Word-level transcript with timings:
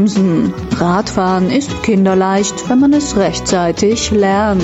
bremsen. 0.00 0.54
Radfahren 0.78 1.50
ist 1.50 1.82
kinderleicht, 1.82 2.68
wenn 2.68 2.80
man 2.80 2.92
es 2.92 3.16
rechtzeitig 3.16 4.10
lernt. 4.10 4.62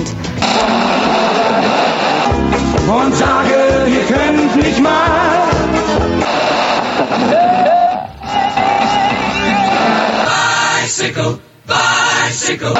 Und 2.89 3.15
sage, 3.15 3.55
ihr 3.87 4.15
könnt 4.15 4.57
nicht 4.57 4.83
mal. 4.83 5.43
Bicycle, 10.83 11.39
bicycle. 11.67 12.75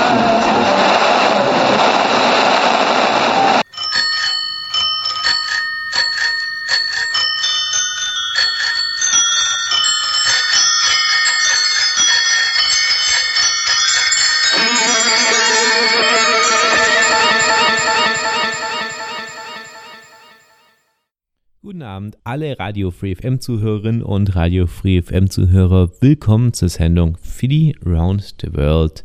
Alle 22.25 22.59
Radio 22.59 22.91
Free 22.91 23.15
FM 23.15 23.41
Zuhörerinnen 23.41 24.03
und 24.03 24.37
Radio 24.37 24.67
Free 24.67 25.03
FM 25.03 25.31
Zuhörer. 25.31 25.91
Willkommen 26.01 26.53
zur 26.53 26.69
Sendung 26.69 27.17
Philly 27.21 27.75
Round 27.85 28.37
the 28.41 28.53
World. 28.55 29.05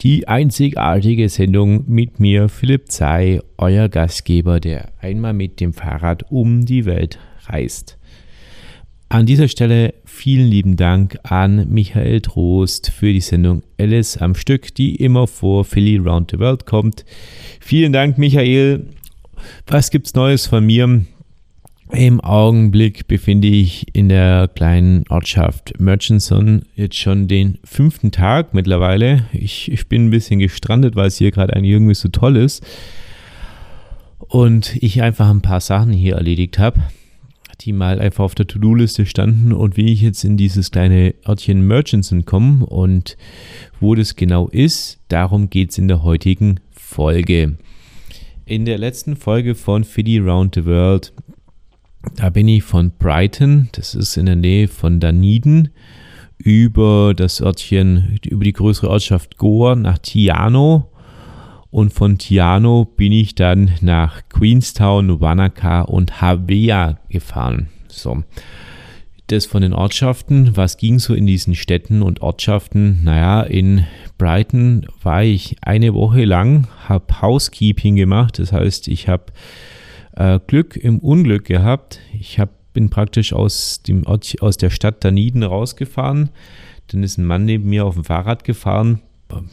Die 0.00 0.26
einzigartige 0.28 1.28
Sendung 1.28 1.84
mit 1.86 2.20
mir, 2.20 2.48
Philipp 2.48 2.90
Zei, 2.90 3.40
euer 3.58 3.88
Gastgeber, 3.88 4.60
der 4.60 4.92
einmal 5.00 5.32
mit 5.32 5.60
dem 5.60 5.72
Fahrrad 5.72 6.30
um 6.30 6.64
die 6.64 6.84
Welt 6.84 7.18
reist. 7.46 7.98
An 9.08 9.26
dieser 9.26 9.48
Stelle 9.48 9.94
vielen 10.04 10.48
lieben 10.48 10.76
Dank 10.76 11.18
an 11.22 11.68
Michael 11.68 12.20
Trost 12.20 12.90
für 12.90 13.12
die 13.12 13.20
Sendung 13.20 13.62
Alice 13.78 14.16
am 14.16 14.34
Stück, 14.34 14.74
die 14.74 14.96
immer 14.96 15.26
vor 15.26 15.64
Philly 15.64 15.98
Round 15.98 16.32
the 16.32 16.38
World 16.38 16.66
kommt. 16.66 17.04
Vielen 17.60 17.92
Dank, 17.92 18.18
Michael. 18.18 18.86
Was 19.66 19.90
gibt's 19.90 20.14
Neues 20.14 20.46
von 20.46 20.64
mir? 20.64 21.04
Im 21.96 22.20
Augenblick 22.20 23.06
befinde 23.06 23.46
ich 23.46 23.94
in 23.94 24.08
der 24.08 24.48
kleinen 24.48 25.04
Ortschaft 25.10 25.78
Murchison 25.78 26.62
jetzt 26.74 26.96
schon 26.96 27.28
den 27.28 27.58
fünften 27.62 28.10
Tag 28.10 28.52
mittlerweile. 28.52 29.26
Ich, 29.32 29.70
ich 29.70 29.88
bin 29.88 30.06
ein 30.06 30.10
bisschen 30.10 30.40
gestrandet, 30.40 30.96
weil 30.96 31.06
es 31.06 31.18
hier 31.18 31.30
gerade 31.30 31.54
eigentlich 31.54 31.70
irgendwie 31.70 31.94
so 31.94 32.08
toll 32.08 32.36
ist. 32.36 32.66
Und 34.18 34.76
ich 34.82 35.02
einfach 35.02 35.30
ein 35.30 35.42
paar 35.42 35.60
Sachen 35.60 35.92
hier 35.92 36.16
erledigt 36.16 36.58
habe, 36.58 36.82
die 37.60 37.72
mal 37.72 38.00
einfach 38.00 38.24
auf 38.24 38.34
der 38.34 38.48
To-Do-Liste 38.48 39.06
standen 39.06 39.52
und 39.52 39.76
wie 39.76 39.92
ich 39.92 40.00
jetzt 40.00 40.24
in 40.24 40.36
dieses 40.36 40.72
kleine 40.72 41.14
Örtchen 41.28 41.64
Murchison 41.64 42.24
komme 42.24 42.66
und 42.66 43.16
wo 43.78 43.94
das 43.94 44.16
genau 44.16 44.48
ist, 44.48 44.98
darum 45.08 45.48
geht 45.48 45.70
es 45.70 45.78
in 45.78 45.86
der 45.86 46.02
heutigen 46.02 46.58
Folge. 46.72 47.56
In 48.46 48.66
der 48.66 48.76
letzten 48.76 49.16
Folge 49.16 49.54
von 49.54 49.84
Philly 49.84 50.18
Round 50.18 50.54
the 50.54 50.66
World 50.66 51.14
da 52.16 52.30
bin 52.30 52.48
ich 52.48 52.62
von 52.62 52.92
Brighton, 52.98 53.68
das 53.72 53.94
ist 53.94 54.16
in 54.16 54.26
der 54.26 54.36
Nähe 54.36 54.68
von 54.68 55.00
Daniden, 55.00 55.70
über 56.38 57.14
das 57.14 57.40
Örtchen, 57.40 58.18
über 58.24 58.44
die 58.44 58.52
größere 58.52 58.88
Ortschaft 58.88 59.38
Goa 59.38 59.74
nach 59.76 59.98
Tiano. 59.98 60.90
Und 61.70 61.92
von 61.92 62.18
Tiano 62.18 62.84
bin 62.84 63.10
ich 63.10 63.34
dann 63.34 63.72
nach 63.80 64.22
Queenstown, 64.28 65.20
Wanaka 65.20 65.82
und 65.82 66.20
Havea 66.20 66.98
gefahren. 67.08 67.68
So. 67.88 68.22
Das 69.28 69.46
von 69.46 69.62
den 69.62 69.72
Ortschaften. 69.72 70.56
Was 70.56 70.76
ging 70.76 70.98
so 70.98 71.14
in 71.14 71.26
diesen 71.26 71.54
Städten 71.54 72.02
und 72.02 72.20
Ortschaften? 72.20 73.02
Naja, 73.02 73.42
in 73.42 73.86
Brighton 74.18 74.86
war 75.02 75.24
ich 75.24 75.56
eine 75.62 75.94
Woche 75.94 76.24
lang, 76.24 76.68
habe 76.86 77.22
Housekeeping 77.22 77.96
gemacht. 77.96 78.38
Das 78.38 78.52
heißt, 78.52 78.86
ich 78.88 79.08
habe 79.08 79.32
äh, 80.16 80.38
Glück 80.46 80.76
im 80.76 80.98
Unglück 80.98 81.44
gehabt. 81.44 82.00
Ich 82.18 82.38
hab, 82.38 82.50
bin 82.72 82.90
praktisch 82.90 83.32
aus, 83.32 83.82
dem 83.82 84.06
Ort, 84.06 84.34
aus 84.40 84.56
der 84.56 84.70
Stadt 84.70 85.04
Daniden 85.04 85.42
rausgefahren. 85.42 86.30
Dann 86.88 87.02
ist 87.02 87.18
ein 87.18 87.26
Mann 87.26 87.44
neben 87.44 87.68
mir 87.68 87.84
auf 87.84 87.94
dem 87.94 88.04
Fahrrad 88.04 88.44
gefahren. 88.44 89.00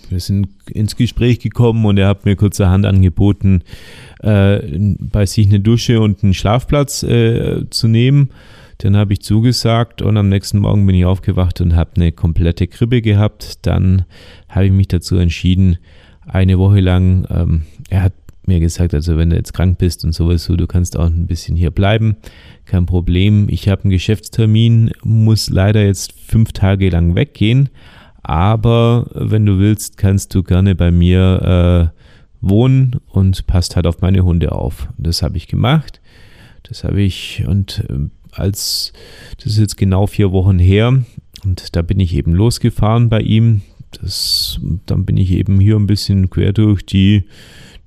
Wir 0.10 0.20
sind 0.20 0.50
ins 0.70 0.96
Gespräch 0.96 1.40
gekommen 1.40 1.86
und 1.86 1.98
er 1.98 2.08
hat 2.08 2.26
mir 2.26 2.36
kurzerhand 2.36 2.86
angeboten, 2.86 3.64
äh, 4.22 4.60
bei 5.00 5.26
sich 5.26 5.48
eine 5.48 5.60
Dusche 5.60 6.02
und 6.02 6.24
einen 6.24 6.34
Schlafplatz 6.34 7.04
äh, 7.04 7.70
zu 7.70 7.88
nehmen. 7.88 8.30
Dann 8.80 8.98
habe 8.98 9.14
ich 9.14 9.22
zugesagt 9.22 10.02
und 10.02 10.18
am 10.18 10.30
nächsten 10.30 10.60
Morgen 10.60 10.86
bin 10.86 10.96
ich 10.96 11.06
aufgewacht 11.06 11.62
und 11.62 11.76
habe 11.76 11.92
eine 11.96 12.12
komplette 12.12 12.68
Krippe 12.68 13.02
gehabt. 13.02 13.66
Dann 13.66 14.06
habe 14.50 14.66
ich 14.66 14.72
mich 14.72 14.88
dazu 14.88 15.18
entschieden, 15.18 15.78
eine 16.26 16.60
Woche 16.60 16.80
lang, 16.80 17.26
ähm, 17.30 17.62
er 17.90 18.04
hat 18.04 18.14
mir 18.46 18.60
gesagt, 18.60 18.94
also 18.94 19.18
wenn 19.18 19.30
du 19.30 19.36
jetzt 19.36 19.54
krank 19.54 19.78
bist 19.78 20.04
und 20.04 20.14
sowieso, 20.14 20.56
du 20.56 20.68
kannst 20.68 20.98
auch 20.98 21.06
ein 21.06 21.28
bisschen 21.28 21.56
hier 21.56 21.72
bleiben, 21.72 22.18
kein 22.66 22.86
Problem. 22.86 23.48
Ich 23.50 23.70
habe 23.70 23.84
einen 23.84 23.92
Geschäftstermin, 23.92 24.92
muss 25.04 25.50
leider 25.50 25.86
jetzt 25.86 26.14
fünf 26.14 26.52
Tage 26.52 26.90
lang 26.90 27.16
weggehen, 27.16 27.70
aber 28.24 29.10
wenn 29.14 29.46
du 29.46 29.60
willst, 29.60 29.98
kannst 29.98 30.34
du 30.36 30.44
gerne 30.44 30.76
bei 30.76 30.92
mir 30.92 31.92
äh, 31.94 32.02
wohnen 32.42 33.00
und 33.08 33.48
passt 33.48 33.76
halt 33.76 33.88
auf 33.88 34.02
meine 34.02 34.24
Hunde 34.24 34.52
auf. 34.52 34.90
Das 34.98 35.22
habe 35.22 35.38
ich 35.38 35.48
gemacht. 35.48 36.02
Das 36.64 36.84
habe 36.84 37.02
ich 37.02 37.44
und 37.48 37.86
äh, 37.90 38.10
als 38.32 38.94
das 39.38 39.54
ist 39.54 39.60
jetzt 39.60 39.78
genau 39.78 40.08
vier 40.08 40.32
Wochen 40.32 40.60
her 40.60 41.04
und 41.44 41.76
da 41.76 41.82
bin 41.82 42.00
ich 42.00 42.14
eben 42.16 42.34
losgefahren 42.34 43.10
bei 43.10 43.22
ihm. 43.22 43.62
Das, 44.00 44.60
dann 44.86 45.06
bin 45.06 45.18
ich 45.18 45.32
eben 45.32 45.60
hier 45.60 45.76
ein 45.76 45.88
bisschen 45.88 46.30
quer 46.30 46.54
durch 46.54 46.86
die 46.86 47.26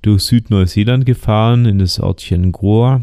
durch 0.05 0.21
Südneuseeland 0.23 1.05
gefahren, 1.05 1.65
in 1.65 1.79
das 1.79 1.99
Ortchen 1.99 2.51
Goa. 2.51 3.01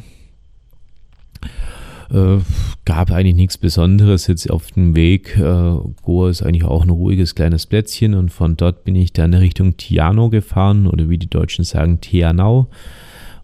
Äh, 2.12 2.38
gab 2.84 3.10
eigentlich 3.10 3.34
nichts 3.34 3.58
Besonderes 3.58 4.28
jetzt 4.28 4.48
auf 4.50 4.70
dem 4.70 4.94
Weg. 4.94 5.36
Äh, 5.36 5.76
Goa 6.02 6.30
ist 6.30 6.42
eigentlich 6.42 6.64
auch 6.64 6.84
ein 6.84 6.90
ruhiges 6.90 7.34
kleines 7.34 7.66
Plätzchen 7.66 8.14
und 8.14 8.30
von 8.30 8.56
dort 8.56 8.84
bin 8.84 8.94
ich 8.94 9.12
dann 9.12 9.34
Richtung 9.34 9.76
Tiano 9.76 10.30
gefahren 10.30 10.86
oder 10.86 11.08
wie 11.08 11.18
die 11.18 11.30
Deutschen 11.30 11.64
sagen, 11.64 12.00
Tianau. 12.00 12.68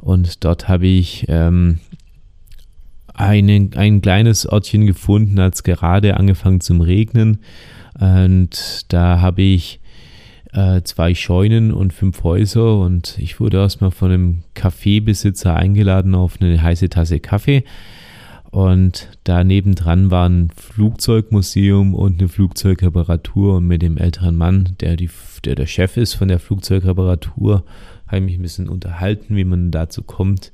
Und 0.00 0.44
dort 0.44 0.68
habe 0.68 0.86
ich 0.86 1.24
ähm, 1.28 1.80
eine, 3.12 3.70
ein 3.74 4.00
kleines 4.02 4.46
Ortchen 4.46 4.86
gefunden, 4.86 5.40
hat 5.40 5.54
es 5.54 5.62
gerade 5.64 6.16
angefangen 6.16 6.60
zum 6.60 6.80
Regnen. 6.80 7.38
Und 7.98 8.84
da 8.92 9.20
habe 9.20 9.42
ich 9.42 9.80
äh, 10.52 10.82
zwei 10.82 11.14
Scheunen 11.14 11.72
und 11.72 11.92
fünf 11.92 12.22
Häuser 12.24 12.80
und 12.80 13.18
ich 13.18 13.38
wurde 13.40 13.58
erstmal 13.58 13.90
von 13.90 14.10
einem 14.10 14.42
Kaffeebesitzer 14.54 15.54
eingeladen 15.54 16.14
auf 16.14 16.40
eine 16.40 16.60
heiße 16.62 16.88
Tasse 16.88 17.20
Kaffee. 17.20 17.64
Und 18.50 19.10
da 19.24 19.44
nebendran 19.44 20.10
war 20.10 20.26
ein 20.26 20.50
Flugzeugmuseum 20.56 21.94
und 21.94 22.18
eine 22.18 22.28
Flugzeugreparatur. 22.28 23.56
Und 23.56 23.66
mit 23.66 23.82
dem 23.82 23.98
älteren 23.98 24.36
Mann, 24.36 24.74
der, 24.80 24.96
die, 24.96 25.10
der 25.44 25.54
der 25.54 25.66
Chef 25.66 25.98
ist 25.98 26.14
von 26.14 26.28
der 26.28 26.38
Flugzeugreparatur, 26.38 27.64
habe 28.06 28.16
ich 28.16 28.22
mich 28.24 28.38
ein 28.38 28.42
bisschen 28.42 28.68
unterhalten, 28.70 29.36
wie 29.36 29.44
man 29.44 29.70
dazu 29.70 30.02
kommt, 30.02 30.50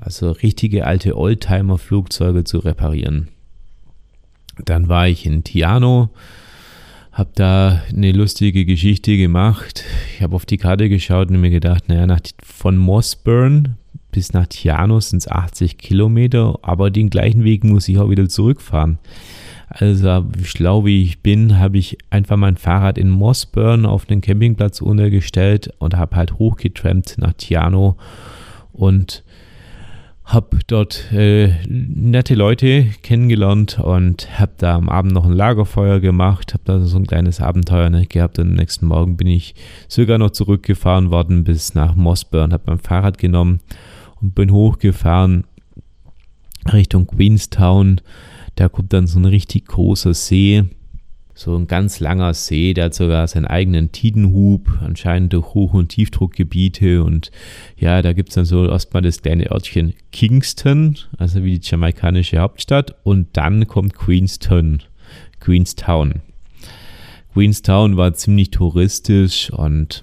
also 0.00 0.32
richtige 0.32 0.84
alte 0.84 1.16
Oldtimer-Flugzeuge 1.16 2.42
zu 2.42 2.58
reparieren. 2.58 3.28
Dann 4.64 4.88
war 4.88 5.06
ich 5.06 5.24
in 5.24 5.44
Tiano, 5.44 6.10
habe 7.18 7.30
da 7.34 7.82
eine 7.92 8.12
lustige 8.12 8.64
Geschichte 8.64 9.16
gemacht. 9.16 9.82
Ich 10.14 10.22
habe 10.22 10.36
auf 10.36 10.46
die 10.46 10.56
Karte 10.56 10.88
geschaut 10.88 11.30
und 11.30 11.40
mir 11.40 11.50
gedacht, 11.50 11.88
naja, 11.88 12.06
nach, 12.06 12.20
von 12.44 12.76
Mossburn 12.76 13.76
bis 14.12 14.32
nach 14.32 14.46
Tianus 14.46 15.10
sind 15.10 15.18
es 15.18 15.28
80 15.28 15.78
Kilometer, 15.78 16.60
aber 16.62 16.92
den 16.92 17.10
gleichen 17.10 17.42
Weg 17.42 17.64
muss 17.64 17.88
ich 17.88 17.98
auch 17.98 18.08
wieder 18.08 18.28
zurückfahren. 18.28 18.98
Also 19.68 20.26
schlau 20.44 20.84
wie 20.86 21.02
ich 21.02 21.20
bin, 21.20 21.58
habe 21.58 21.76
ich 21.76 21.98
einfach 22.08 22.36
mein 22.36 22.56
Fahrrad 22.56 22.96
in 22.96 23.10
Mossburn 23.10 23.84
auf 23.84 24.06
den 24.06 24.20
Campingplatz 24.20 24.80
untergestellt 24.80 25.70
und 25.78 25.96
habe 25.96 26.14
halt 26.14 26.38
hochgetrampt 26.38 27.18
nach 27.18 27.32
Tiano 27.32 27.96
und 28.72 29.24
habe 30.28 30.58
dort 30.66 31.10
äh, 31.10 31.54
nette 31.66 32.34
Leute 32.34 32.84
kennengelernt 33.02 33.78
und 33.78 34.38
habe 34.38 34.52
da 34.58 34.74
am 34.76 34.90
Abend 34.90 35.12
noch 35.12 35.24
ein 35.24 35.32
Lagerfeuer 35.32 36.00
gemacht, 36.00 36.52
habe 36.52 36.64
da 36.66 36.80
so 36.80 36.98
ein 36.98 37.06
kleines 37.06 37.40
Abenteuer 37.40 37.88
nicht 37.88 38.10
gehabt 38.10 38.38
und 38.38 38.48
am 38.48 38.54
nächsten 38.54 38.86
Morgen 38.86 39.16
bin 39.16 39.26
ich 39.26 39.54
sogar 39.88 40.18
noch 40.18 40.30
zurückgefahren 40.30 41.10
worden 41.10 41.44
bis 41.44 41.74
nach 41.74 41.94
Mossburn, 41.94 42.52
habe 42.52 42.64
mein 42.66 42.78
Fahrrad 42.78 43.16
genommen 43.16 43.60
und 44.20 44.34
bin 44.34 44.52
hochgefahren 44.52 45.44
Richtung 46.70 47.06
Queenstown. 47.06 48.02
Da 48.54 48.68
kommt 48.68 48.92
dann 48.92 49.06
so 49.06 49.18
ein 49.18 49.24
richtig 49.24 49.66
großer 49.66 50.12
See 50.12 50.64
so 51.38 51.54
ein 51.54 51.68
ganz 51.68 52.00
langer 52.00 52.34
See, 52.34 52.74
der 52.74 52.86
hat 52.86 52.94
sogar 52.94 53.28
seinen 53.28 53.46
eigenen 53.46 53.92
Tidenhub, 53.92 54.68
anscheinend 54.80 55.32
durch 55.32 55.54
Hoch- 55.54 55.72
und 55.72 55.90
Tiefdruckgebiete. 55.90 57.04
Und 57.04 57.30
ja, 57.76 58.02
da 58.02 58.12
gibt 58.12 58.30
es 58.30 58.34
dann 58.34 58.44
so 58.44 58.68
erstmal 58.68 59.02
das 59.02 59.22
kleine 59.22 59.52
Örtchen 59.52 59.94
Kingston, 60.10 60.98
also 61.16 61.44
wie 61.44 61.60
die 61.60 61.64
jamaikanische 61.64 62.38
Hauptstadt. 62.38 62.96
Und 63.04 63.28
dann 63.34 63.68
kommt 63.68 63.94
Queenstown. 63.94 64.82
Queenstown. 65.38 66.22
Queenstown 67.34 67.96
war 67.96 68.14
ziemlich 68.14 68.50
touristisch 68.50 69.52
und 69.52 70.02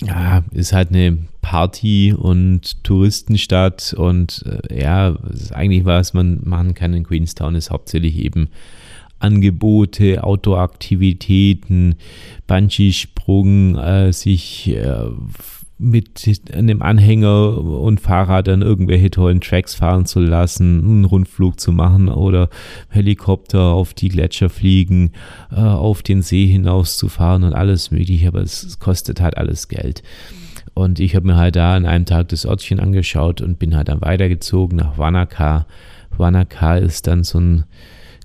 ja, 0.00 0.44
ist 0.52 0.72
halt 0.72 0.88
eine 0.90 1.18
Party- 1.42 2.14
und 2.14 2.82
Touristenstadt 2.84 3.92
und 3.92 4.44
äh, 4.46 4.80
ja, 4.80 5.16
eigentlich 5.52 5.84
was 5.84 6.14
man 6.14 6.40
machen 6.44 6.72
kann 6.74 6.94
in 6.94 7.04
Queenstown 7.04 7.54
ist 7.54 7.70
hauptsächlich 7.70 8.16
eben 8.16 8.48
Angebote, 9.18 10.22
Outdoor-Aktivitäten, 10.22 11.96
Bungee-Sprung, 12.46 13.76
äh, 13.76 14.12
sich 14.12 14.68
äh, 14.74 15.10
mit 15.78 16.40
einem 16.52 16.82
Anhänger 16.82 17.56
und 17.58 18.00
Fahrrad 18.00 18.48
an 18.48 18.62
irgendwelche 18.62 19.10
tollen 19.10 19.40
Tracks 19.40 19.76
fahren 19.76 20.06
zu 20.06 20.18
lassen, 20.18 20.82
einen 20.82 21.04
Rundflug 21.04 21.60
zu 21.60 21.70
machen 21.70 22.08
oder 22.08 22.48
Helikopter 22.88 23.60
auf 23.60 23.94
die 23.94 24.08
Gletscher 24.08 24.50
fliegen, 24.50 25.12
äh, 25.52 25.60
auf 25.60 26.02
den 26.02 26.22
See 26.22 26.46
hinaus 26.46 26.96
zu 26.96 27.08
fahren 27.08 27.44
und 27.44 27.52
alles 27.52 27.92
mögliche, 27.92 28.28
aber 28.28 28.40
es 28.40 28.80
kostet 28.80 29.20
halt 29.20 29.36
alles 29.36 29.68
Geld. 29.68 30.02
Und 30.74 31.00
ich 31.00 31.14
habe 31.14 31.26
mir 31.26 31.36
halt 31.36 31.56
da 31.56 31.76
an 31.76 31.86
einem 31.86 32.06
Tag 32.06 32.28
das 32.28 32.44
Örtchen 32.44 32.80
angeschaut 32.80 33.40
und 33.40 33.58
bin 33.58 33.76
halt 33.76 33.88
dann 33.88 34.00
weitergezogen 34.00 34.76
nach 34.76 34.98
Wanaka. 34.98 35.66
Wanaka 36.16 36.76
ist 36.76 37.06
dann 37.06 37.22
so 37.24 37.38
ein 37.38 37.64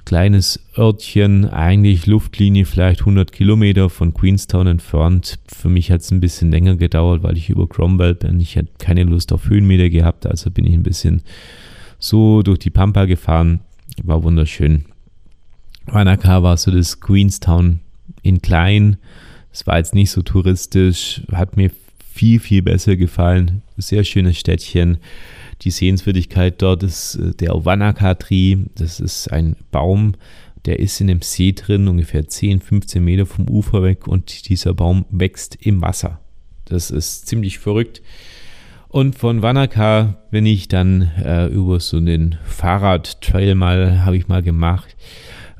kleines 0.06 0.60
Örtchen, 0.78 1.46
eigentlich 1.46 2.06
Luftlinie 2.06 2.66
vielleicht 2.66 3.02
100 3.02 3.32
Kilometer 3.32 3.90
von 3.90 4.14
Queenstown 4.14 4.68
entfernt. 4.68 5.40
Für 5.48 5.70
mich 5.70 5.92
hat 5.92 6.02
es 6.02 6.12
ein 6.12 6.20
bisschen 6.20 6.52
länger 6.52 6.76
gedauert, 6.76 7.24
weil 7.24 7.38
ich 7.38 7.50
über 7.50 7.68
Cromwell 7.68 8.16
bin. 8.16 8.40
Ich 8.40 8.58
hatte 8.58 8.70
keine 8.80 9.04
Lust 9.04 9.32
auf 9.32 9.50
Höhenmeter 9.50 9.90
gehabt, 9.90 10.26
also 10.26 10.52
bin 10.52 10.66
ich 10.66 10.74
ein 10.74 10.84
bisschen 10.84 11.22
so 12.00 12.42
durch 12.42 12.60
die 12.60 12.70
Pampa 12.70 13.06
gefahren. 13.06 13.62
War 14.04 14.24
wunderschön. 14.24 14.86
Wanaka 15.86 16.44
war 16.44 16.58
so 16.58 16.72
das 16.72 17.00
Queenstown 17.00 17.80
in 18.22 18.42
klein. 18.42 18.98
Es 19.52 19.68
war 19.68 19.78
jetzt 19.78 19.94
nicht 19.94 20.12
so 20.12 20.22
touristisch, 20.22 21.22
hat 21.32 21.58
mir 21.58 21.72
viel, 22.14 22.40
viel 22.40 22.62
besser 22.62 22.96
gefallen. 22.96 23.62
Sehr 23.78 24.04
schönes 24.04 24.38
Städtchen. 24.38 24.98
Die 25.64 25.72
Sehenswürdigkeit 25.72 26.62
dort 26.62 26.84
ist 26.84 27.16
äh, 27.16 27.34
der 27.34 27.66
Wanaka-Tree. 27.66 28.58
Das 28.76 29.00
ist 29.00 29.32
ein 29.32 29.56
Baum, 29.72 30.14
der 30.66 30.80
ist 30.80 31.00
in 31.02 31.08
dem 31.08 31.22
See 31.22 31.54
drin, 31.54 31.88
ungefähr 31.88 32.28
10, 32.28 32.62
15 32.62 33.04
Meter 33.04 33.26
vom 33.26 33.50
Ufer 33.50 33.84
weg 33.84 34.08
und 34.08 34.50
dieser 34.50 34.74
Baum 34.74 35.06
wächst 35.10 35.58
im 35.66 35.82
Wasser. 35.82 36.20
Das 36.66 36.92
ist 36.92 37.28
ziemlich 37.28 37.60
verrückt. 37.60 38.02
Und 38.88 39.16
von 39.16 39.42
Wanaka 39.42 40.18
bin 40.30 40.46
ich 40.46 40.68
dann 40.68 41.12
äh, 41.24 41.48
über 41.48 41.80
so 41.80 41.98
einen 41.98 42.38
Fahrradtrail 42.44 43.56
mal, 43.56 44.06
habe 44.06 44.18
ich 44.18 44.28
mal 44.28 44.44
gemacht, 44.44 44.96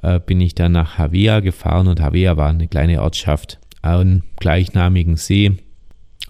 äh, 0.04 0.20
bin 0.20 0.40
ich 0.40 0.54
dann 0.54 0.74
nach 0.74 0.98
Havea 0.98 1.40
gefahren 1.40 1.88
und 1.88 2.00
Havea 2.00 2.38
war 2.38 2.50
eine 2.50 2.68
kleine 2.68 3.02
Ortschaft 3.02 3.60
am 3.82 4.22
gleichnamigen 4.40 5.16
See. 5.16 5.54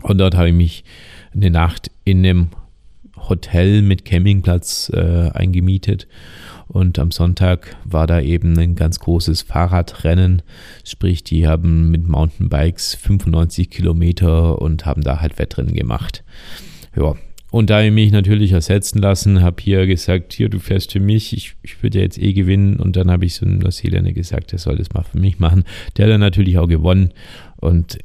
Und 0.02 0.18
dort 0.20 0.36
habe 0.36 0.50
ich 0.50 0.56
mich 0.56 0.84
eine 1.34 1.52
Nacht 1.52 1.92
in 2.06 2.20
einem 2.20 2.50
Hotel 3.30 3.82
mit 3.82 4.06
Campingplatz 4.06 4.92
äh, 4.94 5.30
eingemietet. 5.34 6.08
Und 6.68 6.98
am 6.98 7.12
Sonntag 7.12 7.76
war 7.84 8.08
da 8.08 8.20
eben 8.20 8.58
ein 8.58 8.76
ganz 8.76 9.00
großes 9.00 9.44
Fahrradrennen. 9.44 10.42
Sprich, 10.84 11.24
die 11.24 11.48
haben 11.48 11.92
mit 11.92 12.08
Mountainbikes 12.08 12.96
95 12.96 13.70
Kilometer 13.70 14.62
und 14.62 14.86
haben 14.86 15.04
da 15.04 15.20
halt 15.22 15.38
Wettrennen 15.38 15.74
gemacht. 15.74 16.24
Ja, 16.96 17.16
und 17.54 17.70
da 17.70 17.84
ich 17.84 17.92
mich 17.92 18.12
natürlich 18.12 18.52
ersetzen 18.52 18.98
lassen, 18.98 19.44
habe 19.44 19.62
hier 19.62 19.86
gesagt, 19.86 20.34
hier, 20.34 20.50
du 20.50 20.58
fährst 20.58 20.92
für 20.92 21.00
mich, 21.00 21.38
ich, 21.38 21.54
ich 21.62 21.84
würde 21.84 22.00
jetzt 22.00 22.18
eh 22.18 22.34
gewinnen. 22.34 22.78
Und 22.78 22.96
dann 22.96 23.12
habe 23.12 23.26
ich 23.26 23.36
so 23.36 23.46
einem 23.46 23.60
Neuseeländer 23.60 24.12
gesagt, 24.12 24.54
der 24.54 24.58
soll 24.58 24.78
das 24.78 24.92
mal 24.92 25.04
für 25.04 25.20
mich 25.20 25.38
machen. 25.38 25.64
Der 25.96 26.06
hat 26.06 26.14
dann 26.14 26.20
natürlich 26.20 26.58
auch 26.58 26.68
gewonnen 26.68 27.12
und 27.64 27.98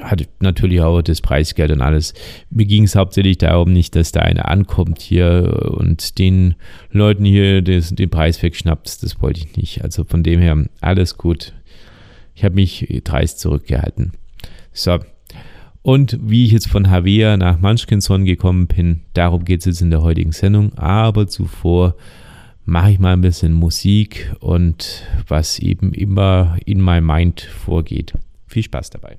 hat 0.00 0.28
natürlich 0.40 0.80
auch 0.80 1.02
das 1.02 1.20
Preisgeld 1.20 1.70
und 1.70 1.80
alles. 1.80 2.14
Mir 2.50 2.66
ging 2.66 2.84
es 2.84 2.94
hauptsächlich 2.94 3.38
darum, 3.38 3.72
nicht, 3.72 3.96
dass 3.96 4.12
da 4.12 4.20
einer 4.20 4.48
ankommt 4.48 5.00
hier 5.00 5.72
und 5.78 6.18
den 6.18 6.54
Leuten 6.90 7.24
hier 7.24 7.62
des, 7.62 7.90
den 7.90 8.10
Preis 8.10 8.42
wegschnappt. 8.42 9.02
Das 9.02 9.20
wollte 9.20 9.40
ich 9.40 9.56
nicht. 9.56 9.82
Also 9.82 10.04
von 10.04 10.22
dem 10.22 10.40
her, 10.40 10.64
alles 10.80 11.16
gut. 11.16 11.54
Ich 12.34 12.44
habe 12.44 12.54
mich 12.54 13.02
dreist 13.04 13.40
zurückgehalten. 13.40 14.12
So, 14.72 14.98
und 15.82 16.18
wie 16.22 16.44
ich 16.46 16.52
jetzt 16.52 16.68
von 16.68 16.90
Havea 16.90 17.36
nach 17.36 17.60
Munchkinson 17.60 18.24
gekommen 18.24 18.68
bin, 18.68 19.02
darum 19.14 19.44
geht 19.44 19.60
es 19.60 19.66
jetzt 19.66 19.82
in 19.82 19.90
der 19.90 20.02
heutigen 20.02 20.32
Sendung. 20.32 20.74
Aber 20.78 21.26
zuvor 21.26 21.96
mache 22.64 22.92
ich 22.92 22.98
mal 23.00 23.14
ein 23.14 23.20
bisschen 23.20 23.52
Musik 23.52 24.32
und 24.38 25.02
was 25.26 25.58
eben 25.58 25.92
immer 25.92 26.56
in 26.64 26.82
my 26.82 27.00
mind 27.00 27.40
vorgeht. 27.40 28.14
Viel 28.52 28.64
Spaß 28.64 28.90
dabei. 28.90 29.18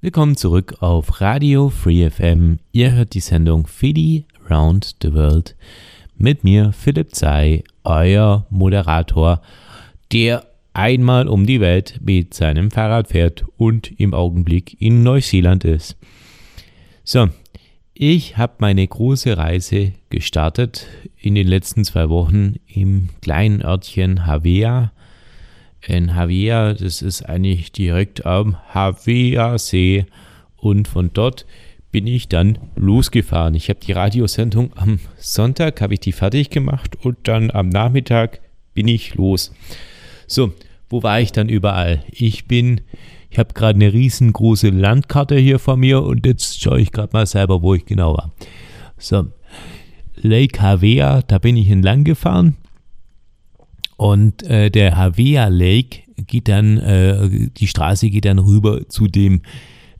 Willkommen 0.00 0.38
zurück 0.38 0.76
auf 0.80 1.20
Radio 1.20 1.68
Free 1.68 2.08
FM. 2.08 2.60
Ihr 2.72 2.92
hört 2.92 3.12
die 3.12 3.20
Sendung 3.20 3.66
Fidi 3.66 4.24
Round 4.48 4.96
the 5.02 5.12
World 5.12 5.54
mit 6.16 6.44
mir, 6.44 6.72
Philipp 6.72 7.14
Zei, 7.14 7.62
euer 7.84 8.46
Moderator, 8.48 9.42
der 10.12 10.46
einmal 10.76 11.26
um 11.26 11.46
die 11.46 11.60
Welt 11.60 12.00
mit 12.02 12.34
seinem 12.34 12.70
Fahrrad 12.70 13.08
fährt 13.08 13.46
und 13.56 13.98
im 13.98 14.12
Augenblick 14.12 14.80
in 14.80 15.02
Neuseeland 15.02 15.64
ist. 15.64 15.96
So, 17.02 17.28
ich 17.94 18.36
habe 18.36 18.56
meine 18.58 18.86
große 18.86 19.38
Reise 19.38 19.92
gestartet 20.10 20.86
in 21.18 21.34
den 21.34 21.46
letzten 21.46 21.84
zwei 21.84 22.10
Wochen 22.10 22.56
im 22.66 23.08
kleinen 23.22 23.62
Örtchen 23.62 24.26
Havea 24.26 24.92
in 25.86 26.14
Havea. 26.14 26.74
Das 26.74 27.00
ist 27.00 27.22
eigentlich 27.22 27.72
direkt 27.72 28.26
am 28.26 28.56
Havea-See. 28.74 30.04
Und 30.56 30.88
von 30.88 31.10
dort 31.12 31.46
bin 31.90 32.06
ich 32.06 32.28
dann 32.28 32.58
losgefahren. 32.74 33.54
Ich 33.54 33.70
habe 33.70 33.80
die 33.80 33.92
Radiosendung 33.92 34.72
am 34.76 34.98
Sonntag, 35.16 35.80
habe 35.80 35.94
ich 35.94 36.00
die 36.00 36.12
fertig 36.12 36.50
gemacht 36.50 36.96
und 37.02 37.16
dann 37.22 37.50
am 37.50 37.70
Nachmittag 37.70 38.40
bin 38.74 38.88
ich 38.88 39.14
los. 39.14 39.54
So, 40.26 40.52
wo 40.88 41.02
war 41.02 41.20
ich 41.20 41.32
dann 41.32 41.48
überall? 41.48 42.04
Ich 42.10 42.46
bin, 42.46 42.80
ich 43.30 43.38
habe 43.38 43.54
gerade 43.54 43.76
eine 43.76 43.92
riesengroße 43.92 44.70
Landkarte 44.70 45.36
hier 45.36 45.58
vor 45.58 45.76
mir 45.76 46.02
und 46.02 46.26
jetzt 46.26 46.60
schaue 46.60 46.80
ich 46.80 46.92
gerade 46.92 47.10
mal 47.12 47.26
selber, 47.26 47.62
wo 47.62 47.74
ich 47.74 47.84
genau 47.84 48.16
war. 48.16 48.32
So, 48.98 49.26
Lake 50.16 50.60
Havea, 50.60 51.22
da 51.22 51.38
bin 51.38 51.56
ich 51.56 51.68
entlang 51.68 52.04
gefahren. 52.04 52.56
Und 53.96 54.42
äh, 54.42 54.70
der 54.70 54.96
Havea 54.96 55.48
Lake 55.48 56.00
geht 56.26 56.48
dann, 56.48 56.78
äh, 56.78 57.48
die 57.56 57.66
Straße 57.66 58.10
geht 58.10 58.26
dann 58.26 58.38
rüber 58.38 58.88
zu 58.88 59.06
dem 59.06 59.42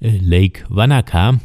äh, 0.00 0.18
Lake 0.18 0.64
Wanaka. 0.68 1.40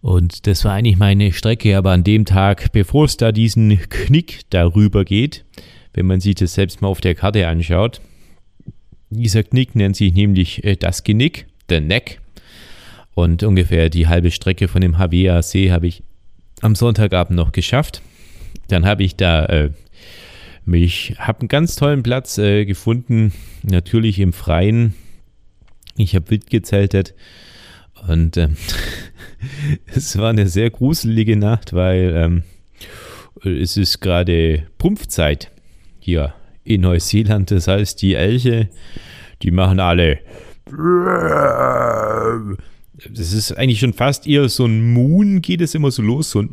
Und 0.00 0.46
das 0.46 0.64
war 0.64 0.74
eigentlich 0.74 0.96
meine 0.96 1.32
Strecke, 1.32 1.76
aber 1.76 1.90
an 1.90 2.04
dem 2.04 2.24
Tag, 2.24 2.72
bevor 2.72 3.06
es 3.06 3.16
da 3.16 3.32
diesen 3.32 3.78
Knick 3.88 4.42
darüber 4.50 5.04
geht, 5.04 5.44
wenn 5.92 6.06
man 6.06 6.20
sich 6.20 6.36
das 6.36 6.54
selbst 6.54 6.80
mal 6.80 6.88
auf 6.88 7.00
der 7.00 7.16
Karte 7.16 7.48
anschaut, 7.48 8.00
dieser 9.10 9.42
Knick 9.42 9.74
nennt 9.74 9.96
sich 9.96 10.12
nämlich 10.12 10.64
äh, 10.64 10.76
das 10.76 11.04
Genick, 11.04 11.46
der 11.68 11.80
Neck. 11.80 12.20
Und 13.14 13.42
ungefähr 13.42 13.90
die 13.90 14.06
halbe 14.06 14.30
Strecke 14.30 14.68
von 14.68 14.80
dem 14.80 14.98
Havea 14.98 15.42
See 15.42 15.72
habe 15.72 15.88
ich 15.88 16.02
am 16.60 16.74
Sonntagabend 16.74 17.36
noch 17.36 17.52
geschafft. 17.52 18.00
Dann 18.68 18.86
habe 18.86 19.02
ich 19.02 19.16
da 19.16 19.46
äh, 19.46 19.70
ich 20.76 21.14
habe 21.18 21.40
einen 21.40 21.48
ganz 21.48 21.76
tollen 21.76 22.02
Platz 22.02 22.36
äh, 22.38 22.64
gefunden, 22.64 23.32
natürlich 23.62 24.18
im 24.18 24.32
Freien. 24.32 24.94
Ich 25.96 26.14
habe 26.14 26.30
wild 26.30 26.50
gezeltet 26.50 27.14
und 28.06 28.36
ähm, 28.36 28.56
es 29.86 30.18
war 30.18 30.30
eine 30.30 30.46
sehr 30.46 30.70
gruselige 30.70 31.36
Nacht, 31.36 31.72
weil 31.72 32.12
ähm, 32.14 32.42
es 33.44 33.76
ist 33.76 34.00
gerade 34.00 34.64
Pumpfzeit 34.78 35.50
hier 35.98 36.34
in 36.68 36.82
Neuseeland. 36.82 37.50
Das 37.50 37.68
heißt, 37.68 38.00
die 38.02 38.14
Elche, 38.14 38.68
die 39.42 39.50
machen 39.50 39.80
alle. 39.80 40.18
Das 43.10 43.32
ist 43.32 43.52
eigentlich 43.56 43.80
schon 43.80 43.94
fast 43.94 44.26
eher 44.26 44.48
so 44.48 44.66
ein 44.66 44.92
Moon, 44.92 45.40
geht 45.40 45.60
es 45.60 45.74
immer 45.74 45.90
so 45.90 46.02
los, 46.02 46.30
so 46.30 46.40
ein 46.40 46.48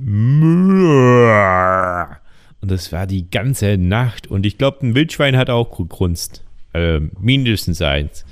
und 2.66 2.72
das 2.72 2.92
war 2.92 3.06
die 3.06 3.30
ganze 3.30 3.78
Nacht. 3.78 4.26
Und 4.26 4.44
ich 4.44 4.58
glaube, 4.58 4.88
ein 4.88 4.96
Wildschwein 4.96 5.38
hat 5.38 5.52
auch 5.52 5.78
gegrunzt. 5.78 6.44
Äh, 6.74 7.00
mindestens 7.20 7.80
eins. 7.80 8.26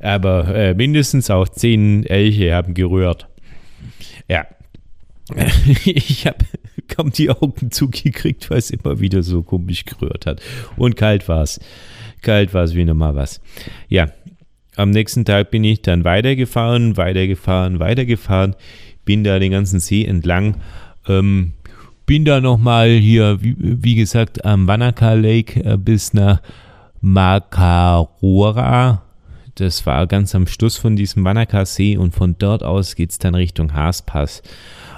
Aber 0.00 0.52
äh, 0.52 0.74
mindestens 0.74 1.30
auch 1.30 1.48
zehn 1.48 2.04
Elche 2.04 2.52
haben 2.56 2.74
gerührt. 2.74 3.28
Ja. 4.26 4.48
ich 5.84 6.26
habe 6.26 6.44
kaum 6.88 7.10
die 7.10 7.30
Augen 7.30 7.70
zugekriegt, 7.70 8.50
weil 8.50 8.58
es 8.58 8.70
immer 8.70 9.00
wieder 9.00 9.22
so 9.22 9.42
komisch 9.42 9.84
gerührt 9.84 10.26
hat. 10.26 10.40
Und 10.76 10.96
kalt 10.96 11.28
war 11.28 11.42
es. 11.42 11.60
kalt 12.22 12.54
war 12.54 12.64
es 12.64 12.74
wie 12.74 12.84
nochmal 12.84 13.14
was. 13.14 13.40
Ja, 13.88 14.08
am 14.76 14.90
nächsten 14.90 15.24
Tag 15.24 15.50
bin 15.50 15.64
ich 15.64 15.82
dann 15.82 16.04
weitergefahren, 16.04 16.96
weitergefahren, 16.96 17.80
weitergefahren, 17.80 18.54
bin 19.04 19.24
da 19.24 19.38
den 19.38 19.50
ganzen 19.50 19.80
See 19.80 20.04
entlang. 20.04 20.56
Ähm, 21.08 21.52
bin 22.06 22.24
da 22.24 22.40
nochmal 22.40 22.90
hier, 22.90 23.42
wie, 23.42 23.56
wie, 23.58 23.94
gesagt, 23.94 24.44
am 24.44 24.68
Wanaka 24.68 25.14
Lake 25.14 25.62
äh, 25.64 25.76
bis 25.76 26.14
nach 26.14 26.40
Makarora. 27.00 29.02
Das 29.56 29.84
war 29.84 30.06
ganz 30.06 30.34
am 30.34 30.46
Schluss 30.46 30.76
von 30.76 30.94
diesem 30.94 31.24
Wanaka 31.24 31.66
See 31.66 31.96
und 31.96 32.14
von 32.14 32.36
dort 32.38 32.62
aus 32.62 32.94
geht 32.94 33.10
es 33.10 33.18
dann 33.18 33.34
Richtung 33.34 33.74
Haaspass. 33.74 34.42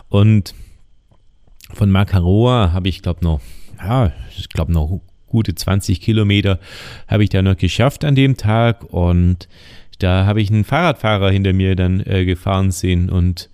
Und 0.08 0.54
von 1.74 1.90
Makaroa 1.90 2.72
habe 2.72 2.88
ich, 2.88 3.02
glaube 3.02 3.24
noch, 3.24 3.40
ja, 3.78 4.12
ich 4.36 4.48
glaube 4.48 4.72
noch 4.72 5.00
gute 5.26 5.54
20 5.54 6.00
Kilometer 6.00 6.58
habe 7.06 7.22
ich 7.22 7.30
da 7.30 7.40
noch 7.40 7.56
geschafft 7.56 8.04
an 8.04 8.14
dem 8.14 8.36
Tag 8.36 8.84
und 8.84 9.48
da 10.00 10.26
habe 10.26 10.40
ich 10.40 10.50
einen 10.50 10.64
Fahrradfahrer 10.64 11.30
hinter 11.30 11.52
mir 11.52 11.76
dann 11.76 12.00
äh, 12.00 12.24
gefahren 12.24 12.70
sehen 12.70 13.10
und 13.10 13.48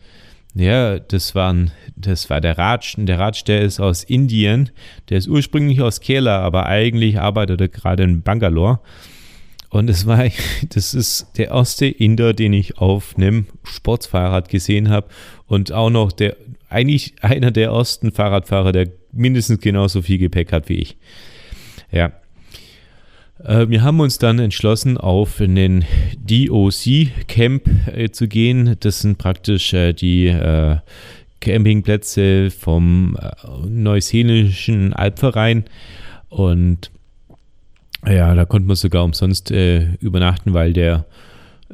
ja, 0.55 0.99
das, 0.99 1.35
waren, 1.35 1.71
das 1.97 2.31
war 2.31 2.41
der 2.41 2.57
Raj. 2.57 2.95
Der 2.97 3.19
Raj, 3.19 3.45
der 3.47 3.61
ist 3.61 3.79
aus 3.79 4.05
Indien. 4.05 4.71
Der 5.11 5.19
ist 5.19 5.29
ursprünglich 5.29 5.83
aus 5.83 6.01
Kerala, 6.01 6.41
aber 6.41 6.65
eigentlich 6.65 7.21
arbeitet 7.21 7.61
er 7.61 7.69
gerade 7.69 8.05
in 8.05 8.23
Bangalore. 8.23 8.81
Und 9.69 9.91
es 9.91 10.07
war, 10.07 10.25
das 10.71 10.95
ist 10.95 11.27
der 11.37 11.49
erste 11.49 11.85
Inder, 11.85 12.33
den 12.33 12.55
ich 12.55 12.79
auf 12.79 13.17
einem 13.19 13.47
Sportfahrrad 13.65 14.49
gesehen 14.49 14.89
habe. 14.89 15.09
Und 15.47 15.73
auch 15.73 15.91
noch 15.91 16.11
der, 16.11 16.37
eigentlich 16.69 17.15
einer 17.21 17.51
der 17.51 17.69
ersten 17.69 18.13
Fahrradfahrer, 18.13 18.73
der 18.73 18.89
mindestens 19.13 19.61
genauso 19.61 20.03
viel 20.03 20.19
Gepäck 20.19 20.53
hat 20.53 20.69
wie 20.69 20.79
ich. 20.79 20.97
Ja. 21.91 22.13
Äh, 23.45 23.69
wir 23.69 23.83
haben 23.83 24.01
uns 24.01 24.19
dann 24.19 24.39
entschlossen, 24.39 24.99
auf 24.99 25.41
einen 25.41 25.85
DOC-Camp 26.19 27.69
äh, 27.95 28.11
zu 28.11 28.29
gehen. 28.29 28.77
Das 28.81 29.01
sind 29.01 29.19
praktisch 29.19 29.73
äh, 29.73 29.93
die 29.93 30.35
Campingplätze 31.41 32.51
vom 32.51 33.17
Neuseelischen 33.69 34.93
Alpverein. 34.93 35.65
Und 36.29 36.91
ja, 38.05 38.35
da 38.35 38.45
konnte 38.45 38.67
man 38.67 38.77
sogar 38.77 39.05
umsonst 39.05 39.51
übernachten, 39.51 40.55
weil 40.55 40.73
der 40.73 41.05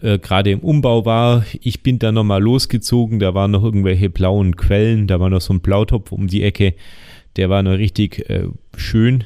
äh, 0.01 0.19
gerade 0.19 0.51
im 0.51 0.61
Umbau 0.61 1.05
war. 1.05 1.45
Ich 1.61 1.83
bin 1.83 1.99
dann 1.99 2.15
nochmal 2.15 2.43
losgezogen, 2.43 3.19
da 3.19 3.35
waren 3.35 3.51
noch 3.51 3.65
irgendwelche 3.65 4.11
blauen 4.11 4.57
Quellen, 4.57 5.07
da 5.07 5.21
war 5.21 5.31
noch 5.31 5.41
so 5.41 5.53
ein 5.53 5.61
Blautopf 5.61 6.13
um 6.13 6.29
die 6.29 6.43
Ecke, 6.43 6.75
der 7.37 7.51
war 7.51 7.63
noch 7.63 7.73
richtig 7.73 8.31
äh, 8.31 8.49
schön 8.77 9.25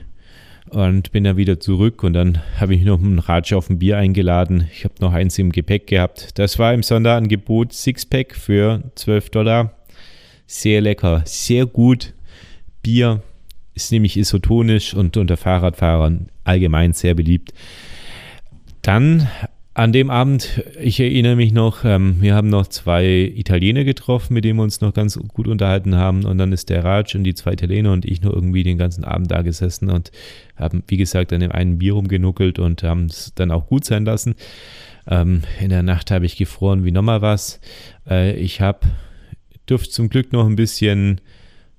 und 0.70 1.12
bin 1.12 1.24
dann 1.24 1.36
wieder 1.36 1.60
zurück 1.60 2.02
und 2.02 2.14
dann 2.14 2.42
habe 2.58 2.74
ich 2.74 2.82
noch 2.82 2.98
einen 2.98 3.18
Ratsch 3.18 3.52
auf 3.52 3.70
ein 3.70 3.78
Bier 3.78 3.98
eingeladen. 3.98 4.68
Ich 4.72 4.84
habe 4.84 4.94
noch 5.00 5.12
eins 5.12 5.38
im 5.38 5.52
Gepäck 5.52 5.86
gehabt. 5.86 6.38
Das 6.38 6.58
war 6.58 6.74
im 6.74 6.82
Sonderangebot 6.82 7.72
Sixpack 7.72 8.34
für 8.34 8.82
12 8.96 9.30
Dollar. 9.30 9.72
Sehr 10.46 10.80
lecker, 10.80 11.22
sehr 11.24 11.66
gut. 11.66 12.14
Bier 12.82 13.22
ist 13.74 13.92
nämlich 13.92 14.16
isotonisch 14.16 14.94
und 14.94 15.16
unter 15.16 15.36
Fahrradfahrern 15.36 16.28
allgemein 16.44 16.92
sehr 16.92 17.14
beliebt. 17.14 17.52
Dann 18.82 19.28
an 19.76 19.92
dem 19.92 20.08
Abend, 20.08 20.62
ich 20.80 20.98
erinnere 21.00 21.36
mich 21.36 21.52
noch, 21.52 21.84
ähm, 21.84 22.16
wir 22.22 22.34
haben 22.34 22.48
noch 22.48 22.66
zwei 22.66 23.30
Italiener 23.36 23.84
getroffen, 23.84 24.32
mit 24.32 24.42
denen 24.42 24.58
wir 24.58 24.62
uns 24.62 24.80
noch 24.80 24.94
ganz 24.94 25.18
gut 25.18 25.46
unterhalten 25.46 25.96
haben. 25.96 26.24
Und 26.24 26.38
dann 26.38 26.50
ist 26.52 26.70
der 26.70 26.82
Raj 26.82 27.14
und 27.14 27.24
die 27.24 27.34
zwei 27.34 27.52
Italiener 27.52 27.92
und 27.92 28.06
ich 28.06 28.22
noch 28.22 28.32
irgendwie 28.32 28.62
den 28.62 28.78
ganzen 28.78 29.04
Abend 29.04 29.30
da 29.30 29.42
gesessen 29.42 29.90
und 29.90 30.12
haben, 30.56 30.82
wie 30.88 30.96
gesagt, 30.96 31.30
an 31.34 31.40
dem 31.40 31.52
einen 31.52 31.76
Bier 31.76 31.92
rumgenuckelt 31.92 32.58
und 32.58 32.82
haben 32.82 33.04
es 33.04 33.34
dann 33.34 33.50
auch 33.50 33.66
gut 33.66 33.84
sein 33.84 34.06
lassen. 34.06 34.34
Ähm, 35.06 35.42
in 35.60 35.68
der 35.68 35.82
Nacht 35.82 36.10
habe 36.10 36.24
ich 36.24 36.38
gefroren 36.38 36.86
wie 36.86 36.90
nochmal 36.90 37.20
was. 37.20 37.60
Äh, 38.08 38.34
ich 38.36 38.62
habe, 38.62 38.80
durfte 39.66 39.90
zum 39.90 40.08
Glück 40.08 40.32
noch 40.32 40.46
ein 40.46 40.56
bisschen 40.56 41.20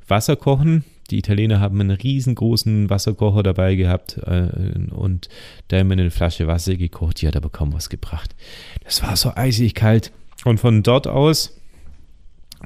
Wasser 0.08 0.36
kochen 0.36 0.84
die 1.10 1.20
Italiener 1.20 1.60
haben 1.60 1.80
einen 1.80 1.92
riesengroßen 1.92 2.90
Wasserkocher 2.90 3.44
dabei 3.44 3.76
gehabt 3.76 4.18
äh, 4.26 4.50
und 4.92 5.30
da 5.68 5.78
haben 5.78 5.90
wir 5.90 5.94
eine 5.94 6.12
Flasche 6.12 6.48
Wasser 6.48 6.76
gekocht. 6.76 7.22
Die 7.22 7.28
hat 7.28 7.36
aber 7.36 7.50
kaum 7.50 7.74
was 7.74 7.90
gebracht. 7.90 8.36
Das 8.84 9.04
war 9.04 9.16
so 9.16 9.32
eisig 9.36 9.76
kalt. 9.76 10.12
Und 10.46 10.60
von 10.60 10.84
dort 10.84 11.08
aus 11.08 11.60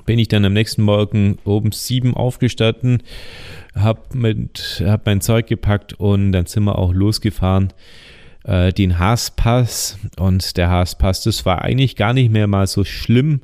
bin 0.05 0.19
ich 0.19 0.27
dann 0.27 0.45
am 0.45 0.53
nächsten 0.53 0.83
Morgen 0.83 1.37
oben 1.43 1.71
sieben 1.71 2.15
aufgestanden, 2.15 3.03
habe 3.75 4.01
hab 4.85 5.05
mein 5.05 5.21
Zeug 5.21 5.47
gepackt 5.47 5.93
und 5.93 6.31
dann 6.31 6.45
sind 6.45 6.63
wir 6.63 6.77
auch 6.77 6.93
losgefahren 6.93 7.73
äh, 8.43 8.71
den 8.71 8.99
Haaspass. 8.99 9.97
Und 10.17 10.57
der 10.57 10.69
Haaspass, 10.69 11.23
das 11.23 11.45
war 11.45 11.61
eigentlich 11.61 11.95
gar 11.95 12.13
nicht 12.13 12.31
mehr 12.31 12.47
mal 12.47 12.67
so 12.67 12.83
schlimm, 12.83 13.41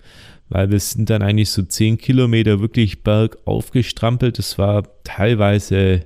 weil 0.50 0.72
wir 0.72 0.80
sind 0.80 1.10
dann 1.10 1.22
eigentlich 1.22 1.50
so 1.50 1.63
zehn 1.63 1.98
Kilometer 1.98 2.60
wirklich 2.60 3.04
bergauf 3.04 3.72
gestrampelt. 3.72 4.38
Das 4.39 4.58
war 4.58 4.84
teilweise 5.04 6.06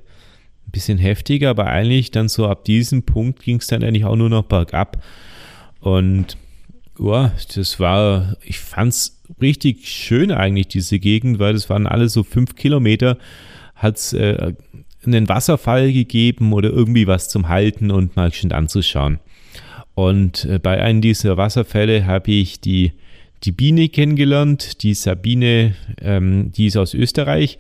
ein 0.68 0.72
bisschen 0.72 0.98
heftiger, 0.98 1.50
aber 1.50 1.68
eigentlich 1.68 2.12
dann 2.12 2.30
so 2.30 2.48
ab 2.48 2.66
diesem 2.66 3.04
Punkt 3.04 3.42
ging 3.42 3.58
es 3.58 3.68
dann 3.68 3.84
eigentlich 3.84 4.06
auch 4.06 4.16
nur 4.16 4.30
noch 4.30 4.44
bergab. 4.46 5.04
Und 5.80 6.38
ja, 7.00 7.34
das 7.56 7.80
war, 7.80 8.38
ich 8.44 8.60
fand 8.60 8.94
es 8.94 9.22
richtig 9.42 9.88
schön 9.88 10.32
eigentlich, 10.32 10.68
diese 10.68 11.00
Gegend, 11.00 11.40
weil 11.40 11.54
das 11.54 11.70
waren 11.70 11.88
alle 11.88 12.10
so 12.10 12.24
fünf 12.24 12.56
Kilometer, 12.56 13.18
hat 13.76 13.98
es 13.98 14.14
äh, 14.14 14.54
einen 15.06 15.30
Wasserfall 15.30 15.92
gegeben 15.92 16.54
oder 16.54 16.70
irgendwie 16.70 17.08
was 17.08 17.30
zum 17.30 17.48
Halten 17.48 17.92
und 17.92 18.16
mal 18.16 18.32
schön 18.34 18.52
anzuschauen. 18.52 19.20
Und 19.94 20.46
äh, 20.46 20.60
bei 20.60 20.82
einem 20.82 21.02
dieser 21.02 21.38
Wasserfälle 21.38 22.06
habe 22.06 22.32
ich 22.32 22.62
die 22.62 22.94
die 23.44 23.52
Biene 23.52 23.90
kennengelernt. 23.90 24.84
Die 24.84 24.94
Sabine, 24.94 25.76
ähm, 26.02 26.52
die 26.52 26.68
ist 26.68 26.78
aus 26.78 26.94
Österreich 26.94 27.58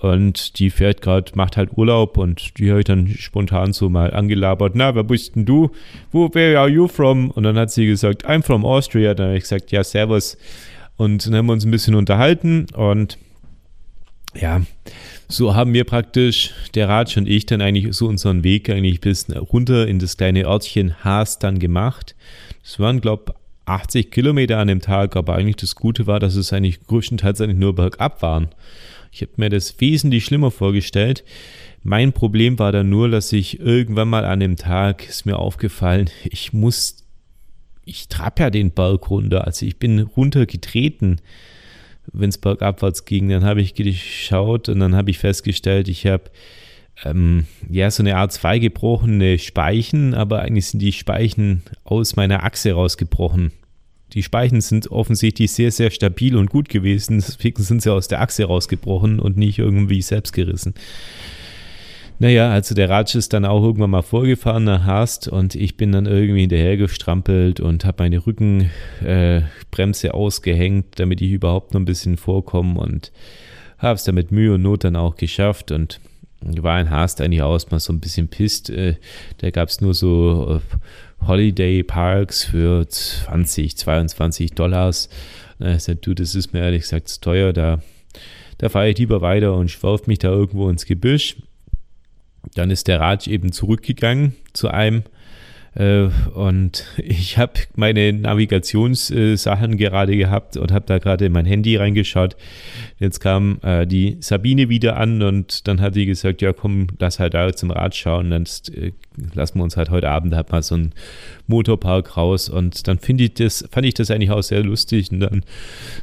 und 0.00 0.58
die 0.58 0.70
fährt 0.70 1.00
gerade, 1.00 1.32
macht 1.34 1.56
halt 1.56 1.70
Urlaub 1.76 2.18
und 2.18 2.58
die 2.58 2.70
habe 2.70 2.80
ich 2.80 2.86
dann 2.86 3.08
spontan 3.08 3.72
so 3.72 3.88
mal 3.88 4.12
angelabert. 4.12 4.72
Na, 4.74 4.94
wer 4.94 5.04
bist 5.04 5.36
denn 5.36 5.44
du? 5.44 5.70
Wo, 6.10 6.28
where 6.34 6.58
are 6.58 6.68
you 6.68 6.88
from? 6.88 7.30
Und 7.30 7.44
dann 7.44 7.56
hat 7.56 7.70
sie 7.70 7.86
gesagt, 7.86 8.28
I'm 8.28 8.42
from 8.42 8.64
Austria. 8.64 9.14
Dann 9.14 9.28
habe 9.28 9.36
ich 9.36 9.44
gesagt, 9.44 9.70
ja, 9.70 9.84
servus. 9.84 10.36
Und 10.96 11.26
dann 11.26 11.36
haben 11.36 11.46
wir 11.46 11.52
uns 11.52 11.64
ein 11.64 11.70
bisschen 11.70 11.94
unterhalten 11.94 12.66
und 12.74 13.16
ja, 14.34 14.62
so 15.28 15.54
haben 15.54 15.74
wir 15.74 15.84
praktisch, 15.84 16.52
der 16.74 16.88
Ratsch 16.88 17.16
und 17.16 17.28
ich, 17.28 17.46
dann 17.46 17.60
eigentlich 17.60 17.94
so 17.94 18.06
unseren 18.06 18.44
Weg 18.44 18.70
eigentlich 18.70 19.00
bis 19.00 19.26
runter 19.34 19.86
in 19.86 19.98
das 19.98 20.16
kleine 20.16 20.46
Örtchen 20.46 21.04
Haas 21.04 21.38
dann 21.38 21.58
gemacht. 21.58 22.14
Das 22.62 22.78
waren, 22.78 23.00
glaube 23.00 23.24
ich, 23.28 23.34
80 23.64 24.10
Kilometer 24.10 24.58
an 24.58 24.68
dem 24.68 24.80
Tag, 24.80 25.16
aber 25.16 25.34
eigentlich 25.34 25.56
das 25.56 25.74
Gute 25.74 26.06
war, 26.06 26.20
dass 26.20 26.34
es 26.34 26.52
eigentlich 26.52 26.84
größtenteils 26.86 27.40
eigentlich 27.40 27.58
nur 27.58 27.74
bergab 27.74 28.22
waren. 28.22 28.48
Ich 29.12 29.22
habe 29.22 29.32
mir 29.36 29.50
das 29.50 29.80
wesentlich 29.80 30.24
schlimmer 30.24 30.50
vorgestellt. 30.50 31.22
Mein 31.82 32.12
Problem 32.12 32.58
war 32.58 32.72
dann 32.72 32.88
nur, 32.88 33.08
dass 33.08 33.32
ich 33.32 33.60
irgendwann 33.60 34.08
mal 34.08 34.24
an 34.24 34.40
dem 34.40 34.56
Tag 34.56 35.08
ist 35.08 35.26
mir 35.26 35.38
aufgefallen, 35.38 36.10
ich 36.24 36.52
muss, 36.52 37.04
ich 37.84 38.08
trab 38.08 38.40
ja 38.40 38.50
den 38.50 38.70
Berg 38.70 39.10
runter, 39.10 39.46
also 39.46 39.66
ich 39.66 39.78
bin 39.78 40.00
runtergetreten, 40.00 41.20
wenn 42.12 42.30
es 42.30 42.38
bergabwärts 42.38 43.04
ging. 43.04 43.28
Dann 43.28 43.44
habe 43.44 43.60
ich 43.60 43.74
geschaut 43.74 44.68
und 44.68 44.80
dann 44.80 44.96
habe 44.96 45.10
ich 45.10 45.18
festgestellt, 45.18 45.88
ich 45.88 46.06
habe 46.06 46.30
ähm, 47.04 47.46
ja, 47.68 47.90
so 47.90 48.02
eine 48.02 48.16
Art 48.16 48.32
zwei 48.32 48.58
gebrochene 48.58 49.38
Speichen, 49.38 50.14
aber 50.14 50.40
eigentlich 50.42 50.66
sind 50.66 50.80
die 50.80 50.92
Speichen 50.92 51.62
aus 51.84 52.16
meiner 52.16 52.44
Achse 52.44 52.72
rausgebrochen. 52.72 53.52
Die 54.12 54.22
Speichen 54.22 54.60
sind 54.60 54.90
offensichtlich 54.90 55.52
sehr, 55.52 55.70
sehr 55.70 55.90
stabil 55.90 56.36
und 56.36 56.50
gut 56.50 56.68
gewesen, 56.68 57.16
deswegen 57.26 57.62
sind 57.62 57.82
sie 57.82 57.92
aus 57.92 58.08
der 58.08 58.20
Achse 58.20 58.44
rausgebrochen 58.44 59.20
und 59.20 59.36
nicht 59.36 59.58
irgendwie 59.58 60.02
selbst 60.02 60.32
gerissen. 60.32 60.74
Naja, 62.18 62.52
also 62.52 62.74
der 62.74 62.88
Ratsch 62.88 63.16
ist 63.16 63.32
dann 63.32 63.44
auch 63.44 63.64
irgendwann 63.64 63.90
mal 63.90 64.02
vorgefahren 64.02 64.62
nach 64.64 64.84
Hast 64.84 65.26
und 65.26 65.56
ich 65.56 65.76
bin 65.76 65.90
dann 65.90 66.06
irgendwie 66.06 66.42
hinterher 66.42 66.76
gestrampelt 66.76 67.58
und 67.58 67.84
habe 67.84 68.04
meine 68.04 68.24
Rückenbremse 68.24 70.06
äh, 70.06 70.10
ausgehängt, 70.10 71.00
damit 71.00 71.20
ich 71.20 71.32
überhaupt 71.32 71.74
noch 71.74 71.80
ein 71.80 71.86
bisschen 71.86 72.16
vorkomme 72.18 72.78
und 72.78 73.10
habe 73.78 73.94
es 73.94 74.04
dann 74.04 74.14
mit 74.14 74.30
Mühe 74.30 74.54
und 74.54 74.62
Not 74.62 74.84
dann 74.84 74.94
auch 74.94 75.16
geschafft 75.16 75.72
und 75.72 76.00
war 76.42 76.74
ein 76.74 76.90
Haas 76.90 77.20
eigentlich 77.20 77.42
aus, 77.42 77.70
mal 77.70 77.80
so 77.80 77.92
ein 77.92 78.00
bisschen 78.00 78.28
pisst. 78.28 78.70
Äh, 78.70 78.96
da 79.38 79.50
gab 79.50 79.68
es 79.68 79.80
nur 79.80 79.94
so 79.94 80.60
äh, 80.60 81.26
Holiday 81.26 81.82
Parks 81.82 82.44
für 82.44 82.86
20, 82.88 83.76
22 83.76 84.52
Dollars. 84.52 85.08
Da 85.58 85.74
ich 85.74 85.82
sagte, 85.82 86.00
du, 86.02 86.14
das 86.14 86.34
ist 86.34 86.52
mir 86.52 86.60
ehrlich 86.60 86.82
gesagt 86.82 87.08
zu 87.08 87.20
teuer, 87.20 87.52
da, 87.52 87.80
da 88.58 88.68
fahre 88.68 88.88
ich 88.88 88.98
lieber 88.98 89.20
weiter 89.20 89.54
und 89.54 89.70
schwirf 89.70 90.06
mich 90.06 90.18
da 90.18 90.28
irgendwo 90.28 90.68
ins 90.68 90.86
Gebüsch. 90.86 91.36
Dann 92.54 92.70
ist 92.70 92.88
der 92.88 93.00
Raj 93.00 93.28
eben 93.28 93.52
zurückgegangen 93.52 94.34
zu 94.52 94.68
einem 94.68 95.04
und 95.74 96.84
ich 96.98 97.38
habe 97.38 97.52
meine 97.76 98.12
Navigationssachen 98.12 99.76
gerade 99.78 100.16
gehabt 100.16 100.56
und 100.56 100.70
habe 100.70 100.84
da 100.86 100.98
gerade 100.98 101.26
in 101.26 101.32
mein 101.32 101.46
Handy 101.46 101.76
reingeschaut. 101.76 102.36
Jetzt 102.98 103.20
kam 103.20 103.58
äh, 103.62 103.86
die 103.86 104.18
Sabine 104.20 104.68
wieder 104.68 104.96
an 104.96 105.22
und 105.22 105.66
dann 105.66 105.80
hat 105.80 105.94
sie 105.94 106.06
gesagt, 106.06 106.42
ja 106.42 106.52
komm, 106.52 106.88
lass 106.98 107.18
halt 107.18 107.34
da 107.34 107.52
zum 107.52 107.70
Rad 107.70 107.96
schauen, 107.96 108.30
dann 108.30 108.44
äh, 108.74 108.92
lassen 109.34 109.58
wir 109.58 109.64
uns 109.64 109.76
halt 109.76 109.90
heute 109.90 110.10
Abend 110.10 110.34
halt 110.34 110.52
mal 110.52 110.62
so 110.62 110.74
einen 110.74 110.92
Motorpark 111.46 112.16
raus. 112.16 112.48
Und 112.48 112.86
dann 112.86 112.98
finde 112.98 113.24
ich 113.24 113.34
das, 113.34 113.66
fand 113.70 113.86
ich 113.86 113.94
das 113.94 114.10
eigentlich 114.10 114.30
auch 114.30 114.42
sehr 114.42 114.62
lustig. 114.62 115.10
Und 115.10 115.20
dann 115.20 115.42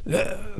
äh, 0.06 0.16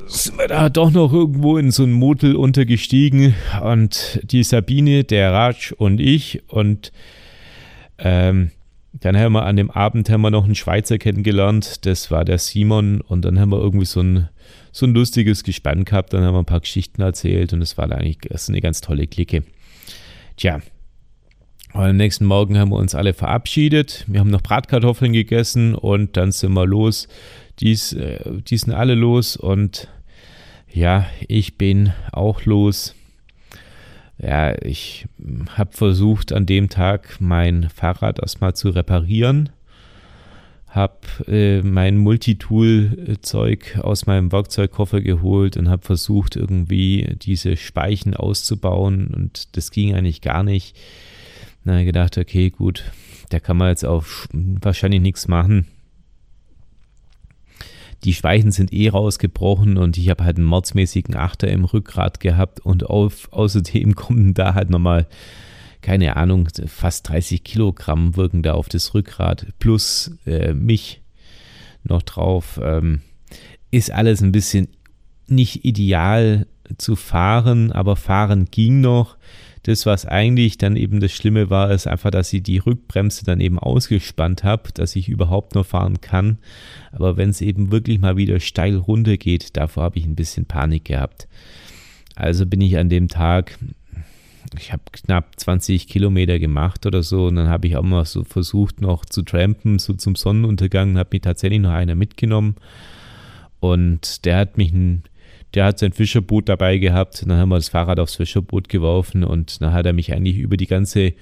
sind 0.07 0.39
wir 0.39 0.49
da 0.49 0.69
doch 0.69 0.91
noch 0.93 1.13
irgendwo 1.13 1.59
in 1.59 1.73
so 1.73 1.83
ein 1.83 1.93
Motel 1.93 2.37
untergestiegen. 2.37 3.35
Und 3.63 4.21
die 4.23 4.45
Sabine, 4.45 5.03
der 5.03 5.33
Raj 5.33 5.73
und 5.77 6.01
ich 6.01 6.43
und 6.49 6.93
ähm, 7.99 8.51
dann 8.93 9.17
haben 9.17 9.33
wir 9.33 9.45
an 9.45 9.57
dem 9.57 9.71
Abend 9.71 10.11
haben 10.11 10.23
wir 10.23 10.31
noch 10.31 10.45
einen 10.45 10.57
Schweizer 10.57 10.99
kennengelernt, 10.99 11.87
das 11.87 12.11
war 12.11 12.25
der 12.25 12.39
Simon. 12.39 13.01
Und 13.01 13.25
dann 13.25 13.39
haben 13.39 13.51
wir 13.51 13.61
irgendwie 13.61 13.87
so 13.87 14.01
ein, 14.01 14.29
so 14.73 14.87
ein 14.87 14.95
lustiges 14.95 15.45
Gespann 15.45 15.85
gehabt, 15.85 16.13
dann 16.13 16.25
haben 16.25 16.35
wir 16.35 16.41
ein 16.41 16.47
paar 16.47 16.61
Geschichten 16.61 17.03
erzählt 17.03 17.53
und 17.53 17.63
es 17.63 17.79
war 17.79 17.91
eigentlich 17.91 18.19
das 18.29 18.49
eine 18.49 18.61
ganz 18.61 18.81
tolle 18.81 19.07
Clique. 19.07 19.45
Tja, 20.37 20.61
und 21.73 21.83
am 21.83 21.97
nächsten 21.97 22.25
Morgen 22.25 22.59
haben 22.59 22.71
wir 22.71 22.79
uns 22.79 22.97
alle 22.97 23.15
verabschiedet, 23.15 24.05
wir 24.09 24.19
haben 24.19 24.31
noch 24.31 24.43
Bratkartoffeln 24.43 25.13
gegessen 25.13 25.77
und 25.77 26.17
dann 26.17 26.33
sind 26.33 26.53
wir 26.55 26.67
los. 26.67 27.07
Dies, 27.61 27.93
äh, 27.93 28.19
die 28.43 28.57
sind 28.57 28.73
alle 28.73 28.95
los 28.95 29.37
und 29.37 29.89
ja, 30.73 31.07
ich 31.29 31.59
bin 31.59 31.93
auch 32.13 32.45
los 32.45 32.97
ja, 34.23 34.55
ich 34.63 35.07
habe 35.57 35.73
versucht 35.73 36.33
an 36.33 36.47
dem 36.47 36.69
Tag 36.69 37.17
mein 37.21 37.69
Fahrrad 37.71 38.21
erstmal 38.21 38.55
zu 38.55 38.71
reparieren, 38.71 39.51
habe 40.69 40.99
äh, 41.27 41.63
mein 41.63 41.97
Multitool-Zeug 41.99 43.79
aus 43.83 44.07
meinem 44.07 44.31
Werkzeugkoffer 44.31 45.01
geholt 45.01 45.57
und 45.57 45.69
habe 45.69 45.85
versucht 45.85 46.37
irgendwie 46.37 47.17
diese 47.21 47.57
Speichen 47.57 48.15
auszubauen 48.15 49.09
und 49.09 49.57
das 49.57 49.71
ging 49.71 49.95
eigentlich 49.95 50.21
gar 50.21 50.43
nicht. 50.43 50.77
Ich 51.65 51.85
gedacht, 51.85 52.17
okay, 52.19 52.51
gut, 52.51 52.85
da 53.31 53.41
kann 53.41 53.57
man 53.57 53.69
jetzt 53.69 53.85
auch 53.85 54.05
wahrscheinlich 54.33 55.01
nichts 55.01 55.29
machen 55.29 55.67
die 58.05 58.15
Speichen 58.15 58.53
sind 58.53 58.73
eh 58.73 58.89
rausgebrochen 58.89 59.77
und 59.77 59.99
ich 59.99 60.09
habe 60.09 60.25
halt 60.25 60.39
einen 60.39 60.47
mordsmäßigen 60.47 61.17
Achter 61.17 61.49
im 61.49 61.65
Rückgrat 61.65 62.21
gehabt 62.21 62.61
und 62.61 62.89
auf, 62.89 63.29
außerdem 63.33 63.95
kommen 63.95 64.35
da 64.35 64.55
halt 64.55 64.71
nochmal, 64.71 65.07
keine 65.83 66.17
Ahnung, 66.17 66.49
fast 66.67 67.09
30 67.09 67.45
Kilogramm 67.45 68.17
wirken 68.17 68.43
da 68.43 68.55
auf 68.55 68.69
das 68.69 68.95
Rückgrat 68.95 69.47
plus 69.59 70.13
äh, 70.27 70.55
mich 70.55 71.03
noch 71.85 72.03
drauf. 72.03 72.61
Ähm, 72.63 73.01
ist 73.71 73.91
alles 73.91 74.21
ein 74.23 74.33
bisschen 74.33 74.69
nicht 75.27 75.65
ideal 75.65 76.47
zu 76.79 76.97
fahren, 76.97 77.73
aber 77.73 77.97
fahren 77.97 78.49
ging 78.51 78.81
noch. 78.81 79.17
Das, 79.63 79.85
was 79.85 80.07
eigentlich 80.07 80.57
dann 80.57 80.77
eben 80.77 81.01
das 81.01 81.13
Schlimme 81.13 81.51
war, 81.51 81.71
ist 81.71 81.87
einfach, 81.87 82.11
dass 82.11 82.33
ich 82.33 82.43
die 82.43 82.59
Rückbremse 82.59 83.25
dann 83.25 83.41
eben 83.41 83.59
ausgespannt 83.59 84.43
habe, 84.43 84.73
dass 84.73 84.97
ich 84.97 85.09
überhaupt 85.09 85.55
noch 85.55 85.67
fahren 85.67 86.01
kann. 86.01 86.39
Aber 86.93 87.17
wenn 87.17 87.31
es 87.31 87.43
eben 87.43 87.71
wirklich 87.71 87.99
mal 87.99 88.17
wieder 88.17 88.41
steil 88.41 88.77
runter 88.77 89.19
geht, 89.19 89.57
davor 89.57 89.85
habe 89.85 89.99
ich 89.99 90.07
ein 90.07 90.17
bisschen 90.17 90.47
Panik 90.47 90.87
gehabt. 90.87 91.29
Also 92.17 92.47
bin 92.47 92.61
ich 92.61 92.79
an 92.79 92.89
dem 92.89 93.09
Tag, 93.09 93.59
ich 94.59 94.73
habe 94.73 94.83
knapp 94.93 95.39
20 95.39 95.87
Kilometer 95.87 96.39
gemacht 96.39 96.87
oder 96.87 97.03
so 97.03 97.27
und 97.27 97.37
dann 97.37 97.49
habe 97.49 97.67
ich 97.67 97.77
auch 97.77 97.83
mal 97.83 98.05
so 98.05 98.25
versucht 98.25 98.81
noch 98.81 99.05
zu 99.05 99.23
trampen, 99.23 99.79
so 99.79 99.93
zum 99.93 100.17
Sonnenuntergang, 100.17 100.99
habe 100.99 101.11
mich 101.13 101.23
tatsächlich 101.23 101.61
noch 101.61 101.71
einer 101.71 101.95
mitgenommen 101.95 102.57
und 103.61 104.25
der 104.25 104.39
hat 104.39 104.59
mich 104.59 104.73
ein 104.73 105.03
der 105.55 105.65
hat 105.65 105.79
sein 105.79 105.93
Fischerboot 105.93 106.49
dabei 106.49 106.79
gehabt. 106.79 107.23
Dann 107.23 107.37
haben 107.37 107.49
wir 107.49 107.57
das 107.57 107.69
Fahrrad 107.69 107.99
aufs 107.99 108.17
Fischerboot 108.17 108.69
geworfen 108.69 109.25
und 109.25 109.61
dann 109.61 109.73
hat 109.73 109.87
er 109.87 109.93
mich 109.93 110.13
eigentlich 110.13 110.39
über 110.39 110.57
die 110.57 110.67
ganze 110.67 111.15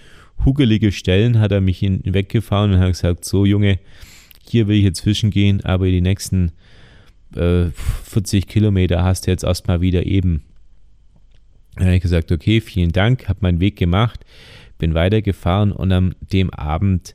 hugelige 0.44 0.92
Stellen 0.92 1.40
hat 1.40 1.52
er 1.52 1.60
mich 1.60 1.82
weggefahren 1.82 2.72
und 2.72 2.78
hat 2.78 2.92
gesagt, 2.92 3.24
so 3.24 3.44
Junge, 3.44 3.78
hier 4.48 4.68
will 4.68 4.76
ich 4.76 4.84
jetzt 4.84 5.00
fischen 5.00 5.30
gehen, 5.30 5.64
aber 5.64 5.86
die 5.86 6.00
nächsten 6.00 6.52
äh, 7.34 7.66
40 8.04 8.46
Kilometer 8.46 9.02
hast 9.02 9.26
du 9.26 9.30
jetzt 9.30 9.44
erstmal 9.44 9.80
wieder 9.80 10.06
eben. 10.06 10.44
Dann 11.76 11.86
habe 11.86 11.96
ich 11.96 12.02
gesagt, 12.02 12.32
okay, 12.32 12.60
vielen 12.60 12.92
Dank, 12.92 13.28
habe 13.28 13.40
meinen 13.42 13.60
Weg 13.60 13.76
gemacht, 13.76 14.20
bin 14.78 14.94
weitergefahren 14.94 15.72
und 15.72 15.92
am 15.92 16.14
dem 16.20 16.50
Abend 16.50 17.14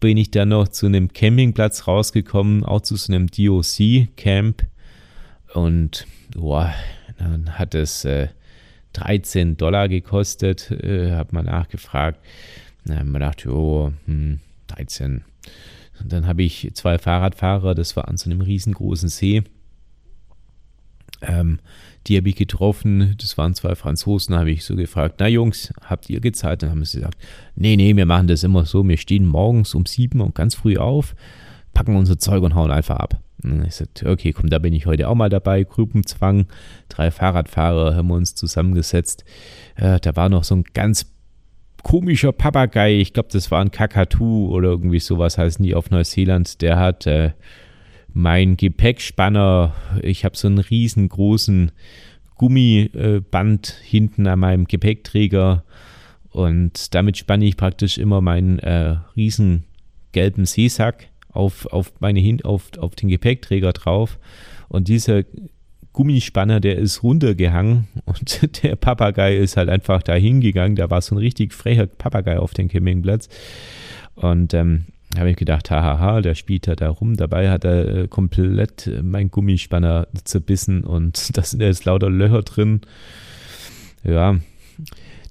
bin 0.00 0.16
ich 0.16 0.30
dann 0.30 0.50
noch 0.50 0.68
zu 0.68 0.86
einem 0.86 1.12
Campingplatz 1.12 1.86
rausgekommen, 1.88 2.64
auch 2.64 2.82
zu 2.82 2.96
so 2.96 3.12
einem 3.12 3.26
DOC-Camp 3.26 4.64
und 5.54 6.06
boah, 6.34 6.72
dann 7.18 7.58
hat 7.58 7.74
es 7.74 8.04
äh, 8.04 8.28
13 8.94 9.56
Dollar 9.56 9.88
gekostet, 9.88 10.70
äh, 10.70 11.12
habe 11.12 11.34
mal 11.34 11.42
nachgefragt. 11.42 12.20
Dann 12.84 12.98
haben 12.98 13.10
wir 13.10 13.20
gedacht, 13.20 13.46
oh, 13.46 13.92
hm, 14.06 14.40
13. 14.68 15.22
Und 16.00 16.12
dann 16.12 16.26
habe 16.26 16.42
ich 16.42 16.70
zwei 16.74 16.98
Fahrradfahrer, 16.98 17.74
das 17.74 17.96
war 17.96 18.08
an 18.08 18.16
so 18.16 18.30
einem 18.30 18.40
riesengroßen 18.40 19.08
See. 19.08 19.42
Ähm, 21.20 21.58
die 22.06 22.16
habe 22.16 22.28
ich 22.28 22.36
getroffen, 22.36 23.16
das 23.18 23.36
waren 23.36 23.54
zwei 23.54 23.74
Franzosen, 23.74 24.36
habe 24.36 24.50
ich 24.50 24.64
so 24.64 24.76
gefragt, 24.76 25.16
na 25.18 25.26
Jungs, 25.26 25.72
habt 25.82 26.08
ihr 26.08 26.20
gezahlt? 26.20 26.62
Dann 26.62 26.70
haben 26.70 26.84
sie 26.84 26.98
gesagt, 26.98 27.18
nee, 27.54 27.76
nee, 27.76 27.94
wir 27.96 28.06
machen 28.06 28.28
das 28.28 28.44
immer 28.44 28.64
so, 28.64 28.86
wir 28.86 28.96
stehen 28.96 29.26
morgens 29.26 29.74
um 29.74 29.84
sieben 29.84 30.20
und 30.20 30.34
ganz 30.34 30.54
früh 30.54 30.78
auf, 30.78 31.14
packen 31.78 31.94
unser 31.94 32.18
Zeug 32.18 32.42
und 32.42 32.56
hauen 32.56 32.72
einfach 32.72 32.96
ab. 32.96 33.20
Und 33.44 33.64
ich 33.64 33.76
sagte, 33.76 34.10
okay, 34.10 34.32
komm, 34.32 34.50
da 34.50 34.58
bin 34.58 34.72
ich 34.72 34.86
heute 34.86 35.08
auch 35.08 35.14
mal 35.14 35.28
dabei. 35.28 35.62
Gruppenzwang, 35.62 36.46
drei 36.88 37.12
Fahrradfahrer 37.12 37.94
haben 37.94 38.10
uns 38.10 38.34
zusammengesetzt. 38.34 39.24
Äh, 39.76 40.00
da 40.00 40.16
war 40.16 40.28
noch 40.28 40.42
so 40.42 40.56
ein 40.56 40.64
ganz 40.74 41.14
komischer 41.84 42.32
Papagei, 42.32 42.96
ich 42.96 43.12
glaube, 43.12 43.28
das 43.30 43.52
war 43.52 43.60
ein 43.60 43.70
Kakadu 43.70 44.48
oder 44.48 44.70
irgendwie 44.70 44.98
sowas 44.98 45.38
heißen 45.38 45.64
die 45.64 45.76
auf 45.76 45.90
Neuseeland. 45.90 46.62
Der 46.62 46.80
hat 46.80 47.06
äh, 47.06 47.30
mein 48.12 48.56
Gepäckspanner, 48.56 49.72
ich 50.02 50.24
habe 50.24 50.36
so 50.36 50.48
einen 50.48 50.58
riesengroßen 50.58 51.70
Gummiband 52.34 53.68
hinten 53.84 54.26
an 54.26 54.40
meinem 54.40 54.64
Gepäckträger 54.64 55.62
und 56.30 56.92
damit 56.96 57.18
spanne 57.18 57.44
ich 57.44 57.56
praktisch 57.56 57.98
immer 57.98 58.20
meinen 58.20 58.58
äh, 58.58 58.96
riesen 59.14 59.62
gelben 60.10 60.44
Seesack 60.44 61.06
auf, 61.38 61.66
auf, 61.66 61.92
meine 62.00 62.20
Hin 62.20 62.42
auf, 62.42 62.70
auf 62.78 62.94
den 62.96 63.08
Gepäckträger 63.08 63.72
drauf 63.72 64.18
und 64.68 64.88
dieser 64.88 65.22
Gummispanner, 65.92 66.60
der 66.60 66.76
ist 66.76 67.02
runtergehangen 67.02 67.88
und 68.04 68.48
der 68.62 68.76
Papagei 68.76 69.36
ist 69.36 69.56
halt 69.56 69.68
einfach 69.68 70.02
da 70.02 70.14
hingegangen. 70.14 70.76
Da 70.76 70.90
war 70.90 71.00
so 71.00 71.14
ein 71.14 71.18
richtig 71.18 71.52
frecher 71.52 71.86
Papagei 71.86 72.38
auf 72.38 72.54
dem 72.54 72.68
Campingplatz. 72.68 73.28
Und 74.14 74.54
ähm, 74.54 74.84
habe 75.16 75.30
ich 75.30 75.36
gedacht, 75.36 75.70
hahaha, 75.70 76.20
der 76.20 76.34
spielt 76.34 76.68
da, 76.68 76.88
rum. 76.88 77.16
Dabei 77.16 77.50
hat 77.50 77.64
er 77.64 77.96
äh, 77.96 78.08
komplett 78.08 78.90
mein 79.02 79.30
Gummispanner 79.30 80.06
zerbissen 80.24 80.84
und 80.84 81.36
da 81.36 81.42
sind 81.42 81.62
jetzt 81.62 81.84
lauter 81.84 82.10
Löcher 82.10 82.42
drin. 82.42 82.82
Ja. 84.04 84.36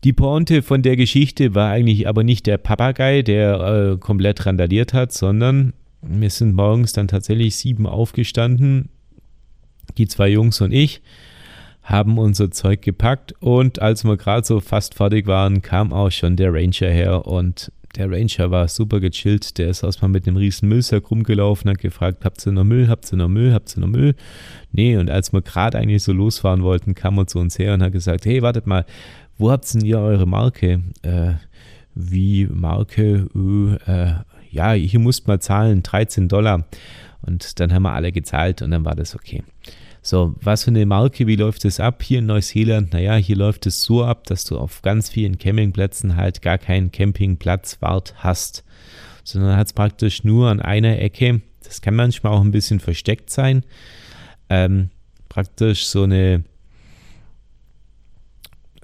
Die 0.03 0.13
Pointe 0.13 0.61
von 0.63 0.81
der 0.81 0.95
Geschichte 0.95 1.55
war 1.55 1.71
eigentlich 1.71 2.07
aber 2.07 2.23
nicht 2.23 2.45
der 2.45 2.57
Papagei, 2.57 3.21
der 3.21 3.59
äh, 3.93 3.97
komplett 3.97 4.45
randaliert 4.45 4.93
hat, 4.93 5.11
sondern 5.11 5.73
wir 6.01 6.29
sind 6.29 6.55
morgens 6.55 6.93
dann 6.93 7.07
tatsächlich 7.07 7.55
sieben 7.55 7.87
aufgestanden. 7.87 8.89
Die 9.97 10.07
zwei 10.07 10.29
Jungs 10.29 10.61
und 10.61 10.71
ich 10.71 11.01
haben 11.81 12.17
unser 12.17 12.51
Zeug 12.51 12.81
gepackt 12.81 13.33
und 13.39 13.81
als 13.81 14.03
wir 14.03 14.17
gerade 14.17 14.45
so 14.45 14.59
fast 14.59 14.95
fertig 14.95 15.25
waren, 15.25 15.61
kam 15.61 15.93
auch 15.93 16.11
schon 16.11 16.35
der 16.35 16.53
Ranger 16.53 16.89
her 16.89 17.25
und 17.25 17.71
der 17.95 18.11
Ranger 18.11 18.51
war 18.51 18.67
super 18.67 18.99
gechillt. 18.99 19.57
Der 19.57 19.69
ist 19.69 19.83
erstmal 19.83 20.11
mit 20.11 20.27
einem 20.27 20.35
riesen 20.35 20.67
Müllsack 20.67 21.09
rumgelaufen, 21.09 21.71
hat 21.71 21.79
gefragt, 21.79 22.25
habt 22.25 22.45
ihr 22.45 22.51
noch 22.51 22.65
Müll, 22.65 22.89
habt 22.89 23.11
ihr 23.11 23.17
noch 23.17 23.29
Müll, 23.29 23.53
habt 23.53 23.75
ihr 23.75 23.79
noch 23.79 23.87
Müll? 23.87 24.15
Nee, 24.71 24.97
und 24.97 25.09
als 25.09 25.31
wir 25.31 25.41
gerade 25.41 25.77
eigentlich 25.77 26.03
so 26.03 26.11
losfahren 26.11 26.61
wollten, 26.61 26.93
kam 26.93 27.17
er 27.17 27.27
zu 27.27 27.39
uns 27.39 27.57
her 27.57 27.73
und 27.73 27.81
hat 27.81 27.93
gesagt, 27.93 28.25
hey, 28.25 28.41
wartet 28.41 28.67
mal, 28.67 28.85
wo 29.37 29.49
habt 29.49 29.73
denn 29.73 29.85
ihr 29.85 29.99
eure 29.99 30.27
Marke? 30.27 30.81
Äh, 31.03 31.33
wie 31.95 32.47
Marke? 32.47 33.27
Äh, 33.85 34.36
ja, 34.57 34.73
hier 34.73 34.99
musst 34.99 35.27
mal 35.27 35.39
zahlen, 35.39 35.83
13 35.83 36.27
Dollar. 36.27 36.65
Und 37.21 37.59
dann 37.59 37.73
haben 37.73 37.83
wir 37.83 37.93
alle 37.93 38.11
gezahlt 38.11 38.61
und 38.61 38.71
dann 38.71 38.85
war 38.85 38.95
das 38.95 39.15
okay. 39.15 39.43
So, 40.01 40.35
was 40.41 40.63
für 40.63 40.71
eine 40.71 40.85
Marke, 40.85 41.27
wie 41.27 41.35
läuft 41.35 41.65
es 41.65 41.79
ab 41.79 42.01
hier 42.01 42.19
in 42.19 42.27
Neuseeland? 42.27 42.93
Naja, 42.93 43.15
hier 43.15 43.35
läuft 43.35 43.65
es 43.65 43.83
so 43.83 44.03
ab, 44.03 44.25
dass 44.25 44.45
du 44.45 44.57
auf 44.57 44.81
ganz 44.81 45.09
vielen 45.09 45.37
Campingplätzen 45.37 46.15
halt 46.15 46.41
gar 46.41 46.57
keinen 46.57 46.91
Campingplatzwart 46.91 48.15
hast, 48.17 48.63
sondern 49.23 49.57
hat 49.57 49.67
es 49.67 49.73
praktisch 49.73 50.23
nur 50.23 50.49
an 50.49 50.61
einer 50.61 50.99
Ecke, 50.99 51.41
das 51.63 51.81
kann 51.81 51.95
manchmal 51.95 52.33
auch 52.33 52.41
ein 52.41 52.51
bisschen 52.51 52.79
versteckt 52.79 53.29
sein, 53.29 53.63
ähm, 54.49 54.89
praktisch 55.27 55.87
so 55.87 56.03
eine 56.03 56.43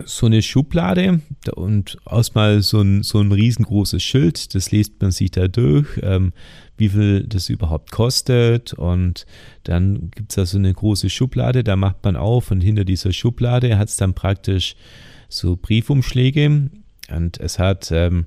so 0.06 0.25
eine 0.25 0.41
Schublade 0.41 1.21
und 1.56 1.97
erstmal 2.10 2.62
so 2.62 2.82
ein, 2.82 3.03
so 3.03 3.19
ein 3.19 3.32
riesengroßes 3.32 4.01
Schild, 4.01 4.56
das 4.56 4.71
liest 4.71 5.01
man 5.01 5.12
sich 5.12 5.32
da 5.32 5.47
durch, 5.47 5.88
ähm, 6.01 6.34
wie 6.77 6.89
viel 6.89 7.25
das 7.27 7.49
überhaupt 7.49 7.91
kostet 7.91 8.73
und 8.73 9.25
dann 9.63 10.10
gibt 10.12 10.32
es 10.32 10.36
da 10.36 10.45
so 10.45 10.58
eine 10.58 10.73
große 10.73 11.10
Schublade, 11.10 11.63
da 11.63 11.75
macht 11.75 12.03
man 12.03 12.15
auf 12.15 12.51
und 12.51 12.62
hinter 12.62 12.86
dieser 12.86 13.13
Schublade 13.13 13.77
hat 13.77 13.89
es 13.89 13.97
dann 13.97 14.13
praktisch 14.13 14.75
so 15.29 15.56
Briefumschläge 15.56 16.69
und 17.10 17.39
es 17.39 17.60
hat 17.60 17.91
ähm, 17.91 18.25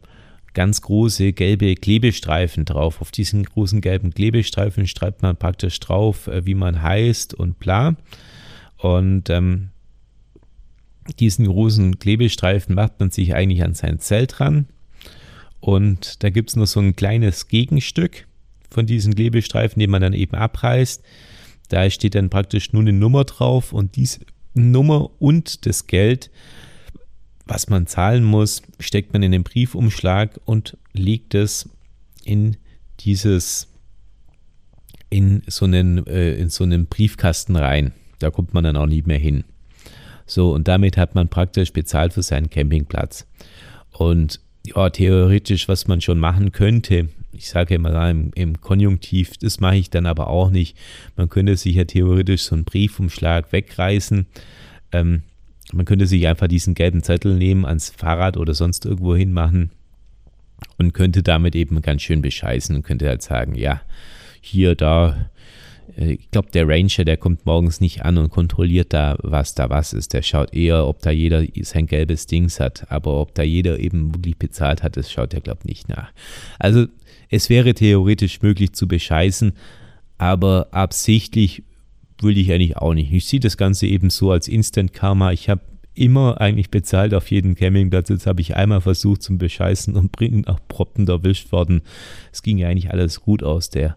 ganz 0.57 0.81
große 0.81 1.35
gelbe 1.35 1.75
Klebestreifen 1.75 2.65
drauf. 2.65 3.03
Auf 3.03 3.11
diesen 3.11 3.45
großen 3.45 3.83
gelben 3.83 4.15
Klebestreifen 4.15 4.87
schreibt 4.87 5.23
man 5.23 5.37
praktisch 5.37 5.79
drauf, 5.81 6.29
äh, 6.29 6.47
wie 6.47 6.55
man 6.55 6.81
heißt 6.81 7.35
und 7.35 7.59
bla. 7.59 7.95
Und 8.79 9.29
ähm, 9.31 9.69
diesen 11.19 11.47
großen 11.47 11.99
Klebestreifen 11.99 12.75
macht 12.75 13.01
man 13.01 13.11
sich 13.11 13.35
eigentlich 13.35 13.63
an 13.63 13.75
sein 13.75 13.99
Zelt 13.99 14.39
dran. 14.39 14.67
Und 15.61 16.23
da 16.23 16.31
gibt 16.31 16.51
es 16.51 16.57
noch 16.57 16.67
so 16.67 16.81
ein 16.81 16.97
kleines 16.97 17.49
Gegenstück 17.49 18.27
von 18.71 18.87
diesen 18.87 19.15
Klebestreifen, 19.15 19.81
den 19.81 19.91
man 19.91 20.03
dann 20.03 20.13
eben 20.13 20.37
abreißt. 20.37 21.03
Da 21.69 21.89
steht 21.91 22.15
dann 22.15 22.31
praktisch 22.31 22.73
nur 22.73 22.83
eine 22.83 22.93
Nummer 22.93 23.25
drauf 23.25 23.73
und 23.73 23.97
diese 23.97 24.21
Nummer 24.55 25.11
und 25.21 25.67
das 25.67 25.87
Geld, 25.87 26.31
was 27.47 27.69
man 27.69 27.87
zahlen 27.87 28.25
muss, 28.25 28.63
steckt 28.81 29.13
man 29.13 29.23
in 29.23 29.33
den 29.33 29.43
Briefumschlag 29.43 30.41
und 30.45 30.77
legt 30.93 31.35
es 31.35 31.69
in 32.25 32.57
dieses 33.01 33.69
in 35.09 35.43
so 35.47 35.65
einen, 35.65 36.07
äh, 36.07 36.35
in 36.35 36.51
so 36.51 36.65
einen 36.65 36.87
Briefkasten 36.87 37.57
rein. 37.57 37.93
Da 38.19 38.31
kommt 38.31 38.55
man 38.55 38.65
dann 38.65 38.77
auch 38.77 38.87
nie 38.87 39.03
mehr 39.03 39.19
hin. 39.19 39.45
So, 40.27 40.53
und 40.53 40.69
damit 40.69 40.97
hat 40.97 41.15
man 41.15 41.29
praktisch 41.29 41.73
bezahlt 41.73 42.13
für 42.13 42.23
seinen 42.23 42.51
Campingplatz. 42.51 43.27
Und 43.93 44.41
ja, 44.67 44.91
theoretisch, 44.91 45.69
was 45.69 45.87
man 45.87 46.01
schon 46.01 46.19
machen 46.19 46.53
könnte, 46.53 47.09
ich 47.33 47.49
sage 47.49 47.79
mal 47.79 48.11
im, 48.11 48.33
im 48.35 48.61
Konjunktiv, 48.61 49.37
das 49.39 49.61
mache 49.61 49.77
ich 49.77 49.91
dann 49.91 50.07
aber 50.07 50.29
auch 50.29 50.51
nicht. 50.51 50.77
Man 51.17 51.29
könnte 51.29 51.57
sich 51.57 51.77
ja 51.77 51.85
theoretisch 51.85 52.43
so 52.43 52.55
einen 52.55 52.65
Briefumschlag 52.65 53.53
wegreißen. 53.53 54.27
Ähm, 54.93 55.23
man 55.73 55.85
könnte 55.85 56.07
sich 56.07 56.27
einfach 56.27 56.49
diesen 56.49 56.75
gelben 56.75 57.03
Zettel 57.03 57.37
nehmen, 57.37 57.65
ans 57.65 57.91
Fahrrad 57.91 58.37
oder 58.37 58.55
sonst 58.55 58.87
irgendwo 58.87 59.15
hinmachen 59.15 59.71
und 60.79 60.95
könnte 60.95 61.23
damit 61.23 61.55
eben 61.55 61.83
ganz 61.83 62.03
schön 62.03 62.23
bescheißen 62.23 62.75
und 62.75 62.83
könnte 62.83 63.09
halt 63.09 63.23
sagen, 63.23 63.55
ja, 63.55 63.81
hier, 64.41 64.75
da, 64.75 65.31
ich 65.97 66.31
glaube, 66.31 66.51
der 66.51 66.69
Ranger, 66.69 67.05
der 67.05 67.17
kommt 67.17 67.47
morgens 67.47 67.81
nicht 67.81 68.05
an 68.05 68.19
und 68.19 68.31
kontrolliert 68.31 68.93
da, 68.93 69.17
was 69.23 69.55
da 69.55 69.71
was 69.71 69.93
ist. 69.93 70.13
Der 70.13 70.23
schaut 70.23 70.55
eher, 70.55 70.87
ob 70.87 71.01
da 71.03 71.11
jeder 71.11 71.45
sein 71.63 71.87
gelbes 71.87 72.27
Dings 72.27 72.61
hat. 72.61 72.91
Aber 72.91 73.21
ob 73.21 73.35
da 73.35 73.43
jeder 73.43 73.79
eben 73.79 74.15
wirklich 74.15 74.37
bezahlt 74.37 74.83
hat, 74.83 74.97
das 74.97 75.11
schaut 75.11 75.35
er, 75.35 75.41
glaube 75.41 75.61
ich, 75.65 75.69
nicht 75.69 75.89
nach. 75.89 76.13
Also 76.59 76.87
es 77.31 77.51
wäre 77.51 77.75
theoretisch 77.75 78.43
möglich 78.43 78.73
zu 78.73 78.87
bescheißen, 78.89 79.53
aber 80.19 80.69
absichtlich 80.71 81.65
würde 82.21 82.41
ich 82.41 82.53
eigentlich 82.53 82.77
auch 82.77 82.95
nicht. 82.95 83.13
Ich 83.13 83.27
sehe 83.27 83.41
das 83.41 83.57
Ganze 83.57 83.87
eben 83.87 84.11
so 84.11 84.31
als 84.31 84.49
Instant 84.49 84.93
Karma. 84.93 85.33
Ich 85.33 85.49
habe 85.49 85.63
immer 85.95 86.41
eigentlich 86.41 86.71
bezahlt 86.71 87.15
auf 87.15 87.31
jeden 87.31 87.55
Campingplatz. 87.55 88.09
Jetzt 88.11 88.27
habe 88.27 88.41
ich 88.41 88.55
einmal 88.55 88.81
versucht 88.81 89.23
zum 89.23 89.39
Bescheißen 89.39 89.95
und 89.95 90.13
bringen 90.13 90.47
auch 90.47 90.61
Proppen 90.69 91.09
erwischt 91.09 91.53
worden. 91.53 91.83
Es 92.33 92.43
ging 92.43 92.59
ja 92.59 92.69
eigentlich 92.69 92.91
alles 92.91 93.21
gut 93.21 93.43
aus. 93.43 93.71
Der 93.71 93.97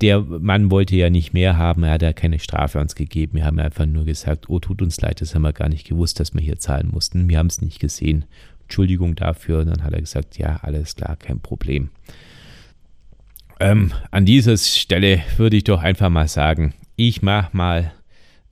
der 0.00 0.20
Mann 0.20 0.70
wollte 0.70 0.96
ja 0.96 1.10
nicht 1.10 1.32
mehr 1.32 1.56
haben, 1.56 1.82
er 1.82 1.92
hat 1.92 2.02
ja 2.02 2.12
keine 2.12 2.38
Strafe 2.38 2.78
uns 2.80 2.94
gegeben. 2.94 3.34
Wir 3.34 3.46
haben 3.46 3.58
einfach 3.58 3.86
nur 3.86 4.04
gesagt, 4.04 4.48
oh, 4.48 4.58
tut 4.58 4.82
uns 4.82 5.00
leid, 5.00 5.20
das 5.20 5.34
haben 5.34 5.42
wir 5.42 5.52
gar 5.52 5.68
nicht 5.68 5.86
gewusst, 5.86 6.20
dass 6.20 6.34
wir 6.34 6.40
hier 6.40 6.58
zahlen 6.58 6.88
mussten. 6.90 7.28
Wir 7.28 7.38
haben 7.38 7.46
es 7.46 7.60
nicht 7.60 7.80
gesehen. 7.80 8.24
Entschuldigung 8.62 9.14
dafür. 9.14 9.60
Und 9.60 9.68
dann 9.68 9.84
hat 9.84 9.92
er 9.92 10.00
gesagt, 10.00 10.38
ja, 10.38 10.58
alles 10.62 10.96
klar, 10.96 11.16
kein 11.16 11.40
Problem. 11.40 11.90
Ähm, 13.58 13.92
an 14.10 14.26
dieser 14.26 14.56
Stelle 14.56 15.22
würde 15.36 15.56
ich 15.56 15.64
doch 15.64 15.82
einfach 15.82 16.10
mal 16.10 16.28
sagen, 16.28 16.74
ich 16.96 17.22
mache 17.22 17.56
mal 17.56 17.92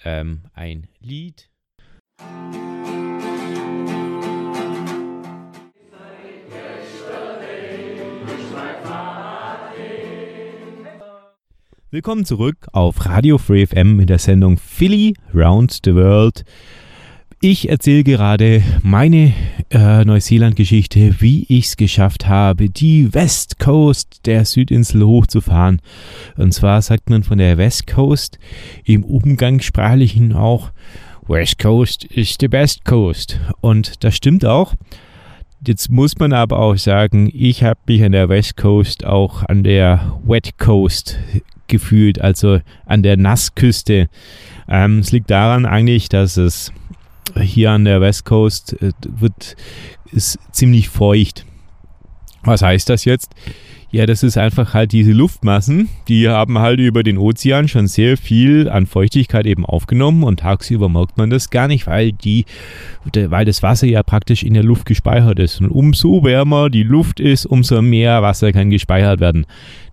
ähm, 0.04 0.42
ein 0.54 0.87
Lied. 1.00 1.50
Willkommen 11.94 12.24
zurück 12.24 12.57
auf 12.72 13.07
Radio 13.07 13.38
Free 13.38 13.66
FM 13.66 14.00
in 14.00 14.09
der 14.09 14.18
Sendung 14.18 14.59
Philly 14.59 15.14
Round 15.33 15.78
the 15.85 15.94
World. 15.94 16.44
Ich 17.40 17.68
erzähle 17.68 18.02
gerade 18.02 18.64
meine 18.83 19.33
äh, 19.70 20.04
Neuseeland-Geschichte, 20.04 21.20
wie 21.20 21.46
ich 21.48 21.66
es 21.66 21.76
geschafft 21.76 22.26
habe, 22.26 22.68
die 22.68 23.14
West 23.14 23.61
Coast 23.61 24.26
der 24.26 24.44
Südinsel 24.44 25.07
hochzufahren. 25.07 25.80
Und 26.37 26.52
zwar 26.52 26.83
sagt 26.83 27.11
man 27.11 27.22
von 27.22 27.38
der 27.38 27.59
West 27.59 27.87
Coast 27.87 28.40
im 28.83 29.04
Umgangssprachlichen 29.04 30.33
auch, 30.33 30.72
West 31.28 31.61
Coast 31.61 32.02
ist 32.02 32.40
the 32.40 32.48
best 32.48 32.85
coast. 32.85 33.38
Und 33.61 34.02
das 34.02 34.16
stimmt 34.16 34.44
auch. 34.44 34.74
Jetzt 35.64 35.92
muss 35.92 36.18
man 36.18 36.33
aber 36.33 36.59
auch 36.59 36.76
sagen, 36.76 37.30
ich 37.33 37.62
habe 37.62 37.78
mich 37.87 38.02
an 38.02 38.11
der 38.11 38.28
West 38.28 38.57
Coast 38.57 39.04
auch 39.04 39.44
an 39.44 39.62
der 39.62 40.18
Wet 40.26 40.59
Coast 40.59 41.20
gefühlt, 41.68 42.20
also 42.20 42.61
an 42.87 43.03
der 43.03 43.16
Nassküste. 43.16 44.09
Ähm, 44.68 45.00
es 45.00 45.12
liegt 45.12 45.31
daran 45.31 45.66
eigentlich, 45.66 46.09
dass 46.09 46.37
es 46.37 46.72
hier 47.40 47.70
an 47.70 47.85
der 47.85 48.00
West 48.00 48.24
Coast 48.24 48.81
äh, 48.83 48.92
wird, 49.03 49.57
ist 50.12 50.38
ziemlich 50.53 50.88
feucht. 50.88 51.44
Was 52.42 52.62
heißt 52.62 52.88
das 52.88 53.05
jetzt? 53.05 53.35
Ja, 53.94 54.07
das 54.07 54.24
ist 54.24 54.37
einfach 54.37 54.74
halt 54.74 54.90
diese 54.90 55.12
Luftmassen, 55.12 55.88
die 56.09 56.28
haben 56.28 56.59
halt 56.59 56.80
über 56.80 57.04
den 57.04 57.16
Ozean 57.16 57.68
schon 57.68 57.87
sehr 57.87 58.16
viel 58.16 58.68
an 58.68 58.87
Feuchtigkeit 58.87 59.46
eben 59.46 59.64
aufgenommen 59.64 60.24
und 60.24 60.40
tagsüber 60.40 60.88
merkt 60.88 61.16
man 61.16 61.30
das 61.30 61.48
gar 61.50 61.68
nicht, 61.68 61.87
weil 61.87 62.11
die, 62.11 62.44
weil 63.14 63.44
das 63.44 63.62
Wasser 63.62 63.87
ja 63.87 64.02
praktisch 64.02 64.42
in 64.42 64.54
der 64.54 64.64
Luft 64.64 64.87
gespeichert 64.87 65.38
ist. 65.38 65.61
Und 65.61 65.70
umso 65.70 66.24
wärmer 66.24 66.70
die 66.70 66.83
Luft 66.83 67.20
ist, 67.20 67.46
umso 67.46 67.83
mehr 67.83 68.20
Wasser 68.20 68.50
kann 68.50 68.68
gespeichert 68.68 69.20
werden. 69.20 69.46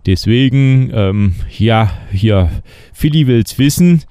Deswegen, 0.04 0.90
ähm, 0.92 1.36
ja, 1.56 1.92
hier, 2.10 2.50
Philly 2.92 3.28
will's 3.28 3.56
wissen 3.60 4.02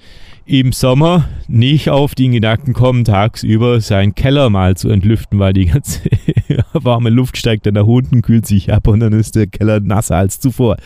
im 0.46 0.72
Sommer 0.72 1.30
nicht 1.48 1.90
auf 1.90 2.16
den 2.16 2.32
Gedanken 2.32 2.74
kommen, 2.74 3.06
tagsüber 3.06 3.80
seinen 3.80 4.16
Keller 4.16 4.50
mal 4.50 4.76
zu 4.76 4.90
entlüften, 4.90 5.40
weil 5.40 5.54
die 5.54 5.66
ganze 5.66 6.02
warme 6.74 7.10
Luft 7.10 7.38
steigt 7.38 7.66
dann 7.66 7.76
nach 7.76 7.86
unten, 7.86 8.22
kühlt 8.22 8.46
sich 8.46 8.74
ab 8.74 8.88
und 8.88 9.00
dann 9.02 9.14
ist 9.14 9.36
der 9.36 9.48
Keller 9.48 9.80
nasser 9.80 10.18
als 10.18 10.40
zuvor. 10.40 10.78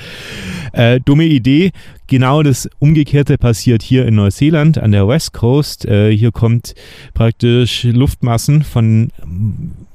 Äh, 0.73 0.99
dumme 0.99 1.25
Idee. 1.25 1.71
Genau 2.07 2.43
das 2.43 2.69
Umgekehrte 2.79 3.37
passiert 3.37 3.81
hier 3.81 4.05
in 4.05 4.15
Neuseeland 4.15 4.77
an 4.77 4.91
der 4.91 5.07
West 5.07 5.33
Coast. 5.33 5.85
Äh, 5.85 6.15
hier 6.15 6.31
kommt 6.31 6.75
praktisch 7.13 7.83
Luftmassen 7.83 8.63
von 8.63 9.09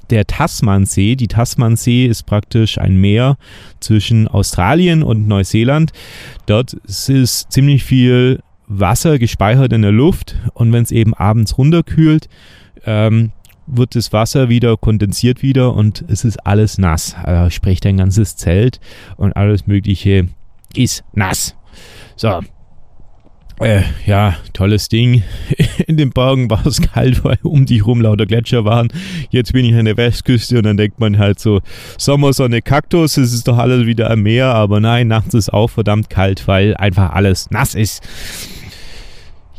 der 0.09 0.27
Tasmansee. 0.27 1.15
Die 1.15 1.27
Tasmansee 1.27 2.05
ist 2.05 2.23
praktisch 2.23 2.77
ein 2.77 2.97
Meer 2.97 3.37
zwischen 3.79 4.27
Australien 4.27 5.03
und 5.03 5.27
Neuseeland. 5.27 5.91
Dort 6.45 6.73
ist 6.73 7.51
ziemlich 7.51 7.83
viel 7.83 8.41
Wasser 8.79 9.19
gespeichert 9.19 9.73
in 9.73 9.81
der 9.81 9.91
Luft 9.91 10.35
und 10.53 10.71
wenn 10.71 10.83
es 10.83 10.91
eben 10.91 11.13
abends 11.13 11.57
runterkühlt, 11.57 12.29
ähm, 12.85 13.31
wird 13.67 13.95
das 13.95 14.11
Wasser 14.11 14.49
wieder 14.49 14.77
kondensiert 14.77 15.41
wieder 15.41 15.73
und 15.73 16.03
es 16.07 16.25
ist 16.25 16.45
alles 16.45 16.77
nass. 16.77 17.15
Also 17.21 17.49
sprich, 17.49 17.79
dein 17.79 17.97
ganzes 17.97 18.35
Zelt 18.35 18.79
und 19.17 19.33
alles 19.33 19.67
Mögliche 19.67 20.27
ist 20.75 21.03
nass. 21.13 21.55
So. 22.15 22.41
Äh, 23.59 23.83
ja, 24.07 24.37
tolles 24.53 24.89
Ding. 24.89 25.21
In 25.87 25.95
den 25.97 26.09
Bergen 26.09 26.49
war 26.49 26.65
es 26.65 26.81
kalt, 26.93 27.23
weil 27.23 27.37
um 27.43 27.67
dich 27.67 27.85
rum 27.85 28.01
lauter 28.01 28.25
Gletscher 28.25 28.65
waren. 28.65 28.87
Jetzt 29.29 29.53
bin 29.53 29.65
ich 29.65 29.75
an 29.75 29.85
der 29.85 29.97
Westküste 29.97 30.57
und 30.57 30.63
dann 30.63 30.77
denkt 30.77 30.99
man 30.99 31.19
halt 31.19 31.39
so, 31.39 31.61
Sommersonne, 31.97 32.63
Kaktus, 32.63 33.17
es 33.17 33.33
ist 33.33 33.47
doch 33.47 33.59
alles 33.59 33.85
wieder 33.85 34.09
am 34.09 34.23
Meer, 34.23 34.47
aber 34.47 34.79
nein, 34.79 35.07
nachts 35.07 35.35
ist 35.35 35.53
auch 35.53 35.69
verdammt 35.69 36.09
kalt, 36.09 36.47
weil 36.47 36.75
einfach 36.75 37.11
alles 37.11 37.51
nass 37.51 37.75
ist. 37.75 38.01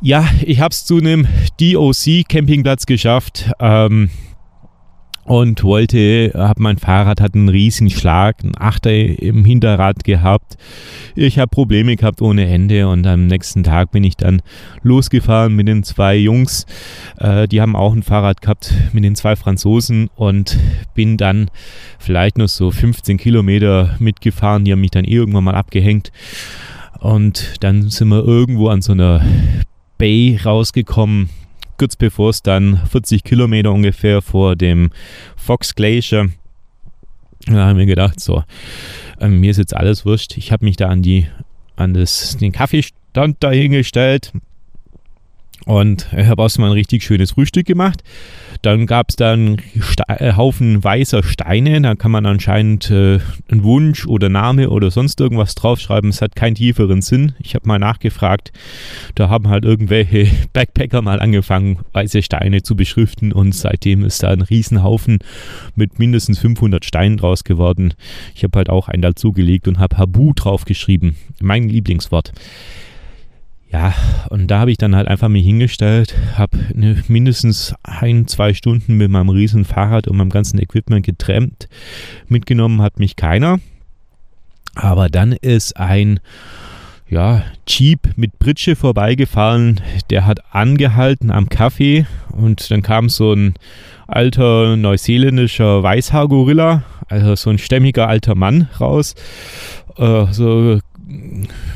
Ja, 0.05 0.29
ich 0.45 0.59
habe 0.59 0.73
es 0.73 0.85
zu 0.85 0.99
einem 0.99 1.29
DOC-Campingplatz 1.61 2.87
geschafft. 2.87 3.53
Ähm, 3.61 4.11
und 5.25 5.63
wollte, 5.63 6.33
habe 6.35 6.61
mein 6.61 6.79
Fahrrad 6.79 7.21
hat 7.21 7.37
einen 7.37 7.49
riesigen 7.49 7.91
Schlag, 7.91 8.43
einen 8.43 8.59
Achter 8.59 8.93
im 8.93 9.45
Hinterrad 9.45 10.03
gehabt. 10.03 10.57
Ich 11.15 11.39
habe 11.39 11.49
Probleme 11.49 11.95
gehabt 11.95 12.21
ohne 12.21 12.49
Ende 12.49 12.89
und 12.89 13.07
am 13.07 13.29
nächsten 13.29 13.63
Tag 13.63 13.93
bin 13.93 14.03
ich 14.03 14.17
dann 14.17 14.43
losgefahren 14.83 15.55
mit 15.55 15.69
den 15.69 15.85
zwei 15.85 16.17
Jungs. 16.17 16.67
Äh, 17.19 17.47
die 17.47 17.61
haben 17.61 17.77
auch 17.77 17.93
ein 17.93 18.03
Fahrrad 18.03 18.43
gehabt 18.43 18.75
mit 18.93 19.05
den 19.05 19.15
zwei 19.15 19.37
Franzosen 19.37 20.11
und 20.17 20.59
bin 20.95 21.17
dann 21.17 21.49
vielleicht 22.01 22.39
noch 22.39 22.49
so 22.49 22.73
15 22.73 23.19
Kilometer 23.19 23.95
mitgefahren. 24.01 24.65
Die 24.65 24.73
haben 24.73 24.81
mich 24.81 24.91
dann 24.91 25.05
irgendwann 25.05 25.45
mal 25.45 25.55
abgehängt. 25.55 26.11
Und 26.99 27.63
dann 27.63 27.89
sind 27.91 28.09
wir 28.09 28.25
irgendwo 28.25 28.69
an 28.69 28.83
so 28.83 28.91
einer 28.91 29.25
Bay 30.03 30.37
rausgekommen. 30.45 31.31
kurz 31.79 31.95
bevor 31.95 32.31
es 32.31 32.43
dann 32.43 32.77
40 32.91 33.23
Kilometer 33.23 33.71
ungefähr 33.71 34.21
vor 34.21 34.57
dem 34.57 34.91
Fox 35.37 35.77
Glacier 35.77 36.31
da 37.47 37.67
haben 37.67 37.79
wir 37.79 37.87
gedacht, 37.87 38.19
so, 38.19 38.43
ähm, 39.21 39.39
mir 39.39 39.53
ist 39.53 39.59
jetzt 39.59 39.77
alles 39.77 40.05
wurscht. 40.05 40.37
Ich 40.37 40.51
habe 40.51 40.65
mich 40.65 40.77
da 40.77 40.89
an 40.89 41.03
die, 41.03 41.29
an 41.77 41.95
das, 41.95 42.37
den 42.37 42.51
Kaffeestand 42.51 43.37
dahingestellt, 43.45 44.33
und 45.65 46.09
ich 46.17 46.27
habe 46.27 46.43
erstmal 46.43 46.71
ein 46.71 46.75
richtig 46.75 47.05
schönes 47.05 47.33
Frühstück 47.33 47.67
gemacht. 47.67 48.03
Dann 48.63 48.87
gab 48.87 49.11
es 49.11 49.17
dann 49.17 49.59
äh, 50.07 50.35
Haufen 50.35 50.83
weißer 50.83 51.25
Steine. 51.25 51.83
Da 51.83 51.97
kann 51.97 52.13
man 52.13 52.27
anscheinend 52.27 52.91
äh, 52.91 53.19
einen 53.51 53.65
Wunsch 53.65 54.07
oder 54.07 54.29
Name 54.29 54.71
oder 54.71 54.93
sonst 54.93 55.21
irgendwas 55.21 55.57
draufschreiben. 55.57 56.11
Es 56.11 56.23
hat 56.23 56.37
keinen 56.37 56.55
tieferen 56.55 57.03
Sinn. 57.03 57.35
Ich 57.41 57.57
habe 57.57 57.67
mal 57.67 57.81
nachgefragt. 57.81 58.53
Da 59.17 59.29
haben 59.29 59.49
halt 59.49 59.65
irgendwelche 59.65 60.29
Backpacker 60.53 61.03
mal 61.03 61.21
angefangen, 61.21 61.81
weiße 61.93 62.23
Steine 62.23 62.63
zu 62.63 62.77
beschriften. 62.77 63.33
Und 63.33 63.53
seitdem 63.53 64.05
ist 64.05 64.23
da 64.23 64.29
ein 64.29 64.43
Riesenhaufen 64.43 65.19
mit 65.75 65.99
mindestens 65.99 66.39
500 66.39 66.85
Steinen 66.85 67.17
draus 67.17 67.43
geworden. 67.43 67.95
Ich 68.37 68.45
habe 68.45 68.57
halt 68.57 68.71
auch 68.71 68.89
einen 68.89 69.03
dazugelegt 69.03 69.67
und 69.67 69.81
habe 69.81 69.99
Habu 69.99 70.33
draufgeschrieben. 70.35 71.17
Mein 71.41 71.69
Lieblingswort. 71.69 72.33
Ja, 73.73 73.95
und 74.29 74.49
da 74.49 74.59
habe 74.61 74.71
ich 74.71 74.77
dann 74.77 74.95
halt 74.95 75.09
einfach 75.09 75.29
mich 75.29 75.47
hingestellt, 75.47 76.15
habe 76.37 76.59
ne, 76.75 77.03
mindestens 77.09 77.75
ein, 77.83 78.29
zwei 78.29 78.53
Stunden 78.53 78.99
mit 78.99 79.11
meinem 79.11 79.31
riesen 79.31 79.65
Fahrrad 79.65 80.09
und 80.09 80.19
meinem 80.19 80.29
ganzen 80.29 80.61
Equipment 80.61 81.07
getrennt. 81.07 81.69
Mitgenommen 82.29 82.83
hat 82.83 82.99
mich 82.99 83.17
keiner. 83.17 83.61
Aber 84.75 85.09
dann 85.09 85.33
ist 85.33 85.79
ein 85.79 86.21
ja, 87.09 87.45
Jeep 87.67 88.11
mit 88.17 88.39
Pritsche 88.39 88.77
vorbeigefahren. 88.77 89.81
Der 90.11 90.27
hat 90.27 90.41
angehalten 90.55 91.31
am 91.31 91.47
Café 91.47 92.05
und 92.31 92.71
dann 92.71 92.83
kam 92.83 93.09
so 93.09 93.33
ein 93.33 93.55
alter 94.07 94.77
neuseeländischer 94.77 95.83
Weißhaargorilla, 95.83 96.83
also 97.09 97.35
so 97.37 97.49
ein 97.49 97.59
stämmiger 97.59 98.07
alter 98.07 98.35
Mann 98.35 98.69
raus. 98.79 99.15
Äh, 99.97 100.27
so 100.31 100.79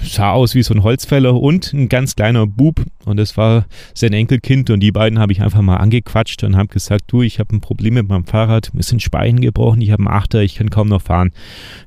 sah 0.06 0.32
aus 0.32 0.54
wie 0.54 0.62
so 0.62 0.74
ein 0.74 0.82
Holzfäller 0.82 1.34
und 1.34 1.72
ein 1.72 1.88
ganz 1.88 2.16
kleiner 2.16 2.46
Bub 2.46 2.84
und 3.04 3.16
das 3.16 3.36
war 3.36 3.66
sein 3.94 4.12
Enkelkind 4.12 4.70
und 4.70 4.80
die 4.80 4.92
beiden 4.92 5.18
habe 5.18 5.32
ich 5.32 5.42
einfach 5.42 5.62
mal 5.62 5.76
angequatscht 5.76 6.44
und 6.44 6.56
habe 6.56 6.68
gesagt, 6.68 7.04
du, 7.08 7.22
ich 7.22 7.38
habe 7.38 7.54
ein 7.54 7.60
Problem 7.60 7.94
mit 7.94 8.08
meinem 8.08 8.24
Fahrrad, 8.24 8.72
mir 8.74 8.82
sind 8.82 9.02
Speien 9.02 9.40
gebrochen, 9.40 9.80
ich 9.80 9.90
habe 9.90 10.02
einen 10.06 10.14
Achter, 10.14 10.40
ich 10.42 10.56
kann 10.56 10.70
kaum 10.70 10.88
noch 10.88 11.02
fahren, 11.02 11.32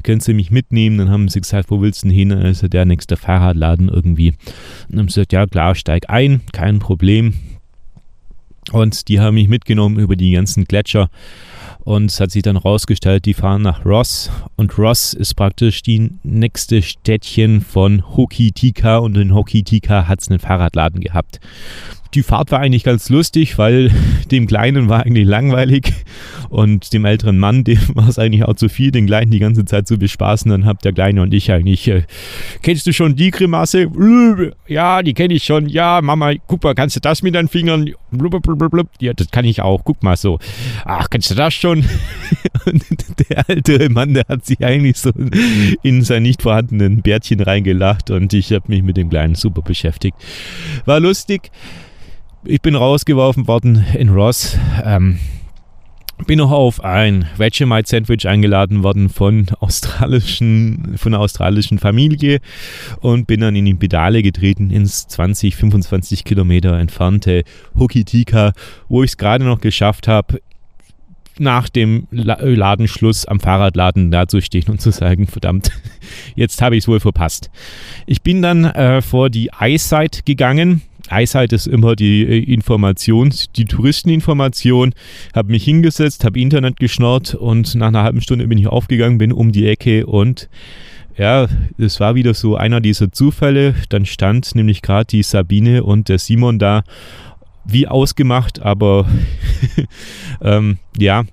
können 0.03 0.21
Sie 0.21 0.33
mich 0.33 0.51
mitnehmen? 0.51 0.97
Dann 0.97 1.09
haben 1.09 1.29
sie 1.29 1.41
gesagt, 1.41 1.71
wo 1.71 1.81
willst 1.81 2.03
du 2.03 2.07
denn 2.07 2.15
hin? 2.15 2.31
Also 2.31 2.67
der 2.67 2.85
nächste 2.85 3.17
Fahrradladen 3.17 3.89
irgendwie. 3.89 4.29
Und 4.29 4.37
dann 4.89 4.99
haben 4.99 5.07
sie 5.09 5.15
gesagt, 5.15 5.33
ja 5.33 5.45
klar, 5.45 5.75
steig 5.75 6.09
ein, 6.09 6.41
kein 6.51 6.79
Problem. 6.79 7.33
Und 8.71 9.07
die 9.07 9.19
haben 9.19 9.35
mich 9.35 9.47
mitgenommen 9.47 9.97
über 9.99 10.15
die 10.15 10.31
ganzen 10.31 10.65
Gletscher 10.65 11.09
und 11.89 12.11
es 12.11 12.19
hat 12.19 12.29
sich 12.29 12.43
dann 12.43 12.55
rausgestellt, 12.55 13.25
die 13.25 13.33
fahren 13.33 13.63
nach 13.63 13.83
Ross. 13.83 14.29
Und 14.55 14.77
Ross 14.77 15.15
ist 15.15 15.33
praktisch 15.33 15.81
die 15.81 16.11
nächste 16.21 16.83
Städtchen 16.83 17.61
von 17.61 18.15
Hokitika. 18.15 18.97
Und 18.97 19.17
in 19.17 19.33
Hokitika 19.33 20.07
hat 20.07 20.21
es 20.21 20.29
einen 20.29 20.37
Fahrradladen 20.37 21.01
gehabt 21.01 21.39
die 22.13 22.23
Fahrt 22.23 22.51
war 22.51 22.59
eigentlich 22.59 22.83
ganz 22.83 23.09
lustig, 23.09 23.57
weil 23.57 23.91
dem 24.31 24.47
Kleinen 24.47 24.89
war 24.89 25.05
eigentlich 25.05 25.27
langweilig 25.27 25.93
und 26.49 26.91
dem 26.93 27.05
älteren 27.05 27.37
Mann, 27.37 27.63
dem 27.65 27.79
war 27.93 28.07
es 28.07 28.17
eigentlich 28.17 28.43
auch 28.43 28.55
zu 28.55 28.69
viel, 28.69 28.91
den 28.91 29.05
Kleinen 29.05 29.31
die 29.31 29.39
ganze 29.39 29.65
Zeit 29.65 29.87
zu 29.87 29.97
bespaßen. 29.97 30.49
Dann 30.49 30.65
habt 30.65 30.85
der 30.85 30.93
Kleine 30.93 31.21
und 31.21 31.33
ich 31.33 31.51
eigentlich, 31.51 31.87
äh, 31.87 32.03
kennst 32.61 32.87
du 32.87 32.93
schon 32.93 33.15
die 33.15 33.31
Grimasse? 33.31 33.87
Ja, 34.67 35.03
die 35.03 35.13
kenne 35.13 35.33
ich 35.33 35.43
schon. 35.43 35.69
Ja, 35.69 36.01
Mama, 36.01 36.33
guck 36.47 36.63
mal, 36.63 36.75
kannst 36.75 36.95
du 36.95 36.99
das 36.99 37.21
mit 37.21 37.35
deinen 37.35 37.47
Fingern? 37.47 37.89
Ja, 38.99 39.13
das 39.13 39.29
kann 39.31 39.45
ich 39.45 39.61
auch. 39.61 39.83
Guck 39.83 40.01
mal 40.03 40.17
so. 40.17 40.39
Ach, 40.85 41.09
kannst 41.09 41.29
du 41.29 41.35
das 41.35 41.53
schon? 41.53 41.85
Und 42.65 42.83
der 43.29 43.49
ältere 43.49 43.89
Mann, 43.89 44.13
der 44.13 44.25
hat 44.27 44.45
sich 44.45 44.63
eigentlich 44.63 44.97
so 44.97 45.11
in 45.83 46.01
sein 46.01 46.23
nicht 46.23 46.41
vorhandenen 46.41 47.01
Bärtchen 47.01 47.39
reingelacht 47.39 48.11
und 48.11 48.33
ich 48.33 48.51
habe 48.51 48.65
mich 48.67 48.83
mit 48.83 48.97
dem 48.97 49.09
Kleinen 49.09 49.35
super 49.35 49.61
beschäftigt. 49.61 50.15
War 50.85 50.99
lustig 50.99 51.51
ich 52.43 52.61
bin 52.61 52.75
rausgeworfen 52.75 53.47
worden 53.47 53.85
in 53.93 54.09
Ross. 54.09 54.57
Ähm, 54.83 55.19
bin 56.25 56.39
noch 56.39 56.51
auf 56.51 56.83
ein 56.83 57.27
Vegemite 57.37 57.89
Sandwich 57.89 58.27
eingeladen 58.27 58.83
worden 58.83 59.09
von 59.09 59.47
australischen, 59.59 60.97
von 60.97 61.13
einer 61.13 61.23
australischen 61.23 61.79
Familie 61.79 62.39
und 62.99 63.25
bin 63.25 63.39
dann 63.39 63.55
in 63.55 63.65
die 63.65 63.73
Pedale 63.73 64.21
getreten 64.21 64.69
ins 64.69 65.07
20, 65.07 65.55
25 65.55 66.25
Kilometer 66.25 66.77
entfernte 66.77 67.43
Hokitika, 67.77 68.53
wo 68.89 69.03
ich 69.03 69.11
es 69.11 69.17
gerade 69.17 69.45
noch 69.45 69.61
geschafft 69.61 70.07
habe, 70.07 70.41
nach 71.37 71.69
dem 71.69 72.05
Ladenschluss 72.11 73.25
am 73.25 73.39
Fahrradladen 73.39 74.11
da 74.11 74.27
zu 74.27 74.41
stehen 74.41 74.67
und 74.67 74.81
zu 74.81 74.91
sagen, 74.91 75.25
verdammt, 75.25 75.71
jetzt 76.35 76.61
habe 76.61 76.75
ich 76.75 76.83
es 76.83 76.87
wohl 76.89 76.99
verpasst. 76.99 77.49
Ich 78.07 78.21
bin 78.21 78.41
dann 78.41 78.65
äh, 78.65 79.01
vor 79.01 79.29
die 79.29 79.51
Eyesight 79.57 80.25
gegangen 80.25 80.81
Eyesight 81.09 81.53
ist 81.53 81.67
immer 81.67 81.95
die 81.95 82.23
äh, 82.23 82.43
Information, 82.43 83.33
die 83.55 83.65
Touristeninformation. 83.65 84.93
Habe 85.33 85.51
mich 85.51 85.63
hingesetzt, 85.63 86.23
habe 86.23 86.39
Internet 86.39 86.79
geschnarrt 86.79 87.35
und 87.35 87.75
nach 87.75 87.87
einer 87.87 88.03
halben 88.03 88.21
Stunde 88.21 88.47
bin 88.47 88.57
ich 88.57 88.67
aufgegangen, 88.67 89.17
bin 89.17 89.31
um 89.31 89.51
die 89.51 89.67
Ecke 89.67 90.05
und 90.05 90.49
ja, 91.17 91.47
es 91.77 91.99
war 91.99 92.15
wieder 92.15 92.33
so 92.33 92.55
einer 92.55 92.79
dieser 92.79 93.11
Zufälle. 93.11 93.75
Dann 93.89 94.05
stand 94.05 94.55
nämlich 94.55 94.81
gerade 94.81 95.05
die 95.05 95.23
Sabine 95.23 95.83
und 95.83 96.07
der 96.07 96.17
Simon 96.17 96.59
da, 96.59 96.83
wie 97.65 97.87
ausgemacht, 97.87 98.61
aber 98.61 99.05
ähm, 100.41 100.77
ja, 100.97 101.25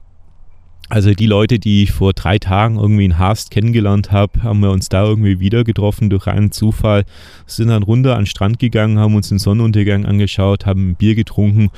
also 0.89 1.15
die 1.15 1.27
Leute, 1.27 1.59
die 1.59 1.83
ich 1.83 1.93
vor 1.93 2.13
drei 2.13 2.39
Tagen 2.39 2.77
irgendwie 2.77 3.05
in 3.05 3.19
Haast 3.19 3.51
kennengelernt 3.51 4.13
habe, 4.13 4.43
haben 4.43 4.61
wir 4.61 4.71
uns 4.71 4.89
da 4.89 5.05
irgendwie 5.05 5.41
wieder 5.41 5.65
getroffen 5.65 6.11
durch 6.11 6.27
einen 6.29 6.53
Zufall, 6.53 7.05
sind 7.47 7.69
dann 7.69 7.83
runter 7.83 8.15
an 8.15 8.21
den 8.21 8.27
Strand 8.27 8.59
gegangen, 8.59 8.99
haben 8.99 9.17
uns 9.17 9.29
den 9.29 9.39
Sonnenuntergang 9.39 10.07
angeschaut, 10.07 10.65
haben 10.65 10.91
ein 10.91 10.95
Bier 10.95 11.17
getrunken 11.17 11.71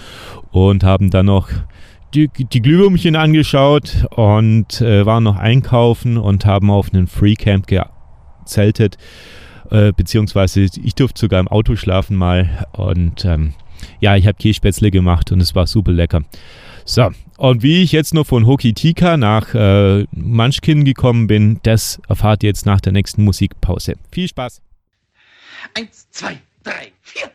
und 0.50 0.84
haben 0.84 1.10
dann 1.10 1.26
noch 1.26 1.48
die, 2.14 2.28
die 2.28 2.62
Glühwürmchen 2.62 3.16
angeschaut 3.16 4.06
und 4.10 4.80
äh, 4.80 5.04
waren 5.06 5.24
noch 5.24 5.36
einkaufen 5.36 6.18
und 6.18 6.44
haben 6.44 6.70
auf 6.70 6.92
einen 6.92 7.06
Freecamp 7.06 7.66
gezeltet, 7.66 8.98
äh, 9.70 9.92
beziehungsweise 9.92 10.60
ich 10.62 10.94
durfte 10.94 11.20
sogar 11.20 11.40
im 11.40 11.48
Auto 11.48 11.76
schlafen 11.76 12.16
mal 12.16 12.66
und 12.72 13.24
ähm, 13.24 13.54
ja, 14.00 14.16
ich 14.16 14.26
habe 14.26 14.38
Kässpätzle 14.38 14.90
gemacht 14.90 15.32
und 15.32 15.40
es 15.40 15.54
war 15.54 15.66
super 15.66 15.92
lecker. 15.92 16.22
So, 16.90 17.10
und 17.36 17.62
wie 17.62 17.82
ich 17.82 17.92
jetzt 17.92 18.14
noch 18.14 18.26
von 18.26 18.46
Hokitika 18.46 19.18
nach 19.18 19.54
äh, 19.54 20.06
Munchkin 20.10 20.86
gekommen 20.86 21.26
bin, 21.26 21.60
das 21.62 22.00
erfahrt 22.08 22.42
ihr 22.42 22.46
jetzt 22.46 22.64
nach 22.64 22.80
der 22.80 22.92
nächsten 22.94 23.24
Musikpause. 23.24 23.96
Viel 24.10 24.26
Spaß! 24.26 24.62
Eins, 25.74 26.08
zwei, 26.10 26.38
drei, 26.62 26.90
vier! 27.02 27.30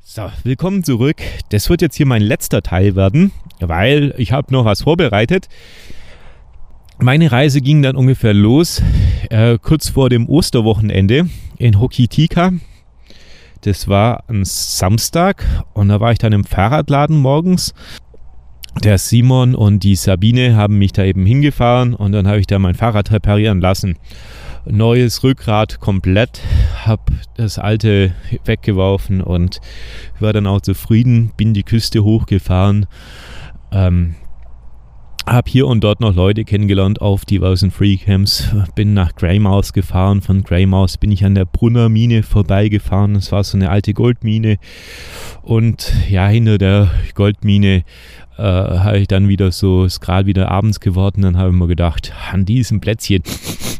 So, 0.00 0.32
willkommen 0.42 0.82
zurück. 0.82 1.18
Das 1.50 1.70
wird 1.70 1.82
jetzt 1.82 1.94
hier 1.94 2.06
mein 2.06 2.22
letzter 2.22 2.62
Teil 2.62 2.96
werden, 2.96 3.30
weil 3.60 4.12
ich 4.18 4.32
habe 4.32 4.52
noch 4.52 4.64
was 4.64 4.82
vorbereitet. 4.82 5.48
Meine 7.00 7.30
Reise 7.30 7.60
ging 7.60 7.80
dann 7.80 7.94
ungefähr 7.94 8.34
los, 8.34 8.82
äh, 9.30 9.56
kurz 9.62 9.88
vor 9.88 10.10
dem 10.10 10.28
Osterwochenende 10.28 11.28
in 11.56 11.78
Hokitika. 11.78 12.52
Das 13.60 13.86
war 13.86 14.24
ein 14.28 14.44
Samstag 14.44 15.44
und 15.74 15.90
da 15.90 16.00
war 16.00 16.10
ich 16.10 16.18
dann 16.18 16.32
im 16.32 16.42
Fahrradladen 16.42 17.16
morgens. 17.16 17.72
Der 18.82 18.98
Simon 18.98 19.54
und 19.54 19.84
die 19.84 19.94
Sabine 19.94 20.56
haben 20.56 20.78
mich 20.78 20.92
da 20.92 21.04
eben 21.04 21.24
hingefahren 21.24 21.94
und 21.94 22.10
dann 22.10 22.26
habe 22.26 22.40
ich 22.40 22.48
da 22.48 22.58
mein 22.58 22.74
Fahrrad 22.74 23.12
reparieren 23.12 23.60
lassen. 23.60 23.96
Neues 24.66 25.22
Rückgrat 25.22 25.78
komplett, 25.78 26.40
habe 26.84 27.12
das 27.36 27.60
alte 27.60 28.12
weggeworfen 28.44 29.20
und 29.20 29.60
war 30.18 30.32
dann 30.32 30.48
auch 30.48 30.62
zufrieden, 30.62 31.30
bin 31.36 31.54
die 31.54 31.62
Küste 31.62 32.02
hochgefahren. 32.02 32.86
Ähm, 33.70 34.16
habe 35.32 35.50
hier 35.50 35.66
und 35.66 35.84
dort 35.84 36.00
noch 36.00 36.14
Leute 36.14 36.44
kennengelernt 36.44 37.00
auf 37.00 37.24
diversen 37.24 37.70
Freecamps. 37.70 38.48
Bin 38.74 38.94
nach 38.94 39.14
Greymouth 39.14 39.72
gefahren. 39.72 40.22
Von 40.22 40.42
Greymouth 40.42 41.00
bin 41.00 41.12
ich 41.12 41.24
an 41.24 41.34
der 41.34 41.44
Brunner 41.44 41.88
Mine 41.88 42.22
vorbeigefahren. 42.22 43.14
Es 43.16 43.30
war 43.30 43.44
so 43.44 43.56
eine 43.56 43.70
alte 43.70 43.94
Goldmine. 43.94 44.56
Und 45.42 45.92
ja, 46.08 46.26
hinter 46.28 46.58
der 46.58 46.90
Goldmine 47.14 47.84
äh, 48.38 48.42
habe 48.42 48.98
ich 48.98 49.08
dann 49.08 49.28
wieder 49.28 49.52
so, 49.52 49.84
ist 49.84 50.00
gerade 50.00 50.26
wieder 50.26 50.50
abends 50.50 50.80
geworden. 50.80 51.22
Dann 51.22 51.36
habe 51.36 51.50
ich 51.50 51.56
mir 51.56 51.68
gedacht, 51.68 52.12
an 52.32 52.44
diesem 52.44 52.80
Plätzchen, 52.80 53.22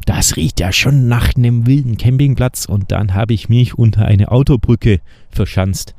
das 0.07 0.37
riecht 0.37 0.61
ja 0.61 0.73
schon 0.73 1.09
nach 1.09 1.35
einem 1.37 1.67
wilden 1.67 1.97
Campingplatz. 1.97 2.67
Und 2.67 2.93
dann 2.93 3.15
habe 3.15 3.33
ich 3.33 3.49
mich 3.49 3.79
unter 3.79 4.05
eine 4.05 4.31
Autobrücke 4.31 5.01
verschanzt. 5.31 5.95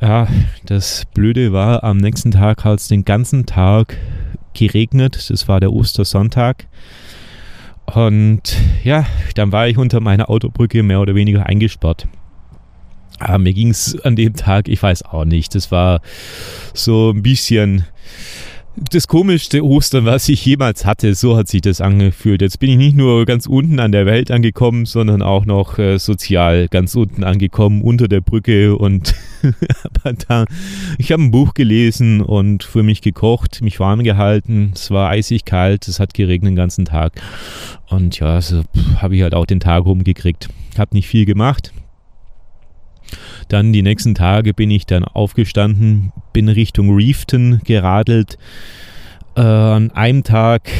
Ja, 0.00 0.28
das 0.64 1.06
Blöde 1.12 1.52
war, 1.52 1.82
am 1.82 1.96
nächsten 1.96 2.30
Tag 2.30 2.64
hat 2.64 2.78
es 2.78 2.86
den 2.86 3.04
ganzen 3.04 3.46
Tag 3.46 3.96
geregnet. 4.54 5.28
Das 5.28 5.48
war 5.48 5.58
der 5.58 5.72
Ostersonntag. 5.72 6.66
Und 7.86 8.56
ja, 8.84 9.06
dann 9.34 9.50
war 9.50 9.66
ich 9.66 9.76
unter 9.76 9.98
meiner 10.00 10.30
Autobrücke 10.30 10.82
mehr 10.82 11.00
oder 11.00 11.16
weniger 11.16 11.46
eingesperrt. 11.46 12.06
Aber 13.18 13.34
ah, 13.34 13.38
mir 13.38 13.52
ging 13.52 13.70
es 13.70 14.00
an 14.02 14.14
dem 14.14 14.34
Tag, 14.34 14.68
ich 14.68 14.80
weiß 14.80 15.02
auch 15.02 15.24
nicht, 15.24 15.56
das 15.56 15.72
war 15.72 16.00
so 16.72 17.10
ein 17.10 17.22
bisschen 17.22 17.84
das 18.90 19.08
komischste 19.08 19.64
Ostern, 19.64 20.04
was 20.04 20.28
ich 20.28 20.44
jemals 20.44 20.84
hatte. 20.84 21.14
So 21.14 21.36
hat 21.36 21.48
sich 21.48 21.60
das 21.60 21.80
angefühlt. 21.80 22.42
Jetzt 22.42 22.58
bin 22.58 22.70
ich 22.70 22.76
nicht 22.76 22.96
nur 22.96 23.24
ganz 23.26 23.46
unten 23.46 23.80
an 23.80 23.92
der 23.92 24.06
Welt 24.06 24.30
angekommen, 24.30 24.86
sondern 24.86 25.22
auch 25.22 25.44
noch 25.44 25.78
äh, 25.78 25.98
sozial 25.98 26.68
ganz 26.68 26.94
unten 26.94 27.24
angekommen, 27.24 27.82
unter 27.82 28.08
der 28.08 28.20
Brücke. 28.20 28.76
Und 28.76 29.14
da, 30.28 30.44
ich 30.98 31.12
habe 31.12 31.22
ein 31.22 31.30
Buch 31.30 31.54
gelesen 31.54 32.20
und 32.20 32.64
für 32.64 32.82
mich 32.82 33.02
gekocht, 33.02 33.60
mich 33.62 33.80
warm 33.80 34.02
gehalten. 34.02 34.72
Es 34.74 34.90
war 34.90 35.10
eisig 35.10 35.44
kalt, 35.44 35.88
es 35.88 36.00
hat 36.00 36.14
geregnet 36.14 36.50
den 36.50 36.56
ganzen 36.56 36.84
Tag. 36.84 37.20
Und 37.88 38.18
ja, 38.18 38.40
so 38.40 38.62
habe 38.96 39.16
ich 39.16 39.22
halt 39.22 39.34
auch 39.34 39.46
den 39.46 39.60
Tag 39.60 39.84
rumgekriegt. 39.84 40.48
Habe 40.76 40.94
nicht 40.94 41.08
viel 41.08 41.24
gemacht, 41.24 41.72
dann 43.48 43.72
die 43.72 43.82
nächsten 43.82 44.14
Tage 44.14 44.54
bin 44.54 44.70
ich 44.70 44.86
dann 44.86 45.04
aufgestanden, 45.04 46.12
bin 46.32 46.48
Richtung 46.48 46.94
Reefton 46.94 47.60
geradelt. 47.64 48.38
Äh, 49.36 49.40
an 49.40 49.90
einem 49.92 50.24
Tag 50.24 50.70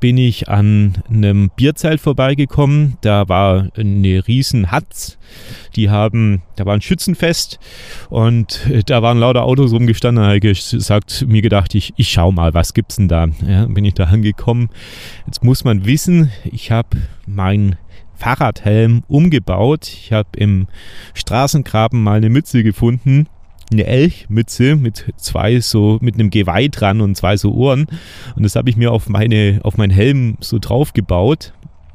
bin 0.00 0.16
ich 0.16 0.48
an 0.48 0.94
einem 1.08 1.50
Bierzelt 1.56 2.00
vorbeigekommen. 2.00 2.96
Da 3.00 3.28
war 3.28 3.68
eine 3.76 4.26
riesen 4.26 4.70
Hatz. 4.70 5.18
Die 5.76 5.90
haben, 5.90 6.42
da 6.56 6.66
war 6.66 6.74
ein 6.74 6.82
Schützenfest 6.82 7.58
und 8.08 8.60
da 8.86 9.02
waren 9.02 9.18
lauter 9.18 9.44
Autos 9.44 9.72
rumgestanden. 9.72 10.22
Da 10.22 10.28
habe 10.28 10.48
ich 10.48 10.70
gesagt, 10.70 11.24
mir 11.26 11.42
gedacht, 11.42 11.74
ich, 11.74 11.92
ich 11.96 12.08
schau 12.10 12.32
mal, 12.32 12.54
was 12.54 12.74
gibt's 12.74 12.96
denn 12.96 13.08
da? 13.08 13.26
Ja, 13.46 13.66
bin 13.66 13.84
ich 13.84 13.94
da 13.94 14.04
angekommen. 14.04 14.70
Jetzt 15.26 15.42
muss 15.42 15.64
man 15.64 15.84
wissen, 15.84 16.30
ich 16.44 16.70
habe 16.70 16.98
mein 17.26 17.76
Fahrradhelm 18.18 19.04
umgebaut. 19.08 19.88
Ich 19.88 20.12
habe 20.12 20.28
im 20.36 20.66
Straßengraben 21.14 22.02
mal 22.02 22.16
eine 22.16 22.28
Mütze 22.28 22.62
gefunden, 22.62 23.28
eine 23.70 23.86
Elchmütze 23.86 24.76
mit 24.76 25.12
zwei 25.16 25.60
so 25.60 25.98
mit 26.00 26.14
einem 26.14 26.30
Geweih 26.30 26.68
dran 26.68 27.00
und 27.00 27.16
zwei 27.16 27.36
so 27.36 27.52
Ohren 27.52 27.86
und 28.34 28.42
das 28.42 28.56
habe 28.56 28.70
ich 28.70 28.76
mir 28.76 28.92
auf 28.92 29.08
meine 29.08 29.60
auf 29.62 29.76
meinen 29.76 29.90
Helm 29.90 30.36
so 30.40 30.58
drauf 30.58 30.94
gebaut 30.94 31.52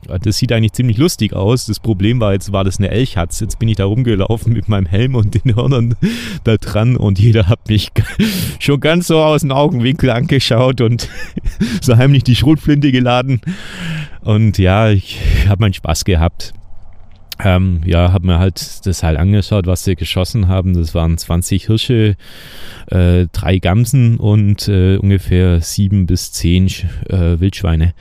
das 0.08 0.38
sieht 0.38 0.52
eigentlich 0.52 0.74
ziemlich 0.74 0.98
lustig 0.98 1.34
aus. 1.34 1.66
Das 1.66 1.80
Problem 1.80 2.20
war, 2.20 2.34
jetzt 2.34 2.52
war 2.52 2.64
das 2.64 2.80
eine 2.80 2.90
Elchhatz. 2.90 3.40
Jetzt 3.40 3.60
bin 3.60 3.70
ich 3.70 3.78
da 3.78 3.86
rumgelaufen 3.86 4.54
mit 4.54 4.68
meinem 4.68 4.86
Helm 4.86 5.16
und 5.16 5.34
den 5.34 5.56
Hörnern 5.56 5.96
da 6.44 6.58
dran 6.58 6.96
und 6.96 7.20
jeder 7.20 7.48
hat 7.48 7.70
mich 7.70 7.90
schon 8.60 8.80
ganz 8.80 9.08
so 9.08 9.20
aus 9.20 9.42
dem 9.42 9.52
Augenwinkel 9.52 10.10
angeschaut 10.10 10.82
und 10.82 11.10
so 11.82 11.98
heimlich 11.98 12.24
die 12.24 12.36
Schrotflinte 12.36 12.92
geladen. 12.92 13.42
Und 14.22 14.58
ja, 14.58 14.90
ich 14.90 15.20
habe 15.48 15.62
meinen 15.62 15.74
Spaß 15.74 16.06
gehabt. 16.06 16.54
Ähm, 17.44 17.82
ja, 17.86 18.14
habe 18.14 18.28
mir 18.28 18.40
halt 18.40 18.86
das 18.86 19.04
halt 19.04 19.18
angeschaut, 19.18 19.66
was 19.66 19.84
sie 19.84 19.96
geschossen 19.96 20.48
haben. 20.48 20.74
Das 20.74 20.94
waren 20.94 21.18
20 21.18 21.66
Hirsche, 21.66 22.16
äh, 22.88 23.28
drei 23.32 23.58
Gamsen 23.58 24.18
und 24.18 24.68
äh, 24.68 24.98
ungefähr 24.98 25.60
sieben 25.62 26.06
bis 26.06 26.32
zehn 26.32 26.68
äh, 27.10 27.40
Wildschweine. 27.40 27.94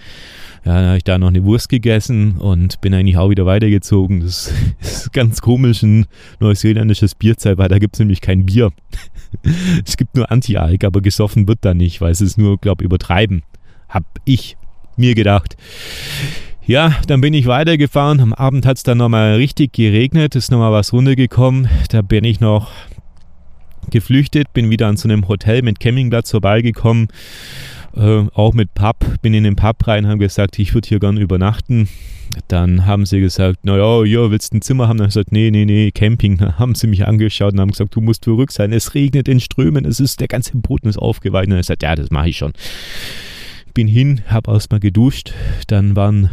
Ja, 0.65 0.75
dann 0.75 0.87
habe 0.87 0.97
ich 0.97 1.05
da 1.05 1.19
noch 1.19 1.29
eine 1.29 1.45
Wurst 1.45 1.69
gegessen 1.69 2.39
und 2.39 2.81
bin 2.81 2.95
eigentlich 2.95 3.17
auch 3.17 3.31
wieder 3.31 3.47
weitergezogen. 3.47 4.21
Das 4.21 4.53
ist 4.81 5.13
ganz 5.13 5.41
komisch, 5.41 5.83
ein 5.83 6.07
neuseeländisches 6.39 7.17
Bierzeit, 7.17 7.59
weil 7.59 7.69
da 7.69 7.79
gibt 7.79 7.97
es 7.97 7.99
nämlich 7.99 8.21
kein 8.21 8.47
Bier. 8.47 8.71
es 9.85 9.97
gibt 9.97 10.15
nur 10.15 10.31
Anti-Alk, 10.31 10.85
aber 10.85 11.01
gesoffen 11.01 11.49
wird 11.49 11.61
da 11.63 11.75
nicht, 11.75 12.01
weil 12.01 12.13
es 12.13 12.21
ist 12.21 12.39
nur, 12.39 12.59
glaube 12.59 12.85
ich, 12.85 12.87
übertreiben. 12.87 13.43
Hab 13.89 14.05
ich 14.25 14.57
mir 14.97 15.17
gedacht. 15.17 15.57
Ja, 16.65 16.95
dann 17.09 17.21
bin 17.21 17.35
ich 17.35 17.47
weitergefahren. 17.47 18.21
Am 18.21 18.33
Abend 18.33 18.65
hat 18.65 18.77
es 18.77 18.85
dann 18.85 18.99
nochmal 18.99 19.35
richtig 19.35 19.73
geregnet, 19.73 20.37
ist 20.37 20.53
nochmal 20.53 20.71
was 20.71 20.93
runtergekommen. 20.93 21.69
Da 21.89 22.03
bin 22.03 22.23
ich 22.23 22.39
noch 22.39 22.71
geflüchtet, 23.91 24.53
bin 24.53 24.71
wieder 24.71 24.87
an 24.87 24.97
so 24.97 25.09
einem 25.09 25.27
Hotel 25.27 25.63
mit 25.63 25.81
Campingplatz 25.81 26.31
vorbeigekommen 26.31 27.09
äh, 27.97 28.25
auch 28.35 28.55
mit 28.55 28.75
Pub, 28.75 28.97
bin 29.23 29.35
in 29.35 29.45
den 29.45 29.57
Pub 29.57 29.87
rein, 29.87 30.07
haben 30.07 30.19
gesagt, 30.19 30.59
ich 30.59 30.75
würde 30.75 30.89
hier 30.89 31.01
gern 31.01 31.17
übernachten. 31.17 31.89
Dann 32.49 32.87
haben 32.87 33.05
sie 33.05 33.21
gesagt, 33.21 33.65
naja, 33.65 34.05
ja, 34.05 34.31
willst 34.31 34.53
du 34.53 34.59
ein 34.59 34.63
Zimmer 34.63 34.89
haben? 34.89 34.99
Dann 34.99 35.05
habe 35.05 35.11
ich 35.11 35.15
gesagt, 35.15 35.33
nee, 35.33 35.51
nee, 35.51 35.65
nee, 35.65 35.91
Camping. 35.91 36.37
Dann 36.39 36.59
haben 36.59 36.75
sie 36.75 36.87
mich 36.87 37.07
angeschaut 37.07 37.53
und 37.53 37.61
haben 37.61 37.71
gesagt, 37.73 37.95
du 37.95 38.01
musst 38.01 38.25
verrückt 38.25 38.53
sein. 38.53 38.73
Es 38.73 38.95
regnet 38.95 39.29
in 39.29 39.41
Strömen, 39.41 39.85
es 39.85 40.01
ist, 40.01 40.21
der 40.21 40.29
ganze 40.29 40.57
Boden 40.57 40.89
ist 40.89 40.97
aufgeweicht. 40.97 41.47
Und 41.47 41.51
dann 41.51 41.57
habe 41.57 41.61
ich 41.61 41.67
gesagt, 41.67 41.83
ja, 41.83 41.95
das 41.95 42.11
mache 42.11 42.31
ich 42.31 42.39
schon. 42.39 42.53
Bin 43.75 43.87
hin, 43.87 44.23
habe 44.29 44.51
erstmal 44.51 44.81
geduscht. 44.81 45.35
Dann 45.67 45.95
waren 45.95 46.31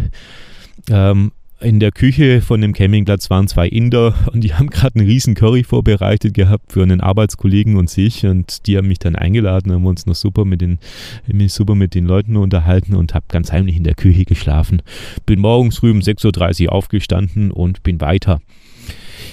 ähm, 0.90 1.32
in 1.62 1.80
der 1.82 1.92
Küche 1.92 2.42
von 2.42 2.62
dem 2.62 2.74
Campingplatz 2.74 3.30
waren 3.30 3.48
zwei 3.48 3.68
Inder 3.68 4.14
und 4.32 4.44
die 4.44 4.54
haben 4.56 4.70
gerade 4.70 5.00
einen 5.00 5.08
riesen 5.08 5.36
Curry 5.36 5.64
vorbereitet 5.64 6.34
gehabt 6.34 6.72
für 6.72 6.84
einen 6.84 7.02
Arbeitskollegen 7.02 7.76
und 7.76 7.90
sich 7.90 8.26
und 8.26 8.66
die 8.66 8.78
haben 8.78 8.88
mich 8.88 9.00
dann 9.00 9.16
eingeladen, 9.16 9.72
haben 9.72 9.86
uns 9.86 10.06
noch 10.06 10.16
super 10.16 10.46
mit 10.46 10.62
den, 10.62 10.80
mich 11.28 11.54
super 11.54 11.76
mit 11.76 11.96
den 11.96 12.06
Leuten 12.06 12.38
unterhalten 12.38 12.96
und 12.96 13.14
habe 13.14 13.26
ganz 13.30 13.52
heimlich 13.52 13.76
in 13.76 13.84
der 13.84 13.96
Küche 13.96 14.26
geschlafen. 14.26 14.82
Bin 15.26 15.40
morgens 15.40 15.80
früh 15.80 15.92
um 15.92 16.00
6.30 16.00 16.68
Uhr 16.68 16.74
aufgestanden 16.74 17.52
und 17.52 17.84
bin 17.84 18.00
weiter. 18.02 18.42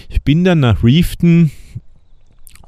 Ich 0.09 0.23
bin 0.23 0.45
dann 0.45 0.61
nach 0.61 0.83
Reefton 0.83 1.51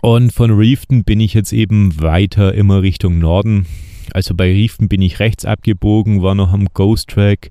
und 0.00 0.32
von 0.32 0.52
Reefton 0.52 1.02
bin 1.02 1.18
ich 1.18 1.34
jetzt 1.34 1.52
eben 1.52 2.00
weiter 2.00 2.54
immer 2.54 2.82
Richtung 2.82 3.18
Norden 3.18 3.66
also 4.14 4.34
bei 4.34 4.50
Riefen 4.52 4.88
bin 4.88 5.02
ich 5.02 5.20
rechts 5.20 5.44
abgebogen, 5.44 6.22
war 6.22 6.34
noch 6.34 6.52
am 6.52 6.68
Ghost 6.74 7.08
Track, 7.08 7.50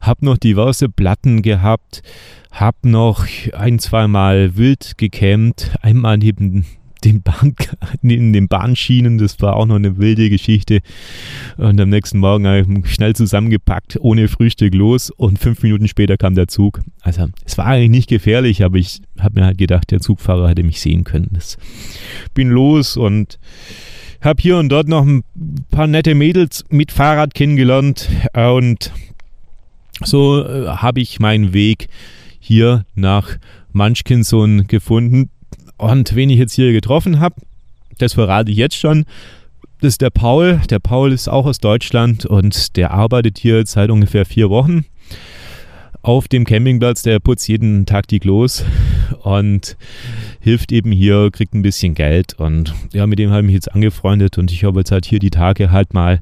hab 0.00 0.22
noch 0.22 0.36
diverse 0.36 0.88
Platten 0.88 1.42
gehabt, 1.42 2.02
hab 2.50 2.84
noch 2.84 3.26
ein, 3.52 3.78
zwei 3.78 4.08
Mal 4.08 4.56
wild 4.56 4.98
gecampt, 4.98 5.76
einmal 5.82 6.18
neben 6.18 6.64
den 7.04 7.22
Bahn, 7.22 7.54
in 8.02 8.32
den 8.32 8.48
Bahnschienen, 8.48 9.18
das 9.18 9.40
war 9.40 9.56
auch 9.56 9.66
noch 9.66 9.76
eine 9.76 9.98
wilde 9.98 10.28
Geschichte. 10.30 10.80
Und 11.56 11.80
am 11.80 11.88
nächsten 11.88 12.18
Morgen 12.18 12.46
habe 12.46 12.66
ich 12.84 12.94
schnell 12.94 13.14
zusammengepackt, 13.14 13.98
ohne 14.00 14.28
Frühstück 14.28 14.74
los 14.74 15.10
und 15.10 15.38
fünf 15.38 15.62
Minuten 15.62 15.88
später 15.88 16.16
kam 16.16 16.34
der 16.34 16.48
Zug. 16.48 16.80
Also 17.00 17.26
es 17.44 17.56
war 17.58 17.66
eigentlich 17.66 17.90
nicht 17.90 18.08
gefährlich, 18.08 18.64
aber 18.64 18.78
ich 18.78 19.00
habe 19.18 19.40
mir 19.40 19.46
halt 19.46 19.58
gedacht, 19.58 19.90
der 19.90 20.00
Zugfahrer 20.00 20.48
hätte 20.48 20.62
mich 20.62 20.80
sehen 20.80 21.04
können. 21.04 21.28
Das 21.32 21.56
bin 22.34 22.48
los 22.48 22.96
und 22.96 23.38
habe 24.26 24.42
hier 24.42 24.58
und 24.58 24.68
dort 24.68 24.88
noch 24.88 25.06
ein 25.06 25.22
paar 25.70 25.86
nette 25.86 26.14
Mädels 26.16 26.64
mit 26.68 26.90
Fahrrad 26.90 27.32
kennengelernt 27.32 28.08
und 28.34 28.92
so 30.04 30.44
äh, 30.44 30.66
habe 30.66 31.00
ich 31.00 31.20
meinen 31.20 31.52
Weg 31.52 31.88
hier 32.40 32.84
nach 32.94 33.38
Munchkinson 33.72 34.66
gefunden. 34.66 35.30
Und 35.78 36.14
wen 36.14 36.28
ich 36.28 36.38
jetzt 36.38 36.54
hier 36.54 36.72
getroffen 36.72 37.20
habe, 37.20 37.36
das 37.98 38.14
verrate 38.14 38.50
ich 38.50 38.56
jetzt 38.56 38.76
schon. 38.76 39.04
Das 39.80 39.90
ist 39.94 40.02
der 40.02 40.10
Paul. 40.10 40.60
Der 40.70 40.80
Paul 40.80 41.12
ist 41.12 41.28
auch 41.28 41.46
aus 41.46 41.58
Deutschland 41.58 42.26
und 42.26 42.76
der 42.76 42.90
arbeitet 42.90 43.38
hier 43.38 43.64
seit 43.64 43.90
ungefähr 43.90 44.26
vier 44.26 44.50
Wochen 44.50 44.86
auf 46.06 46.28
dem 46.28 46.44
Campingplatz. 46.44 47.02
Der 47.02 47.18
putzt 47.18 47.48
jeden 47.48 47.84
Tag 47.84 48.06
die 48.06 48.20
Klos 48.20 48.64
und 49.22 49.76
hilft 50.40 50.70
eben 50.70 50.92
hier, 50.92 51.30
kriegt 51.32 51.52
ein 51.52 51.62
bisschen 51.62 51.94
Geld. 51.94 52.34
Und 52.38 52.74
ja, 52.92 53.06
mit 53.06 53.18
dem 53.18 53.30
habe 53.30 53.40
ich 53.40 53.46
mich 53.46 53.54
jetzt 53.54 53.72
angefreundet 53.72 54.38
und 54.38 54.52
ich 54.52 54.64
habe 54.64 54.80
jetzt 54.80 54.92
halt 54.92 55.04
hier 55.04 55.18
die 55.18 55.30
Tage 55.30 55.72
halt 55.72 55.94
mal 55.94 56.20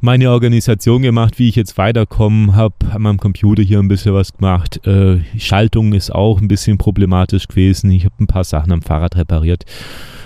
meine 0.00 0.30
Organisation 0.30 1.02
gemacht, 1.02 1.38
wie 1.38 1.48
ich 1.48 1.56
jetzt 1.56 1.76
weiterkomme, 1.76 2.54
habe 2.54 2.74
an 2.90 3.02
meinem 3.02 3.18
Computer 3.18 3.62
hier 3.62 3.78
ein 3.78 3.88
bisschen 3.88 4.14
was 4.14 4.32
gemacht. 4.32 4.86
Äh, 4.86 5.20
Schaltung 5.38 5.92
ist 5.92 6.10
auch 6.10 6.40
ein 6.40 6.48
bisschen 6.48 6.78
problematisch 6.78 7.48
gewesen. 7.48 7.90
Ich 7.90 8.04
habe 8.04 8.14
ein 8.20 8.26
paar 8.26 8.44
Sachen 8.44 8.72
am 8.72 8.82
Fahrrad 8.82 9.16
repariert 9.16 9.64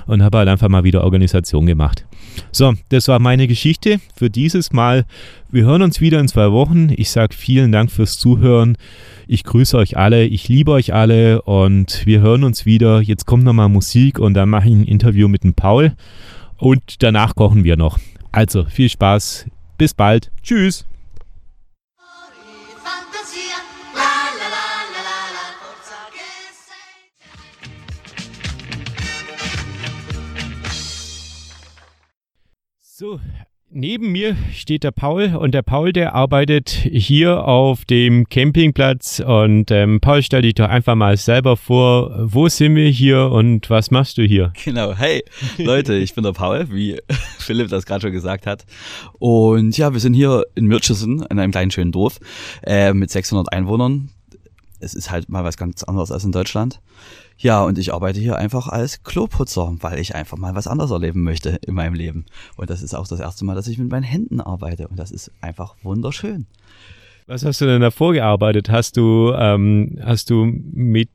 und 0.06 0.22
habe 0.22 0.38
halt 0.38 0.48
einfach 0.48 0.68
mal 0.68 0.84
wieder 0.84 1.02
Organisation 1.02 1.66
gemacht. 1.66 2.06
So, 2.52 2.74
das 2.88 3.08
war 3.08 3.18
meine 3.18 3.46
Geschichte 3.46 4.00
für 4.14 4.30
dieses 4.30 4.72
Mal. 4.72 5.04
Wir 5.50 5.64
hören 5.64 5.82
uns 5.82 6.00
wieder 6.00 6.20
in 6.20 6.28
zwei 6.28 6.50
Wochen. 6.52 6.90
Ich 6.96 7.10
sage 7.10 7.34
vielen 7.34 7.72
Dank 7.72 7.90
fürs 7.90 8.18
Zuhören. 8.18 8.76
Ich 9.26 9.44
grüße 9.44 9.76
euch 9.76 9.96
alle, 9.96 10.24
ich 10.24 10.48
liebe 10.48 10.72
euch 10.72 10.92
alle 10.92 11.42
und 11.42 12.06
wir 12.06 12.20
hören 12.20 12.44
uns 12.44 12.66
wieder. 12.66 13.00
Jetzt 13.00 13.26
kommt 13.26 13.44
nochmal 13.44 13.68
Musik 13.68 14.18
und 14.18 14.34
dann 14.34 14.48
mache 14.48 14.68
ich 14.68 14.74
ein 14.74 14.84
Interview 14.84 15.28
mit 15.28 15.44
dem 15.44 15.54
Paul 15.54 15.92
und 16.56 17.02
danach 17.02 17.34
kochen 17.34 17.64
wir 17.64 17.76
noch. 17.76 17.98
Also 18.32 18.64
viel 18.64 18.88
Spaß, 18.88 19.46
bis 19.78 19.94
bald, 19.94 20.30
tschüss. 20.42 20.84
So, 32.96 33.20
Neben 33.76 34.12
mir 34.12 34.36
steht 34.52 34.84
der 34.84 34.92
Paul 34.92 35.34
und 35.34 35.52
der 35.52 35.62
Paul, 35.62 35.92
der 35.92 36.14
arbeitet 36.14 36.70
hier 36.70 37.44
auf 37.44 37.84
dem 37.84 38.28
Campingplatz 38.28 39.18
und 39.18 39.72
ähm, 39.72 39.98
Paul, 40.00 40.22
stell 40.22 40.42
dich 40.42 40.54
doch 40.54 40.68
einfach 40.68 40.94
mal 40.94 41.16
selber 41.16 41.56
vor, 41.56 42.14
wo 42.32 42.48
sind 42.48 42.76
wir 42.76 42.88
hier 42.88 43.32
und 43.32 43.68
was 43.70 43.90
machst 43.90 44.16
du 44.16 44.22
hier? 44.22 44.52
Genau, 44.64 44.94
hey 44.94 45.24
Leute, 45.58 45.94
ich 45.94 46.14
bin 46.14 46.22
der 46.22 46.30
Paul, 46.30 46.68
wie 46.70 47.00
Philipp 47.40 47.68
das 47.68 47.84
gerade 47.84 48.02
schon 48.02 48.12
gesagt 48.12 48.46
hat 48.46 48.64
und 49.18 49.76
ja, 49.76 49.92
wir 49.92 49.98
sind 49.98 50.14
hier 50.14 50.44
in 50.54 50.66
Mürchesen, 50.66 51.26
in 51.28 51.40
einem 51.40 51.50
kleinen 51.50 51.72
schönen 51.72 51.90
Dorf 51.90 52.20
äh, 52.62 52.94
mit 52.94 53.10
600 53.10 53.52
Einwohnern. 53.52 54.10
Es 54.78 54.94
ist 54.94 55.10
halt 55.10 55.28
mal 55.28 55.42
was 55.42 55.56
ganz 55.56 55.82
anderes 55.82 56.12
als 56.12 56.22
in 56.22 56.30
Deutschland. 56.30 56.78
Ja, 57.36 57.62
und 57.62 57.78
ich 57.78 57.92
arbeite 57.92 58.20
hier 58.20 58.36
einfach 58.36 58.68
als 58.68 59.02
Kloputzer, 59.02 59.74
weil 59.80 59.98
ich 59.98 60.14
einfach 60.14 60.36
mal 60.36 60.54
was 60.54 60.66
anderes 60.66 60.90
erleben 60.90 61.22
möchte 61.22 61.50
in 61.66 61.74
meinem 61.74 61.94
Leben. 61.94 62.26
Und 62.56 62.70
das 62.70 62.82
ist 62.82 62.94
auch 62.94 63.06
das 63.06 63.20
erste 63.20 63.44
Mal, 63.44 63.54
dass 63.54 63.68
ich 63.68 63.78
mit 63.78 63.90
meinen 63.90 64.04
Händen 64.04 64.40
arbeite. 64.40 64.88
Und 64.88 64.98
das 64.98 65.10
ist 65.10 65.30
einfach 65.40 65.74
wunderschön. 65.82 66.46
Was 67.26 67.44
hast 67.44 67.60
du 67.60 67.66
denn 67.66 67.80
davor 67.80 68.12
gearbeitet? 68.12 68.70
Hast 68.70 68.96
du, 68.96 69.32
ähm, 69.36 69.98
hast 70.02 70.30
du 70.30 70.44
mit 70.44 71.08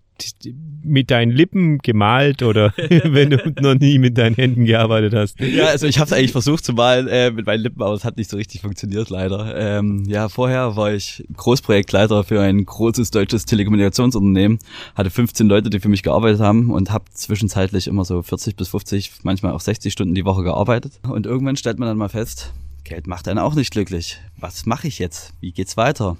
mit 0.83 1.11
deinen 1.11 1.31
Lippen 1.31 1.79
gemalt 1.79 2.43
oder 2.43 2.73
wenn 2.89 3.29
du 3.29 3.53
noch 3.61 3.75
nie 3.75 3.99
mit 3.99 4.17
deinen 4.17 4.35
Händen 4.35 4.65
gearbeitet 4.65 5.13
hast? 5.13 5.39
Ja, 5.39 5.65
also 5.65 5.87
ich 5.87 5.99
habe 5.99 6.07
es 6.07 6.13
eigentlich 6.13 6.31
versucht 6.31 6.65
zu 6.65 6.73
malen 6.73 7.07
äh, 7.07 7.31
mit 7.31 7.45
meinen 7.45 7.61
Lippen, 7.61 7.81
aber 7.81 7.93
es 7.93 8.03
hat 8.05 8.17
nicht 8.17 8.29
so 8.29 8.37
richtig 8.37 8.61
funktioniert 8.61 9.09
leider. 9.09 9.55
Ähm, 9.55 10.03
ja, 10.07 10.29
vorher 10.29 10.75
war 10.75 10.93
ich 10.93 11.23
Großprojektleiter 11.35 12.23
für 12.23 12.41
ein 12.41 12.65
großes 12.65 13.11
deutsches 13.11 13.45
Telekommunikationsunternehmen, 13.45 14.59
hatte 14.95 15.09
15 15.09 15.47
Leute, 15.47 15.69
die 15.69 15.79
für 15.79 15.89
mich 15.89 16.03
gearbeitet 16.03 16.39
haben 16.39 16.71
und 16.71 16.91
habe 16.91 17.05
zwischenzeitlich 17.11 17.87
immer 17.87 18.05
so 18.05 18.21
40 18.21 18.55
bis 18.55 18.69
50, 18.69 19.11
manchmal 19.23 19.53
auch 19.53 19.61
60 19.61 19.91
Stunden 19.91 20.15
die 20.15 20.25
Woche 20.25 20.43
gearbeitet. 20.43 20.99
Und 21.07 21.25
irgendwann 21.25 21.55
stellt 21.55 21.79
man 21.79 21.87
dann 21.87 21.97
mal 21.97 22.09
fest, 22.09 22.53
Geld 22.83 23.07
macht 23.07 23.27
einen 23.27 23.39
auch 23.39 23.55
nicht 23.55 23.71
glücklich. 23.71 24.19
Was 24.37 24.65
mache 24.65 24.87
ich 24.87 24.99
jetzt? 24.99 25.33
Wie 25.39 25.51
geht's 25.51 25.77
weiter? 25.77 26.17